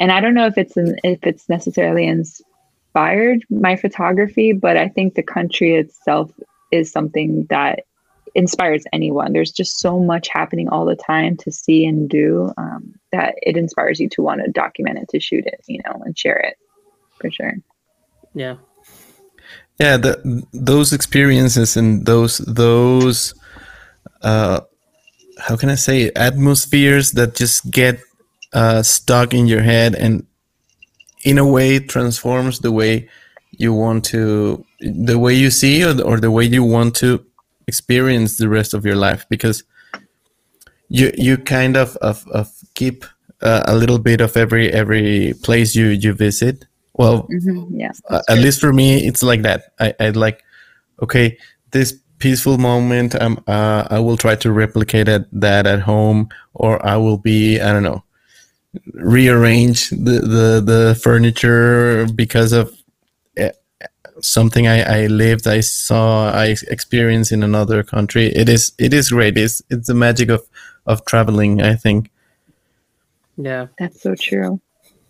[0.00, 4.88] and I don't know if it's, in, if it's necessarily inspired my photography, but I
[4.88, 6.32] think the country itself
[6.70, 7.80] is something that
[8.34, 9.32] inspires anyone.
[9.32, 13.56] There's just so much happening all the time to see and do um, that it
[13.56, 16.56] inspires you to want to document it, to shoot it, you know, and share it
[17.20, 17.54] for sure.
[18.34, 18.56] Yeah.
[19.78, 23.34] Yeah, the, those experiences and those those
[24.20, 24.60] uh,
[25.38, 27.98] how can I say atmospheres that just get
[28.52, 30.26] uh, stuck in your head and
[31.24, 33.08] in a way transforms the way
[33.52, 37.24] you want to the way you see or the, or the way you want to
[37.66, 39.26] experience the rest of your life?
[39.28, 39.62] Because
[40.88, 43.04] you you kind of of, of keep
[43.42, 46.66] uh, a little bit of every every place you you visit.
[46.94, 47.76] Well mm-hmm.
[47.78, 47.92] yeah.
[48.08, 49.72] uh, at least for me it's like that.
[49.78, 50.42] I i like
[51.02, 51.36] okay
[51.70, 56.84] this peaceful moment um uh, i will try to replicate it, that at home or
[56.86, 58.04] i will be i don't know
[58.94, 62.72] rearrange the the, the furniture because of
[64.22, 68.26] something I, I lived, I saw, I experienced in another country.
[68.26, 69.36] It is it is great.
[69.38, 70.46] It's it's the magic of
[70.86, 71.62] of traveling.
[71.62, 72.10] I think.
[73.36, 74.60] Yeah, that's so true.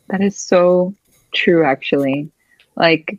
[0.09, 0.95] That is so
[1.35, 1.65] true.
[1.65, 2.31] Actually,
[2.77, 3.19] like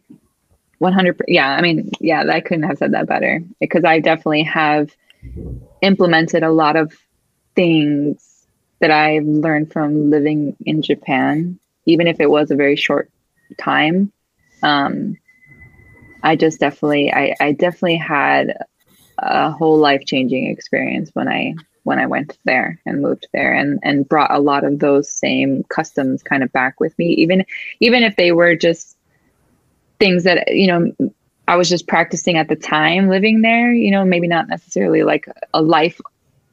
[0.79, 1.21] one hundred.
[1.27, 4.95] Yeah, I mean, yeah, I couldn't have said that better because I definitely have
[5.81, 6.93] implemented a lot of
[7.55, 8.45] things
[8.79, 13.09] that I've learned from living in Japan even if it was a very short
[13.59, 14.11] time.
[14.63, 15.17] Um,
[16.23, 18.57] I just definitely, I, I definitely had
[19.17, 23.79] a whole life changing experience when I when I went there and moved there and
[23.83, 27.07] and brought a lot of those same customs kind of back with me.
[27.15, 27.45] Even
[27.79, 28.97] even if they were just
[29.99, 31.11] things that you know
[31.47, 35.27] I was just practicing at the time living there you know maybe not necessarily like
[35.53, 35.99] a life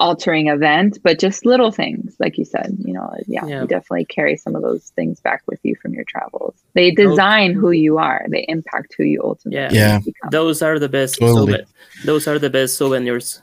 [0.01, 4.05] altering event but just little things like you said you know yeah, yeah, you definitely
[4.05, 7.99] carry some of those things back with you from your travels they design who you
[7.99, 10.31] are they impact who you ultimately yeah, yeah.
[10.31, 11.65] those are the best totally.
[12.05, 13.43] those are the best souvenirs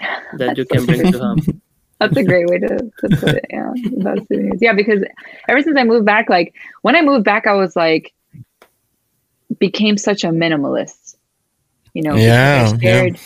[0.36, 1.62] that you can bring to home.
[1.98, 3.46] That's a great way to, to put it.
[3.50, 3.72] Yeah.
[4.00, 4.58] About souvenirs.
[4.60, 5.04] Yeah, because
[5.48, 8.14] ever since I moved back, like when I moved back, I was like
[9.58, 11.16] became such a minimalist.
[11.92, 13.20] You know, yeah, I shared yeah.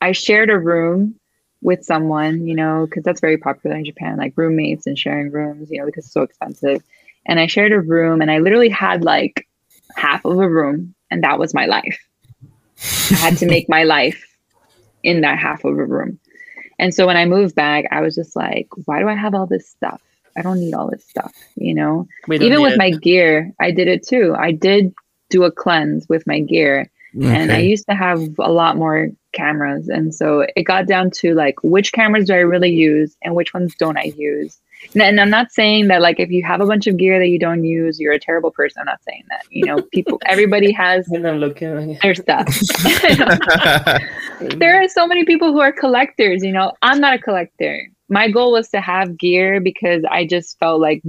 [0.00, 1.16] I shared a room
[1.62, 5.70] with someone, you know, because that's very popular in Japan, like roommates and sharing rooms,
[5.70, 6.82] you know, because it's so expensive.
[7.26, 9.46] And I shared a room and I literally had like
[9.96, 11.98] half of a room and that was my life.
[13.10, 14.26] I had to make my life
[15.02, 16.18] in that half of a room.
[16.78, 19.46] And so when I moved back, I was just like, why do I have all
[19.46, 20.00] this stuff?
[20.36, 22.08] I don't need all this stuff, you know?
[22.30, 22.78] Even with it.
[22.78, 24.34] my gear, I did it too.
[24.38, 24.94] I did
[25.28, 26.90] do a cleanse with my gear.
[27.16, 27.26] Okay.
[27.26, 29.88] And I used to have a lot more cameras.
[29.88, 33.52] And so it got down to like, which cameras do I really use and which
[33.52, 34.60] ones don't I use?
[34.94, 37.38] And I'm not saying that like if you have a bunch of gear that you
[37.38, 38.80] don't use, you're a terrible person.
[38.80, 39.42] I'm not saying that.
[39.50, 41.06] You know, people, everybody has
[42.02, 42.48] their stuff.
[44.58, 46.42] there are so many people who are collectors.
[46.42, 47.88] You know, I'm not a collector.
[48.08, 51.02] My goal was to have gear because I just felt like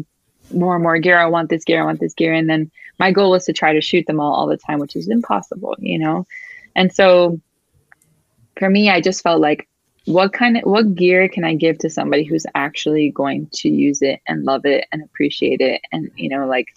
[0.53, 1.17] more and more gear.
[1.17, 1.81] I want this gear.
[1.81, 2.33] I want this gear.
[2.33, 4.95] And then my goal was to try to shoot them all all the time, which
[4.95, 5.75] is impossible.
[5.79, 6.27] You know,
[6.75, 7.39] and so
[8.57, 9.67] for me, I just felt like
[10.05, 14.01] what kind of what gear can I give to somebody who's actually going to use
[14.01, 16.67] it and love it and appreciate it and you know like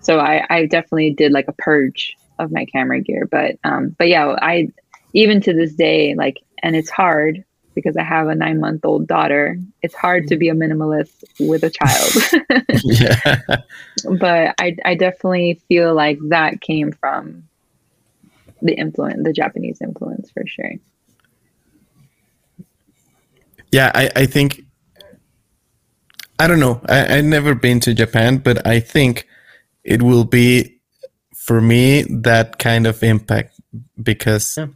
[0.00, 4.08] so I I definitely did like a purge of my camera gear but um but
[4.08, 4.68] yeah I
[5.12, 7.44] even to this day like and it's hard
[7.74, 11.62] because I have a 9 month old daughter it's hard to be a minimalist with
[11.64, 12.12] a child
[14.18, 17.48] but I I definitely feel like that came from
[18.62, 20.72] the influence the Japanese influence for sure
[23.74, 24.62] yeah, I, I think
[26.38, 26.80] I don't know.
[26.88, 29.26] I, I've never been to Japan, but I think
[29.82, 30.80] it will be
[31.34, 33.60] for me that kind of impact
[34.00, 34.66] because yeah.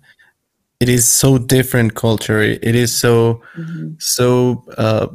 [0.81, 2.41] It is so different culture.
[2.41, 3.95] It is so mm-hmm.
[3.99, 5.09] so uh,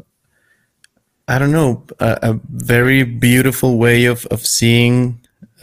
[1.28, 5.20] I don't know a, a, very beautiful way of of seeing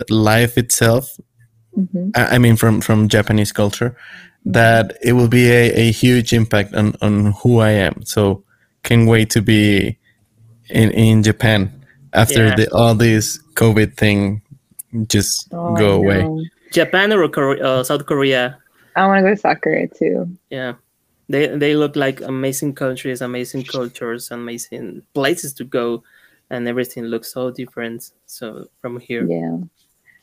[0.09, 1.19] life itself.
[1.77, 2.11] Mm-hmm.
[2.15, 3.97] I, I mean, from from Japanese culture,
[4.45, 8.03] that it will be a, a huge impact on, on who I am.
[8.05, 8.43] So
[8.83, 9.99] can't wait to be
[10.71, 12.57] in, in Japan after yeah.
[12.57, 14.43] the, all this COVID thing
[15.09, 16.27] just oh, go away.
[16.73, 18.60] Japan or Korea, uh, South Korea?
[18.97, 20.37] I want to go to Korea too.
[20.51, 20.75] Yeah.
[21.29, 26.03] They, they look like amazing countries, amazing cultures, amazing places to go,
[26.51, 28.11] and everything looks so different.
[28.27, 29.59] So from here, yeah,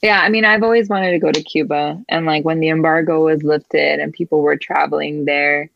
[0.02, 3.26] yeah, I mean, I've always wanted to go to Cuba, and like when the embargo
[3.26, 5.70] was lifted and people were traveling there,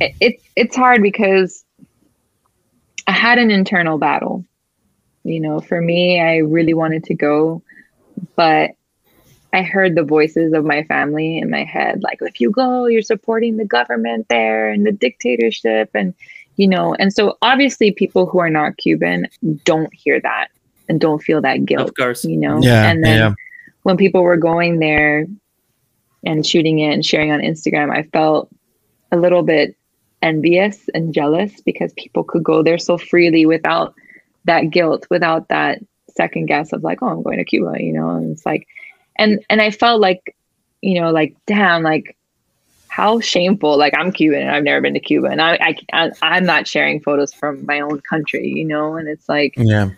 [0.00, 1.64] it, it's it's hard because
[3.06, 4.44] I had an internal battle.
[5.24, 7.62] You know, for me, I really wanted to go,
[8.34, 8.72] but
[9.52, 13.02] I heard the voices of my family in my head, like, if you go, you're
[13.02, 16.14] supporting the government there and the dictatorship, and
[16.56, 19.28] you know, and so obviously, people who are not Cuban
[19.64, 20.48] don't hear that
[20.88, 21.88] and don't feel that guilt.
[21.88, 22.24] Of course.
[22.24, 22.60] You know?
[22.60, 22.90] Yeah.
[22.90, 23.34] And then yeah.
[23.82, 25.26] when people were going there
[26.24, 28.50] and shooting it and sharing on Instagram, I felt
[29.10, 29.76] a little bit
[30.20, 33.94] envious and jealous because people could go there so freely without
[34.44, 35.80] that guilt, without that
[36.16, 38.10] second guess of like, oh, I'm going to Cuba, you know?
[38.10, 38.66] And it's like,
[39.22, 40.36] and and I felt like,
[40.80, 42.16] you know, like damn, like
[42.88, 43.78] how shameful.
[43.78, 47.00] Like I'm Cuban and I've never been to Cuba, and I, I I'm not sharing
[47.00, 48.96] photos from my own country, you know.
[48.96, 49.90] And it's like, yeah,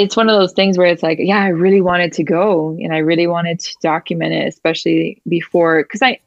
[0.00, 2.92] it's one of those things where it's like, yeah, I really wanted to go and
[2.92, 6.20] I really wanted to document it, especially before, because I,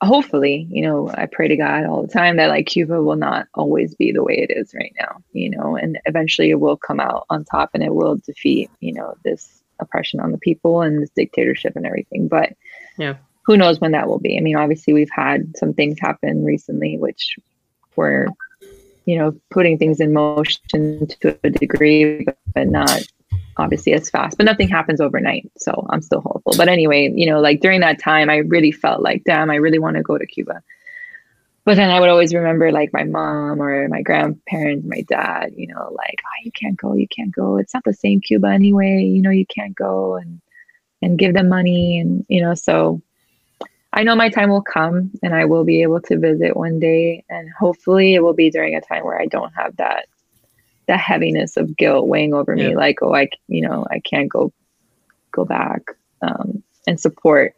[0.00, 3.46] hopefully, you know, I pray to God all the time that like Cuba will not
[3.52, 6.98] always be the way it is right now, you know, and eventually it will come
[6.98, 11.02] out on top and it will defeat, you know, this oppression on the people and
[11.02, 12.28] this dictatorship and everything.
[12.28, 12.54] But
[12.96, 14.36] yeah, who knows when that will be?
[14.36, 17.36] I mean, obviously, we've had some things happen recently, which
[17.96, 18.28] were
[19.10, 23.02] you know, putting things in motion to a degree, but not
[23.56, 24.36] obviously as fast.
[24.36, 25.50] But nothing happens overnight.
[25.58, 26.54] So I'm still hopeful.
[26.56, 29.78] But anyway, you know, like during that time, I really felt like, damn, I really
[29.78, 30.62] want to go to Cuba.
[31.64, 35.66] But then I would always remember like my mom or my grandparents, my dad, you
[35.66, 37.58] know, like, oh, you can't go, you can't go.
[37.58, 39.02] It's not the same Cuba anyway.
[39.02, 40.40] You know, you can't go and
[41.02, 43.02] and give them money and you know, so
[43.92, 47.24] I know my time will come and I will be able to visit one day
[47.28, 50.06] and hopefully it will be during a time where I don't have that
[50.86, 54.52] that heaviness of guilt weighing over me like oh I you know I can't go
[55.32, 55.82] go back
[56.22, 57.54] um, and support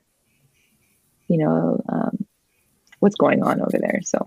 [1.28, 2.26] you know um,
[3.02, 4.18] what's going on over there so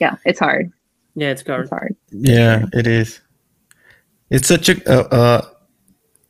[0.00, 0.70] yeah it's hard
[1.14, 1.62] Yeah, it's hard.
[1.64, 3.20] it's hard Yeah, it is.
[4.30, 5.40] It's such a uh, uh,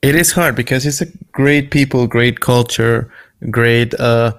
[0.02, 3.06] it is hard because it's a great people, great culture,
[3.50, 3.94] great.
[3.94, 4.32] Uh,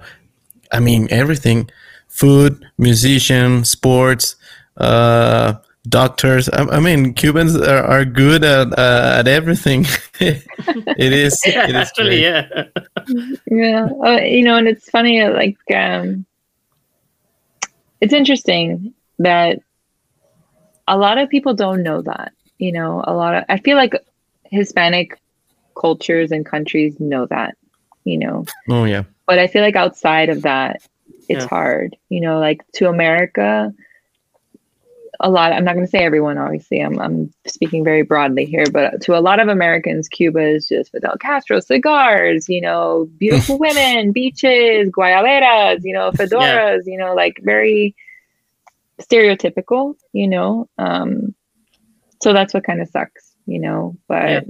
[0.76, 1.70] I mean everything,
[2.08, 4.36] food, musician, sports,
[4.76, 5.54] uh,
[5.88, 6.48] doctors.
[6.52, 9.86] I, I mean Cubans are, are good at uh, at everything.
[10.20, 11.40] it is.
[11.46, 12.28] Yeah, it is actually, great.
[12.28, 12.44] yeah.
[13.48, 16.26] yeah uh, you know and it's funny like um
[18.00, 19.58] it's interesting that
[20.86, 23.94] a lot of people don't know that you know a lot of i feel like
[24.50, 25.18] hispanic
[25.80, 27.56] cultures and countries know that
[28.04, 29.04] you know Oh yeah.
[29.26, 30.82] but i feel like outside of that
[31.28, 31.48] it's Yeah.
[31.48, 33.72] hard you know like to america
[35.20, 38.64] a lot i'm not going to say everyone obviously I'm, I'm speaking very broadly here
[38.72, 43.58] but to a lot of americans cuba is just fidel castro cigars you know beautiful
[43.58, 47.94] women beaches guayaberas you know fedoras you know like very
[49.00, 51.34] stereotypical you know um
[52.22, 54.40] so that's what kind of sucks you know but Yeah.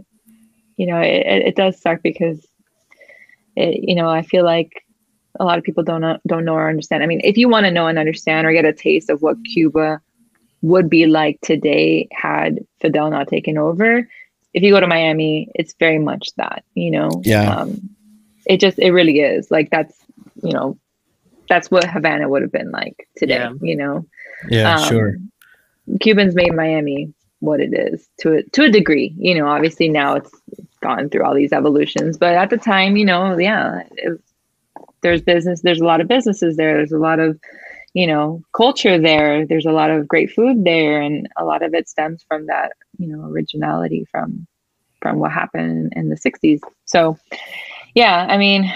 [0.77, 2.47] you know it, it it does suck because
[3.57, 4.85] it, you know i feel like
[5.41, 7.65] a lot of people don't know, don't know or understand i mean if you want
[7.65, 10.01] to know and understand or get a taste of what cuba
[10.71, 14.09] would be like today had fidel not taken over
[14.55, 17.55] if you go to miami it's very much that you know Yeah.
[17.57, 17.71] um,
[18.47, 19.97] it just it really is like that's
[20.43, 20.79] you know
[21.51, 23.53] that's what havana would have been like today Yeah.
[23.71, 24.07] you know
[24.49, 24.77] Yeah.
[24.77, 25.17] Um, sure.
[26.01, 29.15] Cubans made Miami what it is to a, to a degree.
[29.19, 30.31] You know, obviously now it's
[30.81, 34.19] gone through all these evolutions, but at the time, you know, yeah, it,
[35.03, 35.61] there's business.
[35.61, 36.75] There's a lot of businesses there.
[36.77, 37.39] There's a lot of,
[37.95, 39.47] you know, culture there.
[39.47, 42.73] There's a lot of great food there, and a lot of it stems from that,
[42.99, 44.47] you know, originality from
[45.01, 46.61] from what happened in the '60s.
[46.87, 47.17] So,
[47.95, 48.73] yeah, I mean,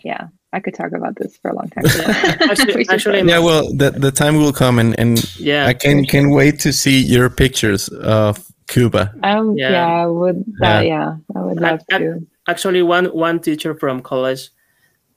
[0.00, 1.84] yeah, I could talk about this for a long time.
[2.50, 3.22] Actually- actually.
[3.28, 3.38] Yeah.
[3.40, 5.66] Well, the the time will come, and and Yeah.
[5.66, 9.12] I can can wait to see your pictures of Cuba.
[9.22, 9.70] Um, Yeah.
[9.72, 10.02] yeah.
[10.02, 10.44] I would.
[10.60, 11.16] That, yeah.
[11.34, 12.26] I would I- love I- to.
[12.48, 14.50] actually one one teacher from college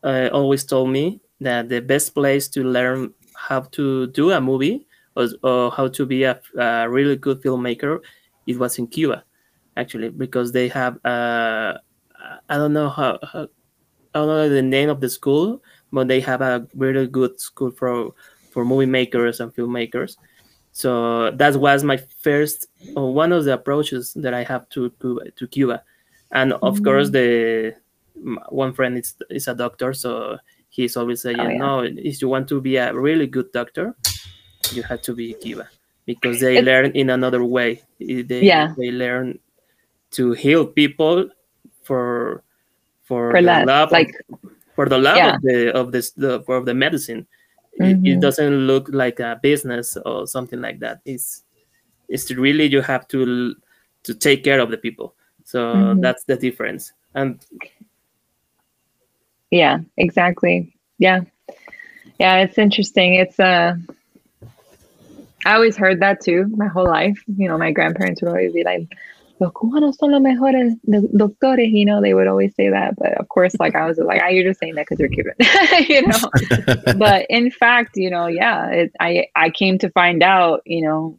[0.03, 4.87] uh, always told me that the best place to learn how to do a movie
[5.17, 7.99] or, or how to be a, a really good filmmaker
[8.47, 9.25] it was in cuba
[9.77, 11.77] actually because they have uh,
[12.49, 13.43] i don't know how, how
[14.13, 15.61] i don't know the name of the school
[15.91, 18.11] but they have a really good school for
[18.49, 20.17] for movie makers and filmmakers
[20.71, 25.31] so that was my first or one of the approaches that i have to cuba,
[25.31, 25.83] to cuba
[26.31, 26.83] and of Mm.
[26.83, 27.75] course the
[28.49, 30.37] one friend is is a doctor so
[30.71, 31.57] he's always saying Oh, yeah.
[31.59, 33.93] no if you want to be a really good doctor
[34.71, 35.67] you have to be cuba
[36.07, 38.73] because they It's- learn in another way they, Yeah.
[38.79, 39.37] they learn
[40.17, 41.29] to heal people
[41.83, 42.43] for
[43.03, 44.15] for, For the love of- like-
[44.75, 45.35] for the love Yeah.
[45.35, 47.27] of the of this the of the medicine
[47.75, 48.21] it, it Mhm.
[48.21, 51.43] doesn't look like a business or something like that it's
[52.07, 53.55] it's really you have to
[54.03, 56.01] to take care of the people so Mhm.
[56.01, 57.43] that's the difference and
[59.51, 59.79] Yeah.
[59.97, 60.73] Exactly.
[60.97, 61.21] Yeah.
[62.19, 62.37] Yeah.
[62.37, 63.15] It's interesting.
[63.15, 63.75] It's uh.
[65.45, 67.21] I always heard that too my whole life.
[67.27, 68.87] You know, my grandparents would always be like,
[69.39, 72.95] "Los cubanos son los mejores doctores." You know, they would always say that.
[72.95, 75.33] But of course, like I was like, "Ah, you're just saying that because you're Cuban,"
[75.89, 76.93] you know.
[76.97, 81.17] but in fact, you know, yeah, it, I I came to find out, you know,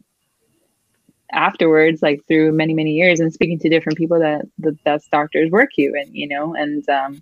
[1.31, 5.51] afterwards, like through many many years, and speaking to different people that the best doctors
[5.51, 7.21] were Cuban, you know, and um,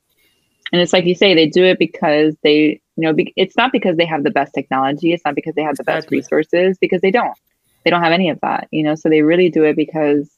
[0.71, 3.71] and it's like you say, they do it because they, you know, be, it's not
[3.71, 7.01] because they have the best technology, it's not because they have the best resources, because
[7.01, 7.37] they don't,
[7.83, 8.95] they don't have any of that, you know.
[8.95, 10.29] So they really do it because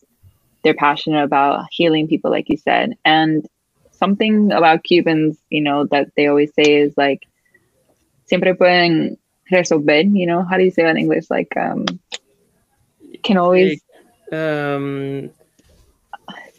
[0.64, 3.46] they're passionate about healing people, like you said, and
[3.92, 7.22] something about Cubans, you know, that they always say is like,
[8.26, 9.18] siempre pueden
[9.52, 11.26] resolver, you know, how do you say that in English?
[11.30, 11.86] Like, um,
[13.24, 13.82] can always
[14.32, 15.30] um,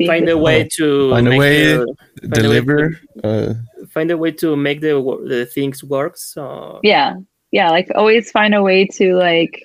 [0.07, 3.01] find a way to Find a make way the- find a way to- Deliver.
[3.23, 3.55] Uh,
[3.91, 4.95] find a way to make the
[5.29, 7.15] the things work so yeah
[7.53, 9.63] yeah like always find a way to like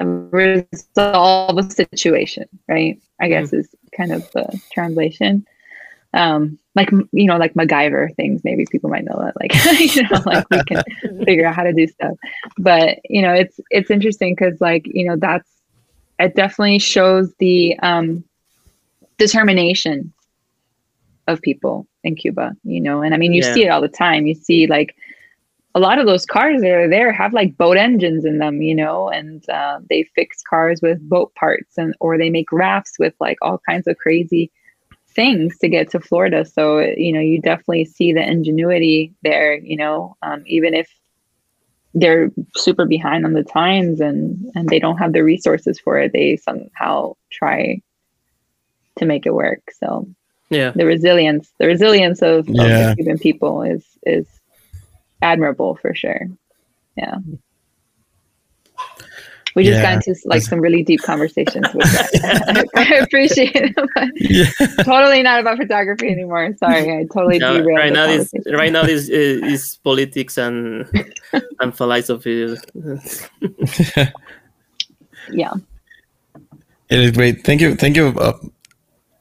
[0.00, 5.46] um, resolve a situation right i guess is kind of the translation
[6.14, 8.40] um, like you know, like MacGyver things.
[8.42, 9.52] Maybe people might know that, like
[9.94, 10.82] you know, like we can
[11.26, 12.16] figure out how to do stuff.
[12.56, 15.46] But you know, it's it's interesting because like you know that's
[16.18, 18.24] it definitely shows the um,
[19.18, 20.12] determination
[21.26, 22.52] of people in Cuba.
[22.64, 23.52] You know, and I mean, you Yeah.
[23.54, 24.26] see it all the time.
[24.26, 24.94] You see like
[25.74, 28.74] a lot of those cars that are there have like boat engines in them, you
[28.74, 33.14] know, and uh, they fix cars with boat parts and or they make rafts with
[33.20, 34.50] like all kinds of crazy
[35.14, 36.44] things to get to Florida.
[36.44, 40.88] So you know, you definitely see the ingenuity there, you know, um, even if
[41.94, 46.12] they're super behind on the times and and they don't have the resources for it,
[46.12, 47.80] they somehow try
[48.98, 49.62] to make it work.
[49.78, 50.08] So
[50.50, 50.72] Yeah.
[50.74, 52.90] the resilience, the resilience of, of Yeah.
[52.90, 54.26] the Cuban people is is
[55.22, 56.28] admirable for sure.
[56.96, 57.16] Yeah.
[59.58, 59.94] We just Yeah.
[59.96, 62.68] got into like some really deep conversations with that.
[62.76, 63.74] I appreciate it.
[64.14, 64.84] Yeah.
[64.84, 66.54] totally not about photography anymore.
[66.58, 70.38] Sorry, I totally No, derailed right the now this right now this is, is politics
[70.38, 70.86] and
[71.60, 72.54] and philosophy.
[75.32, 75.52] Yeah.
[76.88, 77.44] It is great.
[77.44, 77.74] Thank you.
[77.74, 78.08] Thank you.
[78.16, 78.38] Uh,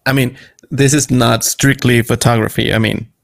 [0.06, 0.38] I mean,
[0.70, 2.72] this is not strictly photography.
[2.74, 3.17] I mean, Yeah.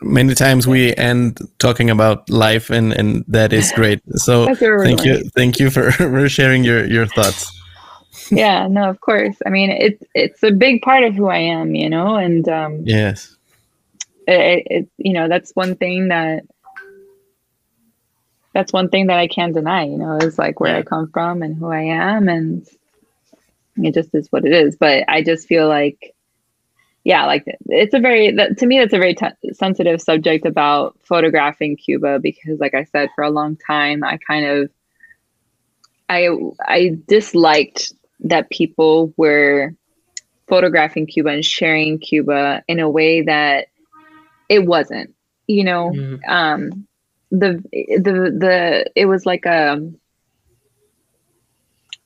[0.00, 4.00] Many times we end talking about life, and and that is great.
[4.16, 7.52] So That's where we're thank you, thank you for, for sharing your your thoughts.
[8.30, 9.36] Yeah, no, of course.
[9.46, 12.82] I mean, it's it's a big part of who I am, you know, and um
[12.84, 13.36] Yes.
[14.26, 16.44] it, it you know that's one thing that
[18.54, 19.84] that's one thing that I can't deny.
[19.84, 22.66] You know, is like where I come from and who I am, and
[23.76, 24.76] it just is what it is.
[24.76, 26.14] But I just feel like,
[27.08, 30.94] yeah, like it's a very that, to me that's a very t- sensitive subject about
[31.02, 34.70] photographing Cuba because, like I said, for a long time I kind of
[36.10, 36.28] I
[36.60, 37.94] I disliked
[38.24, 39.72] that people were
[40.48, 43.68] photographing Cuba and sharing Cuba in a way that
[44.50, 45.14] it wasn't
[45.46, 46.20] you know Mhm.
[46.28, 46.86] um
[47.30, 48.12] the the
[48.44, 49.80] the it was like a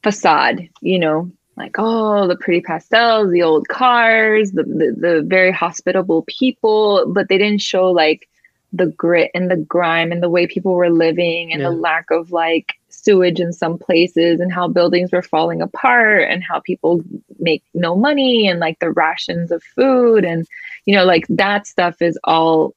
[0.05, 1.29] facade you know
[1.63, 7.29] like oh the pretty pastels the old cars the, the the very hospitable people but
[7.29, 8.29] they didn't show like
[8.73, 12.33] the grit and the grime and the way people were living and the lack of
[12.33, 17.03] like sewage in some places and how buildings were falling apart and how people
[17.39, 20.49] make no money and like the rations of food and
[20.87, 22.75] you know like that stuff is all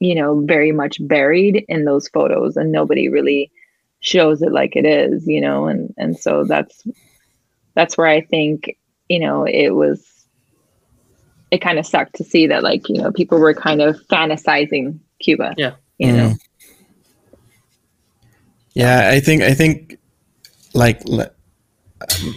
[0.00, 3.50] you know very much buried in those photos and nobody really
[4.00, 6.84] shows it like it is you know and and so that's
[7.74, 8.76] that's where i think
[9.08, 10.26] you know it was
[11.50, 14.98] it kind of sucked to see that like you know people were kind of fantasizing
[15.20, 15.74] cuba Yeah.
[15.98, 16.38] you know Mm.
[18.74, 19.98] Yeah, I think I think
[20.74, 21.30] like le-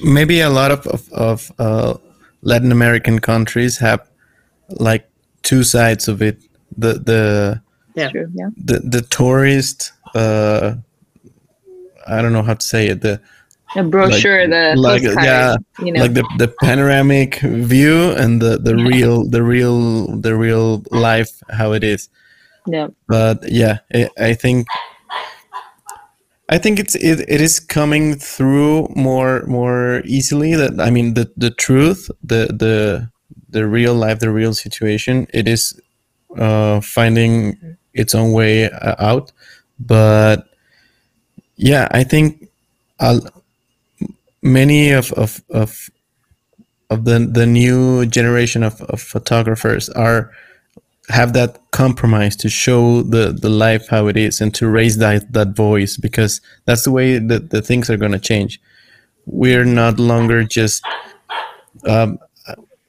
[0.03, 1.95] maybe a lot of of, of uh,
[2.41, 4.07] Latin American countries have
[4.69, 5.09] like
[5.41, 6.38] two sides of it.
[6.77, 7.61] The the
[7.95, 8.09] Yeah.
[8.11, 9.93] true yeah the the tourist.
[10.14, 10.76] Uh,
[12.07, 13.01] I don't know how to say it.
[13.01, 13.19] The
[13.76, 16.02] the brochure the like, postcard, yeah, you know.
[16.02, 18.88] like the, the panoramic view and the, the Yeah.
[18.88, 22.10] real the real the real life how it is.
[22.65, 22.88] Yeah.
[23.07, 24.68] But yeah I, I think
[26.49, 31.30] i think it's it, it is coming through more more easily that i mean the
[31.35, 33.10] the truth the the
[33.49, 35.80] the real life the real situation it is
[36.38, 39.31] uh finding its own way uh, out.
[39.80, 40.48] But
[41.56, 42.49] yeah i think
[42.99, 43.22] I'll,
[44.47, 45.89] many of of of
[46.89, 50.31] of the the new generation of, of photographers are
[51.09, 55.31] have that compromise to show the the life how it is and to raise that
[55.33, 58.59] that voice because that's the way that the things are going to change.
[59.25, 60.81] We're not longer just
[61.85, 62.17] um,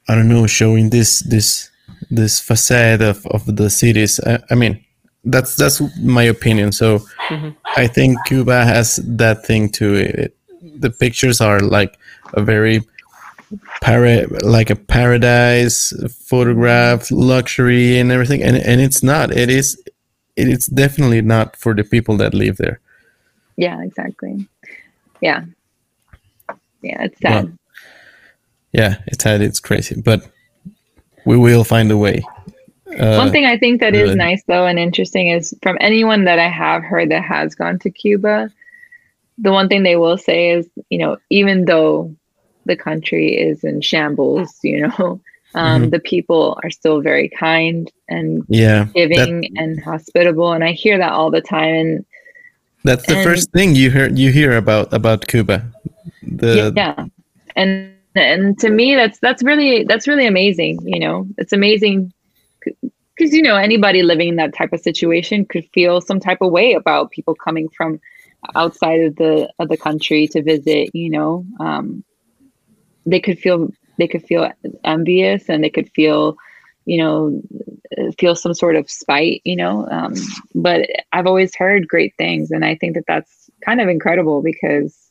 [0.08, 1.70] i don't know showing this this
[2.10, 4.20] this facade of, of the cities.
[4.20, 4.84] I, I mean
[5.24, 6.72] that's that's my opinion.
[6.72, 7.54] So Mhm.
[7.76, 10.34] i think cuba has that thing to it
[10.80, 11.98] the pictures are like
[12.34, 12.82] a very
[13.80, 19.30] para- like a paradise photograph luxury and everything and and it's not.
[19.30, 19.80] It is
[20.36, 22.80] it is definitely not for the people that live there.
[23.56, 24.46] Yeah exactly.
[25.20, 25.44] Yeah.
[26.82, 27.44] Yeah it's sad.
[27.44, 27.52] Well,
[28.72, 30.28] yeah it's had it's crazy but
[31.24, 32.22] we will find a way.
[32.98, 36.38] Uh, One thing I think that is nice though and interesting is from anyone that
[36.38, 38.50] I have heard that has gone to Cuba,
[39.40, 42.14] the one thing they will say is, you know, even though
[42.66, 45.20] the country is in shambles, you know,
[45.54, 45.90] um, Mhm.
[45.90, 51.12] the people are still very kind and yeah giving and hospitable, and I hear that
[51.12, 51.86] all the time.
[51.86, 52.04] And
[52.84, 55.64] that's the and- first thing you hear you hear about about cuba
[56.22, 57.06] the yeah,
[57.56, 62.12] and and to me that's that's really that's really amazing you know it's amazing
[62.64, 66.50] because you know anybody living in that type of situation could feel some type of
[66.50, 68.00] way about people coming from
[68.54, 72.04] outside of the of the country to visit you know um,
[73.06, 74.50] they could feel they could feel
[74.84, 76.36] envious and they could feel
[76.84, 77.42] you know
[78.18, 80.14] feel some sort of spite you know um,
[80.54, 85.10] but i've always heard great things and i think that that's kind of incredible because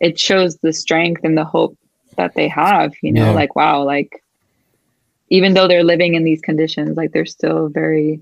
[0.00, 1.76] it shows the strength and the hope
[2.16, 3.32] that they have you know Yeah.
[3.32, 4.22] like wow like
[5.30, 8.20] even though they're living in these conditions like they're still very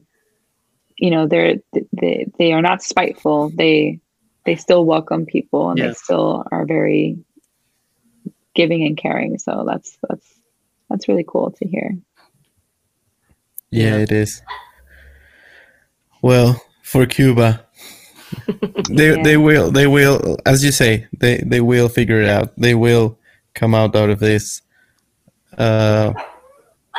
[0.98, 1.56] you know they're
[1.92, 4.00] they, they are not spiteful they
[4.44, 7.18] they still welcome people and they still are very
[8.54, 10.26] giving and caring so that's that's
[10.90, 11.92] that's really cool to hear
[13.70, 14.02] Yeah, Yeah.
[14.02, 14.42] it is.
[16.22, 17.64] Well, for Cuba,
[18.88, 19.22] they Yeah.
[19.22, 22.52] they will they will as you say they they will figure it out.
[22.56, 23.18] They will
[23.54, 24.62] come out out of this
[25.58, 26.12] uh,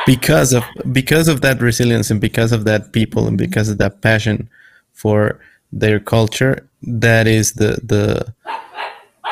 [0.07, 4.01] because of because of that resilience and because of that people and because of that
[4.01, 4.49] passion
[4.93, 5.39] for
[5.79, 6.67] their culture.
[6.83, 8.33] That is the the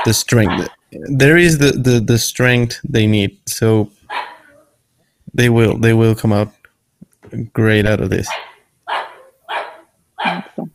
[0.05, 0.69] the strength.
[0.91, 3.37] There is the the the strength they need.
[3.47, 3.89] So
[5.33, 6.51] they will they will come out
[7.53, 8.27] great out of this.
[10.55, 10.69] so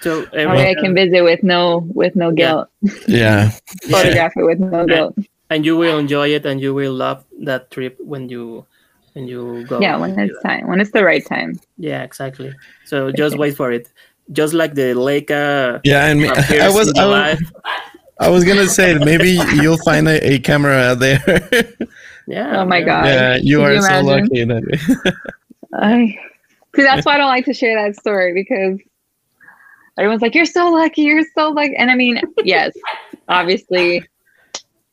[0.00, 2.64] So that i can visit with no with no Yeah.
[2.64, 2.68] guilt
[3.08, 3.50] Yeah.
[3.90, 5.14] photograph it with no guilt
[5.50, 8.66] and you will enjoy it and you will love that trip when you
[9.14, 12.52] when you go yeah when it's time when it's the right time yeah exactly
[12.84, 13.88] so just wait for it
[14.32, 16.28] just like the lake uh Yeah, and me,
[16.60, 17.38] I was I was.
[18.20, 21.22] I was gonna say maybe you'll find a, a camera out there.
[22.26, 22.84] yeah Oh my yeah.
[22.84, 23.04] God.
[23.06, 25.14] yeah, you Could are you so lucky that
[25.74, 26.18] I
[26.74, 28.78] see that's why I don't like to share that story because
[29.98, 31.76] everyone's like, You're so lucky, you're so lucky.
[31.76, 32.72] And I mean, yes,
[33.28, 34.04] obviously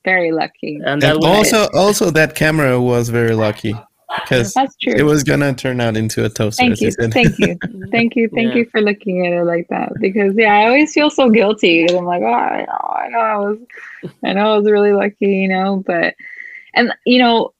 [0.05, 0.79] very lucky.
[0.85, 3.75] and that and also also that camera was very lucky
[4.21, 4.93] because That's true.
[4.95, 6.63] it was gonna turn out into a toaster.
[6.63, 6.91] thank you.
[6.91, 7.57] Thank you.
[7.91, 8.29] Thank you.
[8.29, 8.55] Thank Yeah.
[8.55, 9.93] you for looking at it like that.
[9.99, 11.85] Because yeah, I always feel so guilty.
[11.87, 13.57] 'cause I'm like, oh, I know, I know I was
[14.23, 16.15] I know I was really lucky, you know, but
[16.73, 17.51] and you know,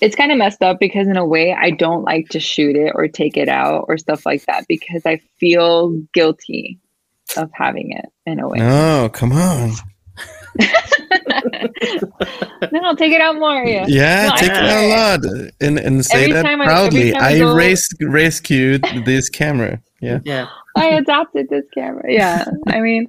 [0.00, 2.92] it's kind of messed up because in a way I don't like to shoot it
[2.94, 6.78] or take it out or stuff like that because I feel guilty
[7.36, 8.58] of having it in a way.
[8.58, 9.72] No, come on.
[12.72, 13.64] no, take it out more.
[13.64, 13.86] Yeah.
[13.88, 14.84] Yeah, No, I take it out swear.
[14.84, 15.20] a lot
[15.60, 17.12] and and say Every that time I- proudly.
[17.12, 19.80] time I I, go- res- rescued this camera.
[20.00, 20.20] Yeah.
[20.24, 22.04] yeah I adopted this camera.
[22.12, 22.44] Yeah.
[22.68, 23.08] I mean,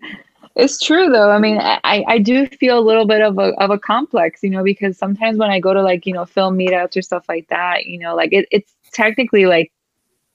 [0.56, 1.30] it's true though.
[1.30, 4.50] I mean, I, I do feel a little bit of a of a complex, you
[4.50, 7.48] know, because sometimes when I go to like, you know, film meetups or stuff like
[7.50, 9.72] that, you know, like it, it's technically like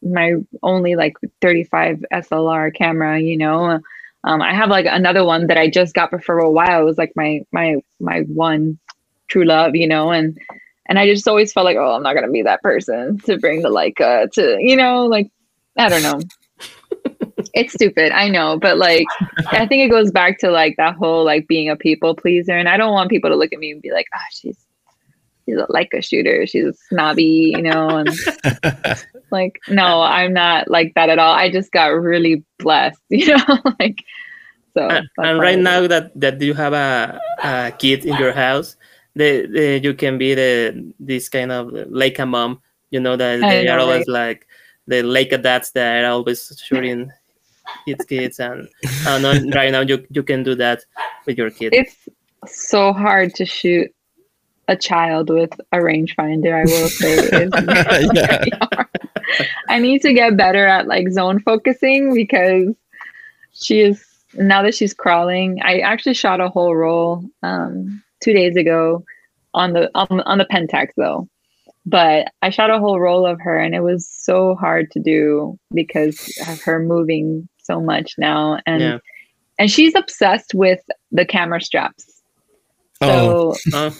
[0.02, 3.80] my only like 35 SLR camera, you know.
[4.24, 6.80] Um, I have like another one that I just got for a while.
[6.80, 8.78] It was like my my my one
[9.28, 10.38] true love, you know, and
[10.86, 13.62] and I just always felt like, oh, I'm not gonna be that person to bring
[13.62, 15.30] the Leica to, you know, like
[15.76, 16.20] I don't know.
[17.54, 19.06] it's stupid, I know, but like
[19.46, 22.68] I think it goes back to like that whole like being a people pleaser, and
[22.68, 24.56] I don't want people to look at me and be like, oh, she's
[25.44, 28.10] she's a Leica shooter, she's snobby, you know, and
[29.30, 31.34] like no, I'm not like that at all.
[31.34, 33.98] I just got really blessed, you know, like
[34.76, 34.88] so.
[34.88, 38.76] and, and right now that that you have a, a kid in your house
[39.14, 42.60] the, the you can be the this kind of like a mom
[42.90, 44.46] you know that I they are know, always like
[44.86, 47.10] the like a dads that are always shooting
[47.86, 48.68] its kids and
[49.06, 50.84] no, right now you you can do that
[51.26, 52.08] with your kid it's
[52.46, 53.90] so hard to shoot
[54.68, 56.54] a child with a rangefinder.
[56.54, 57.48] I will say,
[58.14, 58.84] Yeah.
[59.68, 62.74] I need to get better at like zone focusing because
[63.52, 64.04] she is
[64.36, 65.60] now that she's crawling.
[65.62, 69.04] I actually shot a whole roll um, two days ago
[69.52, 71.28] on the on, on the Pentax though.
[71.86, 75.58] But I shot a whole roll of her, and it was so hard to do
[75.74, 78.98] because of her moving so much now, and yeah
[79.58, 80.80] and she's obsessed with
[81.12, 82.22] the camera straps.
[83.00, 83.90] Oh, So uh,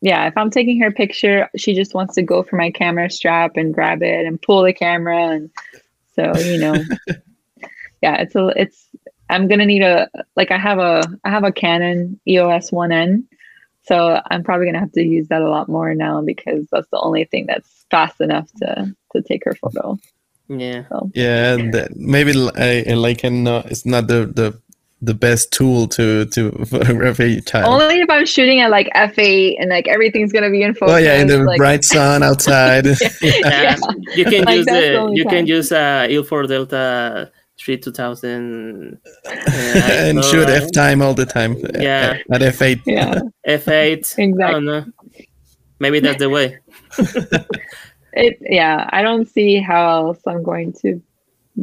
[0.00, 3.56] yeah, if I'm taking her picture, she just wants to go for my camera strap
[3.56, 5.50] and grab it and pull the camera and
[6.14, 6.74] so you know
[8.02, 8.88] yeah, it's a it's
[9.30, 13.24] I'm gonna need a like I have a I have a Canon EOS 1N.
[13.84, 17.00] So I'm probably gonna have to use that a lot more now because that's the
[17.00, 19.98] only thing that's fast enough to to take her photo.
[20.48, 20.84] yeah
[21.14, 21.56] yeah.
[21.72, 24.60] That, maybe a, a Leica no, it's not the, the
[25.00, 27.82] the best tool to to photograph a child.
[27.82, 30.94] Only if I'm shooting at like f8 and like everything's gonna be in focus.
[30.94, 32.86] oh yeah, in the like, bright sun outside.
[33.22, 33.76] yeah,
[34.16, 37.30] you can Like, use that's the the only you can use uh Ilford Delta
[37.60, 38.98] three two thousand.
[39.26, 41.56] Uh, and shoot F time all the time.
[41.78, 42.18] Yeah.
[42.30, 42.82] At F8.
[42.86, 43.20] Yeah.
[43.46, 44.18] F8.
[44.18, 44.42] Exactly.
[44.42, 44.84] I don't know.
[45.80, 46.58] Maybe that's the way.
[48.12, 51.00] It yeah, I don't see how else I'm going to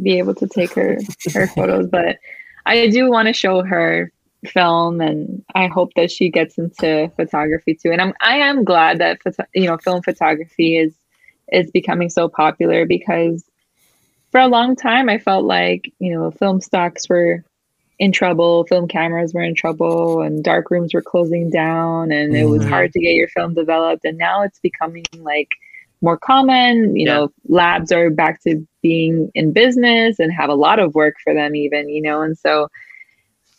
[0.02, 0.98] be able to take her
[1.34, 2.18] her photos, but
[2.64, 4.12] I do want to show her
[4.46, 7.90] film and I hope that she gets into photography too.
[7.90, 9.18] And I'm I am glad that
[9.54, 10.94] you know film photography is
[11.52, 13.44] is becoming so popular because
[14.36, 17.42] for a long time I felt like, you know, film stocks were
[17.98, 22.44] in trouble, film cameras were in trouble and dark rooms were closing down and it
[22.44, 22.68] was Mhm.
[22.68, 25.48] hard to get your film developed and now it's becoming like
[26.02, 27.14] more common, you Yeah.
[27.14, 31.32] know, labs are back to being in business and have a lot of work for
[31.32, 32.68] them even, you know, and so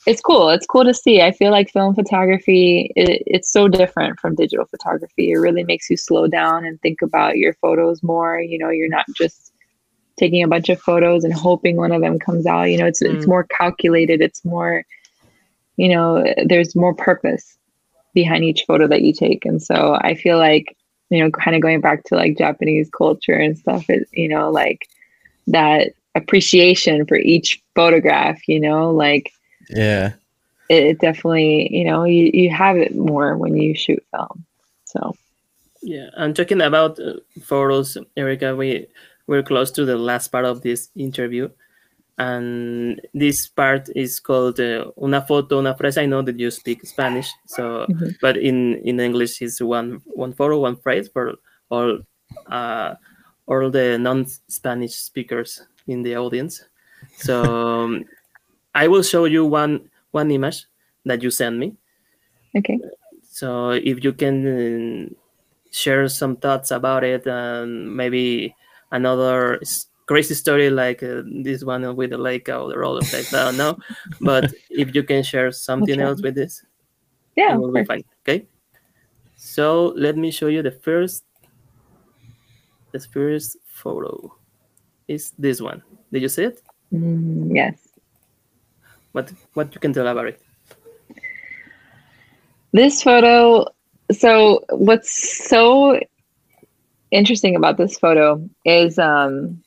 [0.05, 0.49] it's cool.
[0.51, 1.21] It's cool to see.
[1.23, 5.31] I feel like film photography it, it's so different from digital photography.
[5.31, 8.39] It really makes you slow down and think about your photos more.
[8.39, 9.53] You know, you're not just
[10.17, 12.63] taking a bunch of photos and hoping one of them comes out.
[12.63, 13.27] You know, it's it's Mm.
[13.27, 14.21] more calculated.
[14.21, 14.83] It's more,
[15.77, 17.57] you know, there's more purpose
[18.13, 19.45] behind each photo that you take.
[19.45, 20.75] And so I feel like,
[21.09, 24.49] you know, kind of going back to like Japanese culture and stuff, it, you know,
[24.51, 24.87] like
[25.47, 29.31] that appreciation for each photograph, you know, like
[29.69, 30.13] Yeah.
[30.69, 34.45] it, it definitely, you know, you, you have it more when you shoot film.
[34.85, 35.15] So
[35.81, 38.87] Yeah, and talking about uh, photos, Erica, we
[39.27, 41.49] we're close to the last part of this interview,
[42.17, 46.85] and this part is called uh, "Una foto, una frase." I know that you speak
[46.85, 48.15] Spanish, so Mhm.
[48.21, 51.35] but in in English it's one one photo, one phrase for
[51.69, 51.99] all
[52.47, 52.95] uh,
[53.47, 56.63] all the non-Spanish speakers in the audience.
[57.15, 58.05] So um,
[58.75, 60.65] I will show you one one image
[61.05, 61.75] that you sent me.
[62.57, 62.79] okay.
[63.29, 65.13] So if you can uh,
[65.71, 68.55] share some thoughts about it, and maybe
[68.91, 69.59] another
[70.07, 73.57] crazy story like uh, this one with the lake or the roller place, I don't
[73.57, 73.77] know.
[74.21, 76.63] But if you can share something else with this,
[77.35, 77.55] Yeah.
[77.55, 78.03] it will be fine.
[78.23, 78.47] Okay.
[79.35, 81.23] So let me show you the first.
[82.93, 84.33] The first photo
[85.07, 85.83] is this one.
[86.11, 86.61] Did you see it?
[86.93, 87.75] Mm, yes.
[89.11, 90.41] What what you can tell about it?
[92.71, 93.65] This photo.
[94.11, 95.11] So what's
[95.49, 95.99] so
[97.11, 99.61] interesting about this photo is um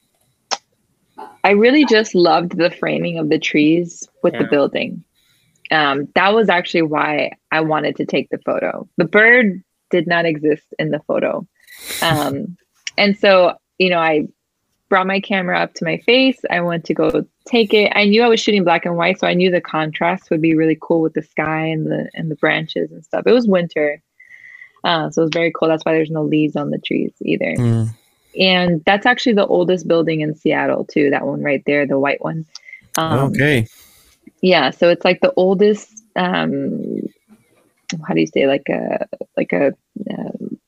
[1.45, 5.05] I really just loved the framing of the trees with the building.
[5.71, 8.89] Um, that was actually why I wanted to take the photo.
[8.97, 11.47] The bird did not exist in the photo.
[12.03, 12.57] Um,
[12.99, 14.27] and so, you know, I
[14.89, 16.41] brought my camera up to my face.
[16.51, 17.93] I went to go take it.
[17.95, 20.55] I knew I was shooting black and white, so I knew the contrast would be
[20.55, 23.23] really cool with the sky and the and the branches and stuff.
[23.27, 24.03] It was winter.
[24.85, 25.69] Uh, so it's very cool.
[25.69, 27.55] That's why there's no leaves on the trees either.
[27.57, 27.91] Mm.
[28.39, 31.11] And that's actually the oldest building in Seattle too.
[31.11, 32.47] That one right there, the white one.
[32.99, 33.67] Um, okay.
[34.43, 37.03] yeah so it's like the oldest um
[38.07, 39.69] how do you say like a like a
[40.11, 40.59] um,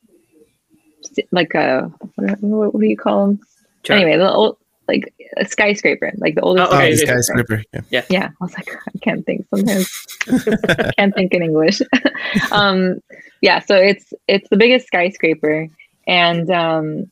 [1.04, 3.40] s- like a what, what do you call them
[3.84, 3.96] Sure.
[3.96, 4.56] anyway the old
[4.88, 7.12] like a skyscraper like the oldest Oh, okay, the okay.
[7.20, 7.62] skyscraper.
[7.90, 8.04] Yeah.
[8.10, 9.88] yeah i was like i can't think sometimes
[10.28, 11.80] I can't think in english
[12.52, 12.98] um
[13.40, 15.68] yeah so it's it's the biggest skyscraper
[16.06, 17.10] and um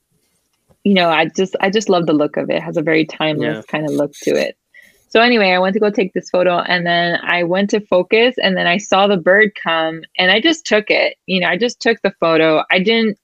[0.85, 2.57] you know i just i just love the look of it.
[2.57, 3.71] it has a very timeless Yeah.
[3.71, 4.57] kind of look to it
[5.09, 8.35] so anyway i went to go take this photo and then i went to focus
[8.43, 11.57] and then i saw the bird come and i just took it you know i
[11.57, 13.17] just took the photo i didn't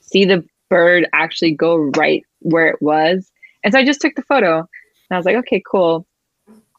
[0.00, 3.30] see the bird actually go right where it was
[3.64, 4.66] and so i just took the photo and
[5.10, 6.06] i was like okay cool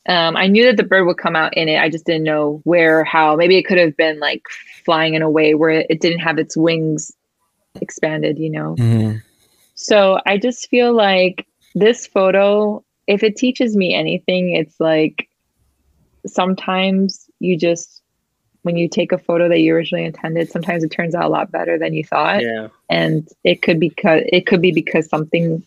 [0.08, 1.80] um, I knew that the bird would come out in it.
[1.80, 3.36] I just didn't know where how.
[3.36, 4.44] Maybe it could have been like
[4.84, 7.12] flying in a way where it didn't have its wings
[7.82, 8.76] expanded, you know?
[8.78, 9.24] Mhm.
[9.74, 15.28] So I just feel like this photo, if it teaches me anything, it's like
[16.28, 18.04] sometimes you just,
[18.62, 21.52] when you take a photo that you originally intended, sometimes it turns out a lot
[21.52, 22.68] better than you thought Yeah.
[22.90, 25.64] and it could be because it could be because something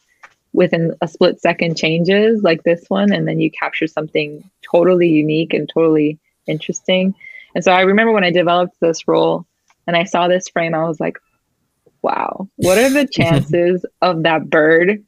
[0.53, 5.53] within a split second changes like this one and then you capture something totally unique
[5.53, 7.15] and totally interesting.
[7.55, 9.47] And so i remember when i developed this role
[9.87, 11.19] and i saw this frame i was like
[12.03, 15.05] wow what are the chances of that bird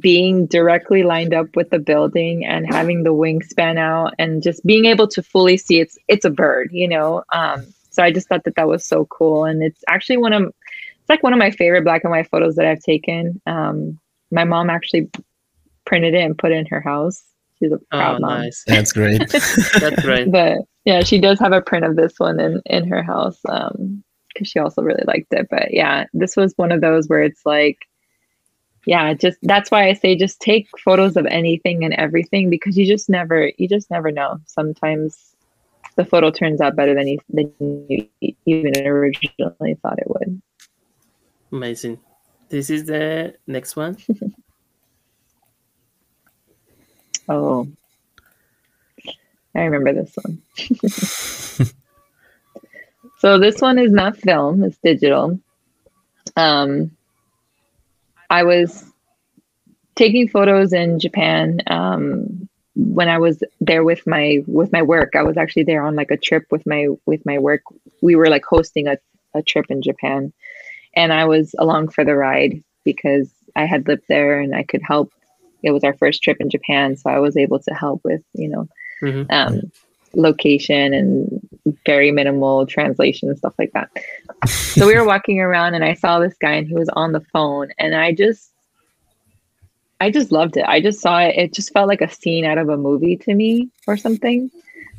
[0.00, 4.86] being directly lined up with the building and having the wingspan out and just being
[4.86, 7.22] able to fully see it's it's a bird you know?
[7.32, 9.44] Um so i just thought that that was so cool.
[9.44, 10.42] And it's actually one of
[11.02, 13.40] it's like one of my favorite black and white photos that I've taken.
[13.44, 13.98] Um,
[14.32, 15.08] my mom actually
[15.84, 17.22] printed it and put it in her house.
[17.58, 18.40] She's a proud Oh, mom.
[18.40, 18.64] nice.
[18.66, 19.20] That's great.
[19.30, 20.32] That's great.
[20.32, 24.02] But yeah, she does have a print of this one in in her house um,
[24.28, 25.46] because she also really liked it.
[25.50, 27.78] But yeah, this was one of those where it's like
[28.84, 32.84] yeah, just that's why I say just take photos of anything and everything because you
[32.84, 34.38] just never you just never know.
[34.46, 35.36] Sometimes
[35.94, 38.08] the photo turns out better than you than you
[38.46, 40.42] even originally thought it would.
[41.52, 42.00] Amazing.
[42.52, 43.96] This is the next one.
[47.30, 47.66] oh,
[49.54, 50.42] I remember this one.
[53.20, 55.40] so this one is not film; it's digital.
[56.36, 56.90] Um,
[58.28, 58.84] I was
[59.94, 65.16] taking photos in Japan um, when I was there with my with my work.
[65.16, 67.62] I was actually there on like a trip with my with my work.
[68.02, 68.98] We were like hosting a,
[69.32, 70.34] a trip in Japan,
[70.94, 74.82] and I was along for the ride because I had lived there and I could
[74.82, 75.12] help.
[75.62, 78.48] It was our first trip in Japan, so I was able to help with you
[78.48, 78.68] know
[79.02, 79.30] mm-hmm.
[79.30, 79.70] um,
[80.14, 81.48] location and
[81.86, 83.90] very minimal translation and stuff like that.
[84.48, 87.20] so we were walking around and I saw this guy and he was on the
[87.32, 88.52] phone and I just
[90.02, 90.64] I just loved it.
[90.66, 91.36] I just saw it.
[91.36, 94.50] It just felt like a scene out of a movie to me or something.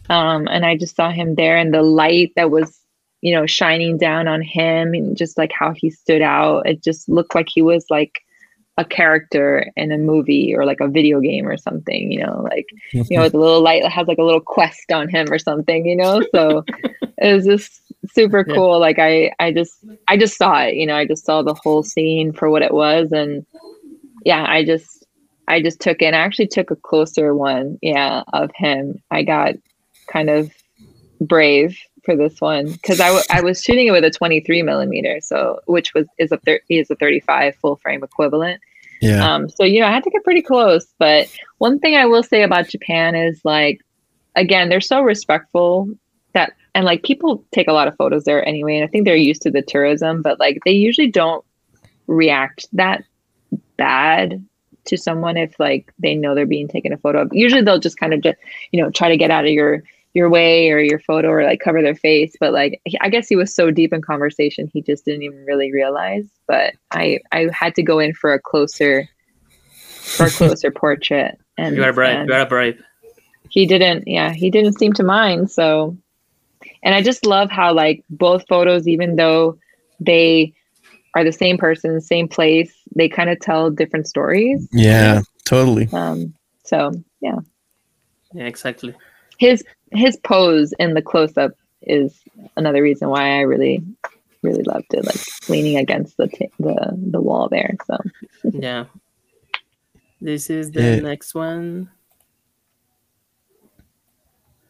[0.09, 2.79] Um, and I just saw him there and the light that was,
[3.23, 6.67] you know, shining down on him and just like how he stood out.
[6.67, 8.19] It just looked like he was like
[8.77, 12.65] a character in a movie or like a video game or something, you know, like,
[12.91, 15.39] you know, with a little light that has like a little quest on him or
[15.39, 16.21] something, you know?
[16.35, 16.65] So
[17.17, 17.81] it was just
[18.11, 18.77] super cool.
[18.77, 21.81] Like I, I just, I just saw it, you know, I just saw the whole
[21.81, 23.13] scene for what it was.
[23.13, 23.45] And
[24.25, 25.05] yeah, I just,
[25.47, 26.07] I just took it.
[26.07, 27.79] And I actually took a closer one.
[27.81, 28.23] Yeah.
[28.33, 29.01] Of him.
[29.11, 29.53] I got
[30.07, 30.51] kind of
[31.21, 35.19] brave for this one because I, w- I was shooting it with a 23 millimeter
[35.21, 38.61] so which was is a thir- is a 35 full frame equivalent.
[39.01, 39.33] Yeah.
[39.33, 41.27] Um so you know i had to get pretty close but
[41.57, 43.81] one thing i will say about japan is like
[44.35, 45.89] again they're so respectful
[46.33, 49.15] that and like people take a lot of photos there anyway and i think they're
[49.15, 51.43] used to the tourism but like they usually don't
[52.07, 53.03] react that
[53.77, 54.43] bad
[54.85, 57.29] to someone if like they know they're being taken a photo of.
[57.31, 58.37] Usually they'll just kind of just
[58.71, 59.83] you know try to get out of your
[60.13, 63.35] your way or your photo or like cover their face but like i guess he
[63.35, 67.73] was so deep in conversation he just didn't even really realize but i i had
[67.75, 69.07] to go in for a closer
[69.79, 72.81] for a closer portrait and you are brave and you are brave
[73.49, 75.97] he didn't yeah he didn't seem to mind so
[76.83, 79.57] and i just love how like both photos even though
[79.99, 80.53] they
[81.15, 84.67] are the same person same place they kind of tell different stories.
[84.71, 85.21] Yeah.
[85.45, 85.89] totally.
[85.91, 86.33] Um
[86.65, 86.91] so
[87.21, 87.39] yeah.
[88.33, 88.93] Yeah exactly.
[89.39, 91.51] His his pose in the close up
[91.81, 92.21] is
[92.55, 93.83] another reason why I really
[94.41, 97.75] really loved it, like leaning against the t- the the wall there.
[97.85, 97.97] So
[98.43, 98.85] yeah,
[100.21, 100.99] this is the yeah.
[100.99, 101.89] next one.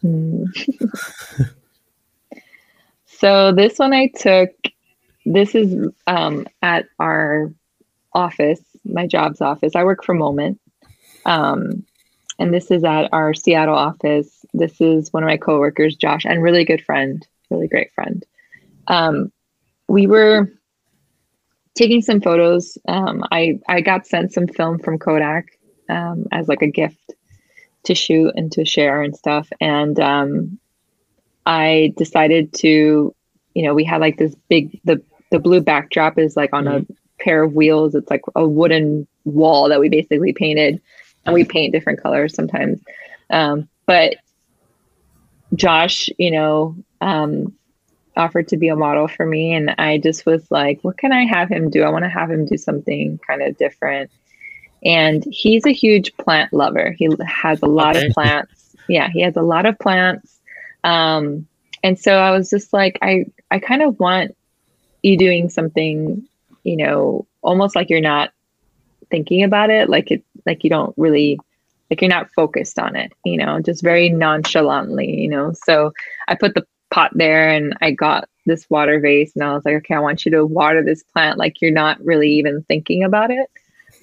[0.01, 0.45] Hmm.
[3.05, 4.49] so this one I took.
[5.25, 7.53] This is um, at our
[8.13, 9.75] office, my job's office.
[9.75, 10.59] I work for Moment.
[11.25, 11.85] Um,
[12.39, 14.42] and this is at our Seattle office.
[14.53, 18.23] This is one of my coworkers, Josh, and really good friend, really great friend.
[18.87, 19.31] Um,
[19.87, 20.51] we were
[21.75, 22.77] taking some photos.
[22.87, 25.45] Um, I I got sent some film from Kodak
[25.89, 27.13] um, as like a gift
[27.83, 30.59] to shoot and to share and stuff, and um,
[31.45, 33.13] I decided to,
[33.53, 35.01] you know, we had like this big the
[35.31, 36.91] the blue backdrop is like on mm-hmm.
[36.91, 37.95] a pair of wheels.
[37.95, 40.81] It's like a wooden wall that we basically painted
[41.25, 42.81] and we paint different colors sometimes.
[43.29, 44.15] Um, but
[45.55, 47.53] Josh, you know, um,
[48.15, 51.25] offered to be a model for me, and I just was like, what can I
[51.25, 51.83] have him do?
[51.83, 54.11] I want to have him do something kind of different.
[54.83, 56.91] And he's a huge plant lover.
[56.91, 58.07] He has a lot okay.
[58.07, 58.75] of plants.
[58.89, 60.41] Yeah, he has a lot of plants.
[60.83, 61.47] Um,
[61.83, 64.35] and so I was just like, I, I kind of want
[65.01, 66.27] you doing something,
[66.63, 68.31] you know, almost like you're not
[69.13, 71.39] thinking about it like it like you don't really
[71.93, 75.53] like you're not focused on it you know just very nonchalantly you know?
[75.53, 75.93] So
[76.27, 79.75] i put the pot there and i got this water vase and i was like
[79.75, 83.29] okay i want you to water this plant like you're not really even thinking about
[83.31, 83.49] it.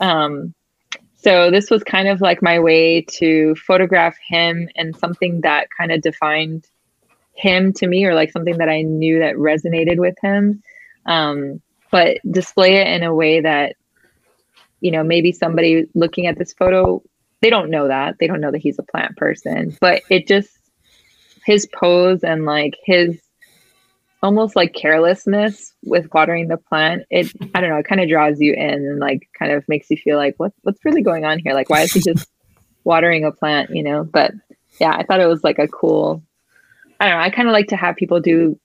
[0.01, 0.55] Um
[1.17, 5.93] so this was kind of like my way to photograph him and something that kind
[5.93, 6.67] of defined
[7.35, 10.63] him to me or like something that i knew that resonated with him.
[11.07, 11.61] Um
[11.91, 13.75] but display it in a way that
[14.81, 17.03] you know, maybe somebody looking at this photo,
[17.41, 18.17] they don't know that.
[18.19, 20.51] They don't know that he's a plant person, but it just,
[21.45, 23.19] his pose and like his
[24.23, 28.41] almost like carelessness with watering the plant, it, I don't know, it kind of draws
[28.41, 31.39] you in and like kind of makes you feel like, what, what's really going on
[31.39, 31.55] here?
[31.55, 32.29] Like, why is he just
[32.85, 34.05] watering a plant, you know?
[34.05, 34.33] But
[34.79, 36.23] yeah, I thought it was like a cool,
[36.99, 38.59] I don't know, I kind of like to have people do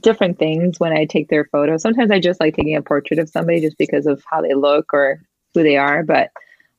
[0.00, 1.82] different things when I take their photos.
[1.82, 4.92] Sometimes I just like taking a portrait of somebody just because of how they look
[4.92, 5.20] or
[5.54, 6.02] who they are.
[6.02, 6.30] But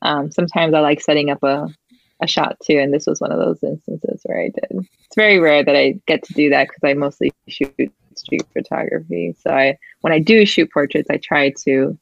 [0.04, 1.68] um, sometimes I like setting up a,
[2.22, 2.78] a shot too.
[2.78, 4.68] And this was one of those instances where I did.
[5.06, 7.74] It's very rare that I get to do that because I mostly shoot
[8.16, 9.36] street photography.
[9.42, 11.98] So I, when I do shoot portraits, I try to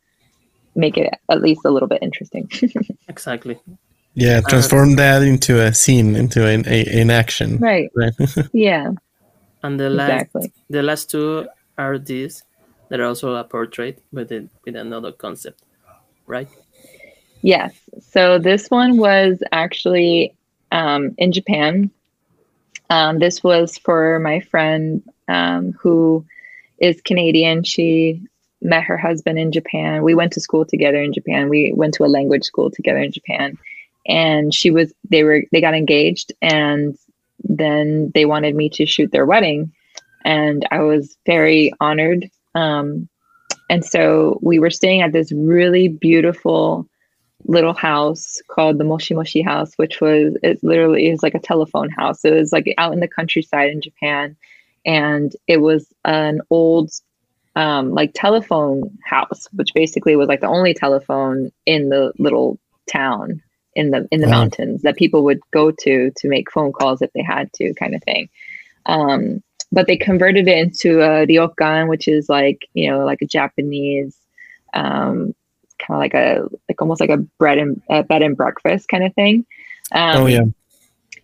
[0.76, 2.50] make it at least a little bit interesting.
[3.08, 3.58] exactly.
[4.14, 7.58] Yeah, Uh, transform that into a scene, into an a, an action.
[7.60, 7.90] right.
[7.96, 8.14] Right.
[8.54, 8.92] Yeah.
[9.64, 10.52] And the last Exactly.
[10.70, 11.48] the last two
[11.78, 12.44] are these
[12.90, 15.62] that are also a portrait with it with another concept,
[16.28, 16.50] right?
[17.42, 17.74] Yes.
[18.00, 20.36] So this one was actually
[20.72, 21.92] um, in Japan.
[22.90, 26.26] Um, this was for my friend um, who
[26.80, 27.64] is Canadian.
[27.64, 28.22] She
[28.62, 30.04] met her husband in Japan.
[30.04, 31.50] We went to school together in Japan.
[31.50, 33.58] We went to a language school together in Japan.
[34.08, 36.98] And she was, they were, they got engaged and
[37.44, 39.72] then they wanted me to shoot their wedding.
[40.26, 42.30] And I was very honored.
[42.54, 43.08] Um,
[43.70, 46.88] and so we were staying at this really beautiful
[47.46, 51.90] little house called the Moshi Moshi House, which was it literally is like a telephone
[51.90, 52.24] house.
[52.24, 54.36] It was like out in the countryside in Japan,
[54.86, 56.92] and it was an old
[57.56, 62.60] um, like telephone house, which basically was like the only telephone in the little
[62.92, 63.42] town
[63.76, 64.42] in the in the Wow.
[64.42, 67.96] mountains that people would go to to make phone calls if they had to, kind
[67.96, 68.30] of thing.
[68.86, 73.28] Um, but they converted it into a ryokan, which is like you know like a
[73.28, 74.18] Japanese
[74.74, 75.34] um,
[75.86, 79.04] kind of like a like almost like a bread and uh, bed and breakfast kind
[79.04, 79.46] of thing.
[79.92, 80.44] Um, oh yeah.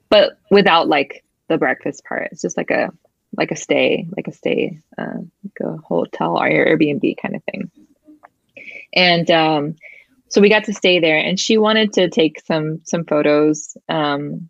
[0.10, 2.30] but without like the breakfast part.
[2.32, 2.92] It's just like a
[3.36, 7.72] like a stay, like a stay, uh, like a hotel or Airbnb kind of thing.
[8.94, 9.76] And um,
[10.30, 14.50] so we got to stay there, and she wanted to take some some photos, um,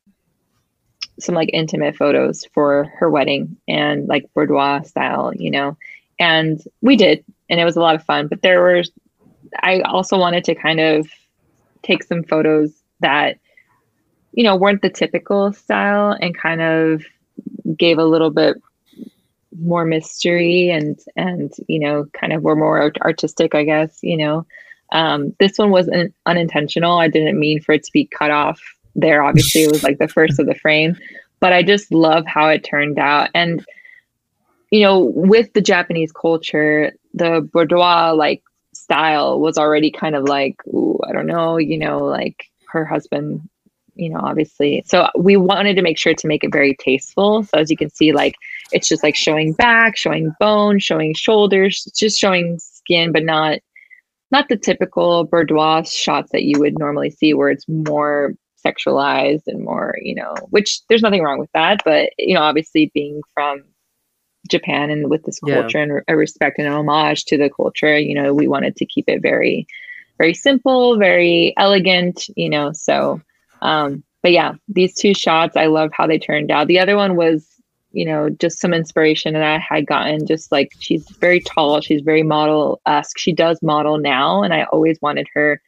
[1.20, 5.78] some like intimate photos for her wedding and like boudoir style, you know.
[6.20, 8.28] And we did, and it was a lot of fun.
[8.28, 8.84] But there were,
[9.61, 11.07] I also wanted to kind of
[11.84, 13.38] take some photos that
[14.34, 17.03] you know weren't the typical style and kind of
[17.78, 18.57] gave a little bit
[19.60, 24.45] more mystery and and you know kind of were more artistic i guess you know.
[24.91, 26.98] Um this one was un- unintentional.
[26.98, 28.61] I didn't mean for it to be cut off
[28.95, 29.64] there obviously.
[29.64, 30.95] It was like the first of the frame.
[31.40, 33.30] But i just love how it turned out.
[33.36, 33.65] And
[34.72, 38.44] you know with the japanese culture the boudoir like
[38.88, 43.42] style was already kind of like ooh, i don't know you know like her husband
[43.98, 44.84] you know obviously.
[44.86, 47.44] So we wanted to make sure to make it very tasteful.
[47.44, 48.36] So as you can see like
[48.72, 53.60] it's just like showing back showing bone showing shoulders just showing skin but not
[54.32, 58.34] not the typical boudoir shots that you would normally see where it's more
[58.66, 62.92] sexualized and more you know which there's nothing wrong with that but you know obviously
[62.94, 63.64] being from
[64.48, 65.61] japan and with this Yeah.
[65.61, 68.86] culture and a respect and an homage to the culture you know we wanted to
[68.86, 69.68] keep it very
[70.18, 73.22] very simple very elegant you know so
[73.61, 76.68] um, but yeah, these two shots, I love how they turned out.
[76.68, 77.48] The other one was,
[77.91, 80.26] you know, just some inspiration that I had gotten.
[80.28, 83.18] Just like she's very tall, she's very model esque.
[83.18, 85.61] She does model now, and I always wanted her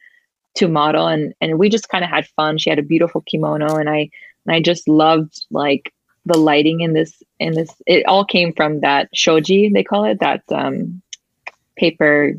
[0.56, 2.58] to model, and and we just kind of had fun.
[2.58, 4.10] She had a beautiful kimono, and I
[4.46, 5.92] and I just loved like
[6.26, 7.70] the lighting in this in this.
[7.86, 11.00] It all came from that shoji they call it that um,
[11.76, 12.34] paper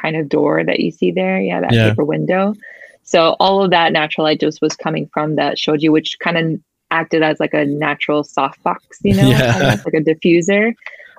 [0.00, 1.40] kind of door that you see there.
[1.40, 1.90] Yeah, that Yeah.
[1.90, 2.54] paper window.
[3.02, 6.60] So all of that natural light just was coming from that shoji, which kind of
[6.90, 9.76] acted as like a natural softbox, you know, Yeah.
[9.84, 10.74] like a diffuser.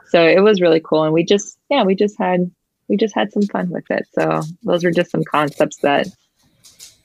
[0.09, 2.49] So it was really cool, and we just yeah, we just had
[2.87, 4.05] we just had some fun with it.
[4.13, 6.07] So those were just some concepts that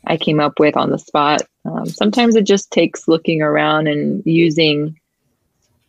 [0.07, 1.43] I came up with on the spot.
[1.65, 4.99] Um, sometimes it just takes looking around and using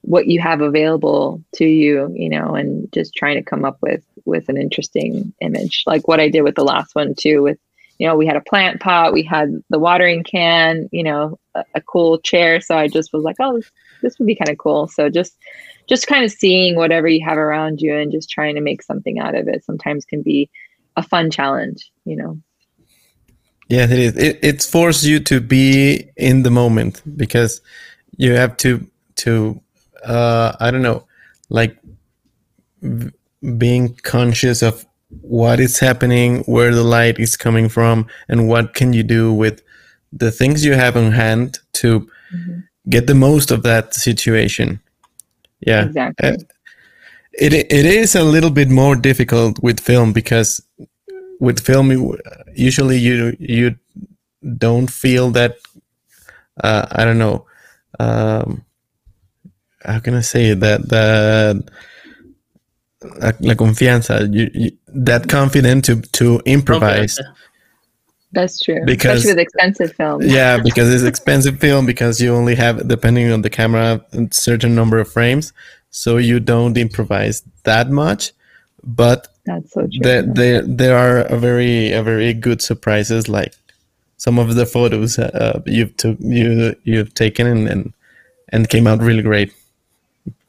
[0.01, 4.03] what you have available to you, you know, and just trying to come up with
[4.25, 7.41] with an interesting image, like what I did with the last one too.
[7.41, 7.57] With
[7.99, 11.63] you know, we had a plant pot, we had the watering can, you know, a,
[11.75, 12.59] a cool chair.
[12.59, 13.71] So I just was like, oh, this,
[14.01, 14.87] this would be kind of cool.
[14.87, 15.37] So just
[15.87, 19.19] just kind of seeing whatever you have around you and just trying to make something
[19.19, 20.49] out of it sometimes can be
[20.95, 22.41] a fun challenge, you know.
[23.71, 24.17] Yeah, it is.
[24.17, 27.61] It, it's forced you to be in the moment because
[28.17, 28.85] you have to
[29.15, 29.61] to
[30.03, 31.07] uh, I don't know,
[31.47, 31.77] like
[33.57, 34.85] being conscious of
[35.21, 39.61] what is happening, where the light is coming from, and what can you do with
[40.11, 42.09] the things you have on hand to
[42.89, 44.81] get the most of that situation.
[45.61, 46.29] Yeah, Exactly.
[46.29, 46.37] Uh,
[47.31, 50.61] it it is a little bit more difficult with film because
[51.41, 52.17] with film you-
[52.55, 53.75] usually you you
[54.65, 55.53] don't feel that
[56.63, 57.45] uh, I don't know
[57.99, 58.63] um,
[59.83, 61.69] how can I say it that that
[63.21, 64.71] la, la confianza, you, you,
[65.09, 67.19] that confident to to improvise.
[68.33, 68.81] That's true.
[68.85, 70.25] Because- Especially with expensive films.
[70.25, 74.73] Yeah, because it's expensive film because you only have depending on the camera a certain
[74.75, 75.51] number of frames,
[75.89, 78.31] so you don't improvise that much.
[78.83, 79.89] But That's so true.
[80.01, 83.53] there there there are a very a very good surprises like
[84.17, 87.93] some of the photos uh, you've took you you've taken and, and
[88.49, 89.53] and came out really great.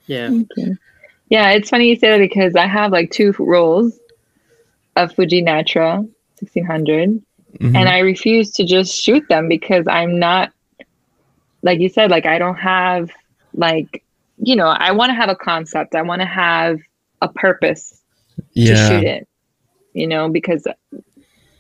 [0.07, 0.31] Yeah.
[1.29, 3.99] Yeah, it's funny you say that because I have like two rolls
[4.97, 5.99] of Fuji Natura
[6.41, 7.23] 1600
[7.61, 7.77] Mhm.
[7.77, 10.53] and I refuse to just shoot them because I'm not
[11.63, 13.11] like you said like I don't have
[13.55, 14.03] like
[14.39, 16.81] you know I want to have a concept I want to have
[17.21, 18.02] a purpose
[18.37, 19.29] to yeah, shoot it
[19.93, 20.67] you know because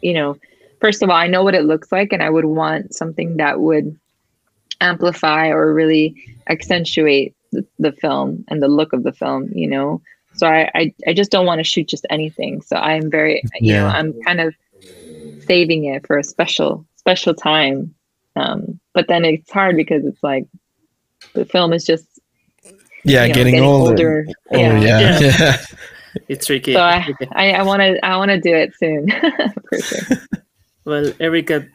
[0.01, 0.37] you know
[0.81, 3.61] first of all I know what it looks like and I would want something that
[3.61, 3.99] would
[4.81, 6.15] amplify or really
[6.49, 10.03] accentuate the, the film and the look of the film you know.
[10.35, 12.63] So I, I I just don't want to shoot just anything.
[12.63, 14.55] So I'm very you know I'm kind of
[15.47, 17.95] saving it for a special special time.
[18.37, 20.47] Um but then it's hard because it's like
[21.35, 22.07] the film is just
[23.05, 24.27] yeah, you know, getting, older.
[24.53, 24.81] Oh, yeah.
[24.81, 25.57] yeah, Yeah.
[26.15, 26.23] yeah.
[26.29, 26.75] It's tricky.
[26.75, 27.53] so I.
[27.53, 29.11] I want to I want to do it soon
[29.69, 30.19] for sure
[30.85, 31.67] Well, Erica,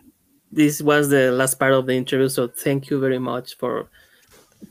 [0.51, 3.87] this was the last part of the interview, so thank you very much for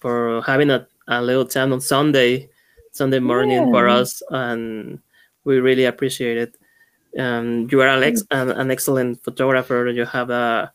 [0.00, 2.50] for having a, a little time on Sunday,
[2.92, 4.98] Sunday morning for us, and
[5.44, 6.56] we really appreciate it.
[7.18, 9.88] Um, you are Alex, an, an excellent photographer.
[9.88, 10.70] You have a,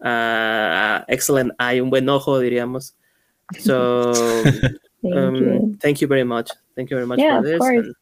[0.00, 2.92] a excellent eye, un buen ojo, diríamos.
[3.60, 4.12] So
[5.02, 6.50] thank um, you thank you very much.
[6.74, 7.58] Thank you very much Yeah, for of this.
[7.58, 7.86] course.
[7.86, 7.94] and-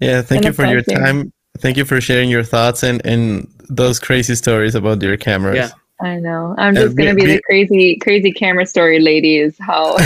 [0.00, 1.00] Yeah, thank Been you for your pleasure.
[1.00, 1.32] time.
[1.58, 5.56] Thank you for sharing your thoughts and, and those crazy stories about your cameras.
[5.56, 5.70] Yeah.
[6.06, 6.54] I know.
[6.58, 9.38] I'm Uh, just gonna be- be the crazy, crazy camera story lady.
[9.38, 9.96] Is how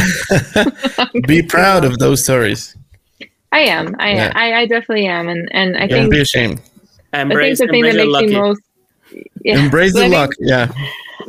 [1.27, 2.77] Be proud of those stories.
[3.51, 3.97] I am.
[3.99, 4.33] I Yeah.
[4.37, 6.61] I, I definitely am, and and I Don't think be ashamed.
[7.13, 8.61] I think Embrace, the thing that your makes me most
[9.45, 10.31] yeah, Embrace but the I luck.
[10.39, 10.73] think, Yeah.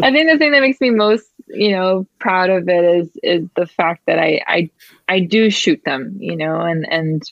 [0.04, 3.50] I think the thing that makes me most you know proud of it is is
[3.56, 4.70] the fact that I I
[5.10, 6.16] I do shoot them.
[6.20, 7.24] You know, and and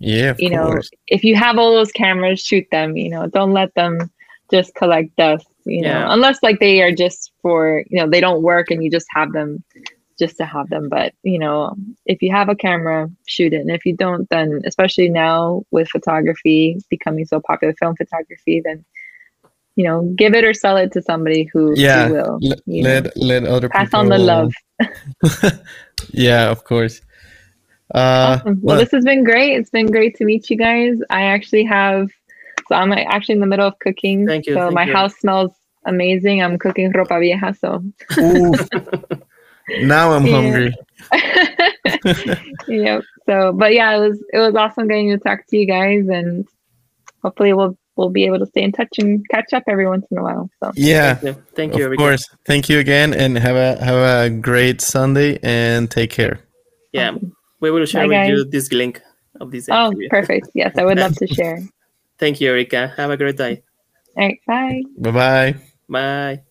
[0.00, 2.96] Yeah, of you know if you have all those cameras, shoot them.
[2.96, 4.10] You know, don't let them
[4.50, 5.46] just collect dust.
[5.66, 8.90] You know, unless like they are just for you know they don't work and you
[8.90, 9.62] just have them
[10.18, 10.88] just to have them.
[10.88, 11.74] But you know,
[12.06, 13.60] if you have a camera, shoot it.
[13.60, 18.84] And if you don't, then especially now with photography becoming so popular, film photography, then
[19.76, 22.08] you know, give it or sell it to somebody who, Yeah.
[22.08, 22.38] who will.
[22.40, 24.52] Let, know, let, let other pass people on the love.
[26.10, 27.00] yeah, of course.
[27.94, 28.60] Uh, Awesome.
[28.62, 29.54] Well, this has been great.
[29.56, 30.98] It's been great to meet you guys.
[31.10, 32.10] I actually have,
[32.68, 34.26] so I'm actually in the middle of cooking.
[34.26, 34.92] Thank you, So thank my you.
[34.92, 35.52] house smells
[35.86, 36.42] amazing.
[36.42, 37.54] I'm cooking ropa vieja.
[37.54, 37.82] So
[39.82, 40.74] now I'm hungry.
[42.68, 43.02] yep.
[43.26, 46.46] So, but yeah, it was it was awesome getting to talk to you guys, and
[47.22, 50.18] hopefully we'll we'll be able to stay in touch and catch up every once in
[50.18, 50.48] a while.
[50.62, 52.02] So Yeah, Yeah, Thank you, of Erica.
[52.02, 52.28] course.
[52.46, 56.40] Thank you again, and have a have a great Sunday, and take care.
[56.92, 57.16] Yeah,
[57.60, 59.00] we will share Bye, with you this link
[59.40, 60.08] of this oh, interview.
[60.08, 60.48] perfect.
[60.54, 61.62] Yes, I would love to share.
[62.18, 62.92] Thank you, Erica.
[62.96, 63.62] Have a great day.
[64.16, 64.82] All right, bye.
[64.98, 65.54] Bye bye.
[65.88, 66.42] Bye.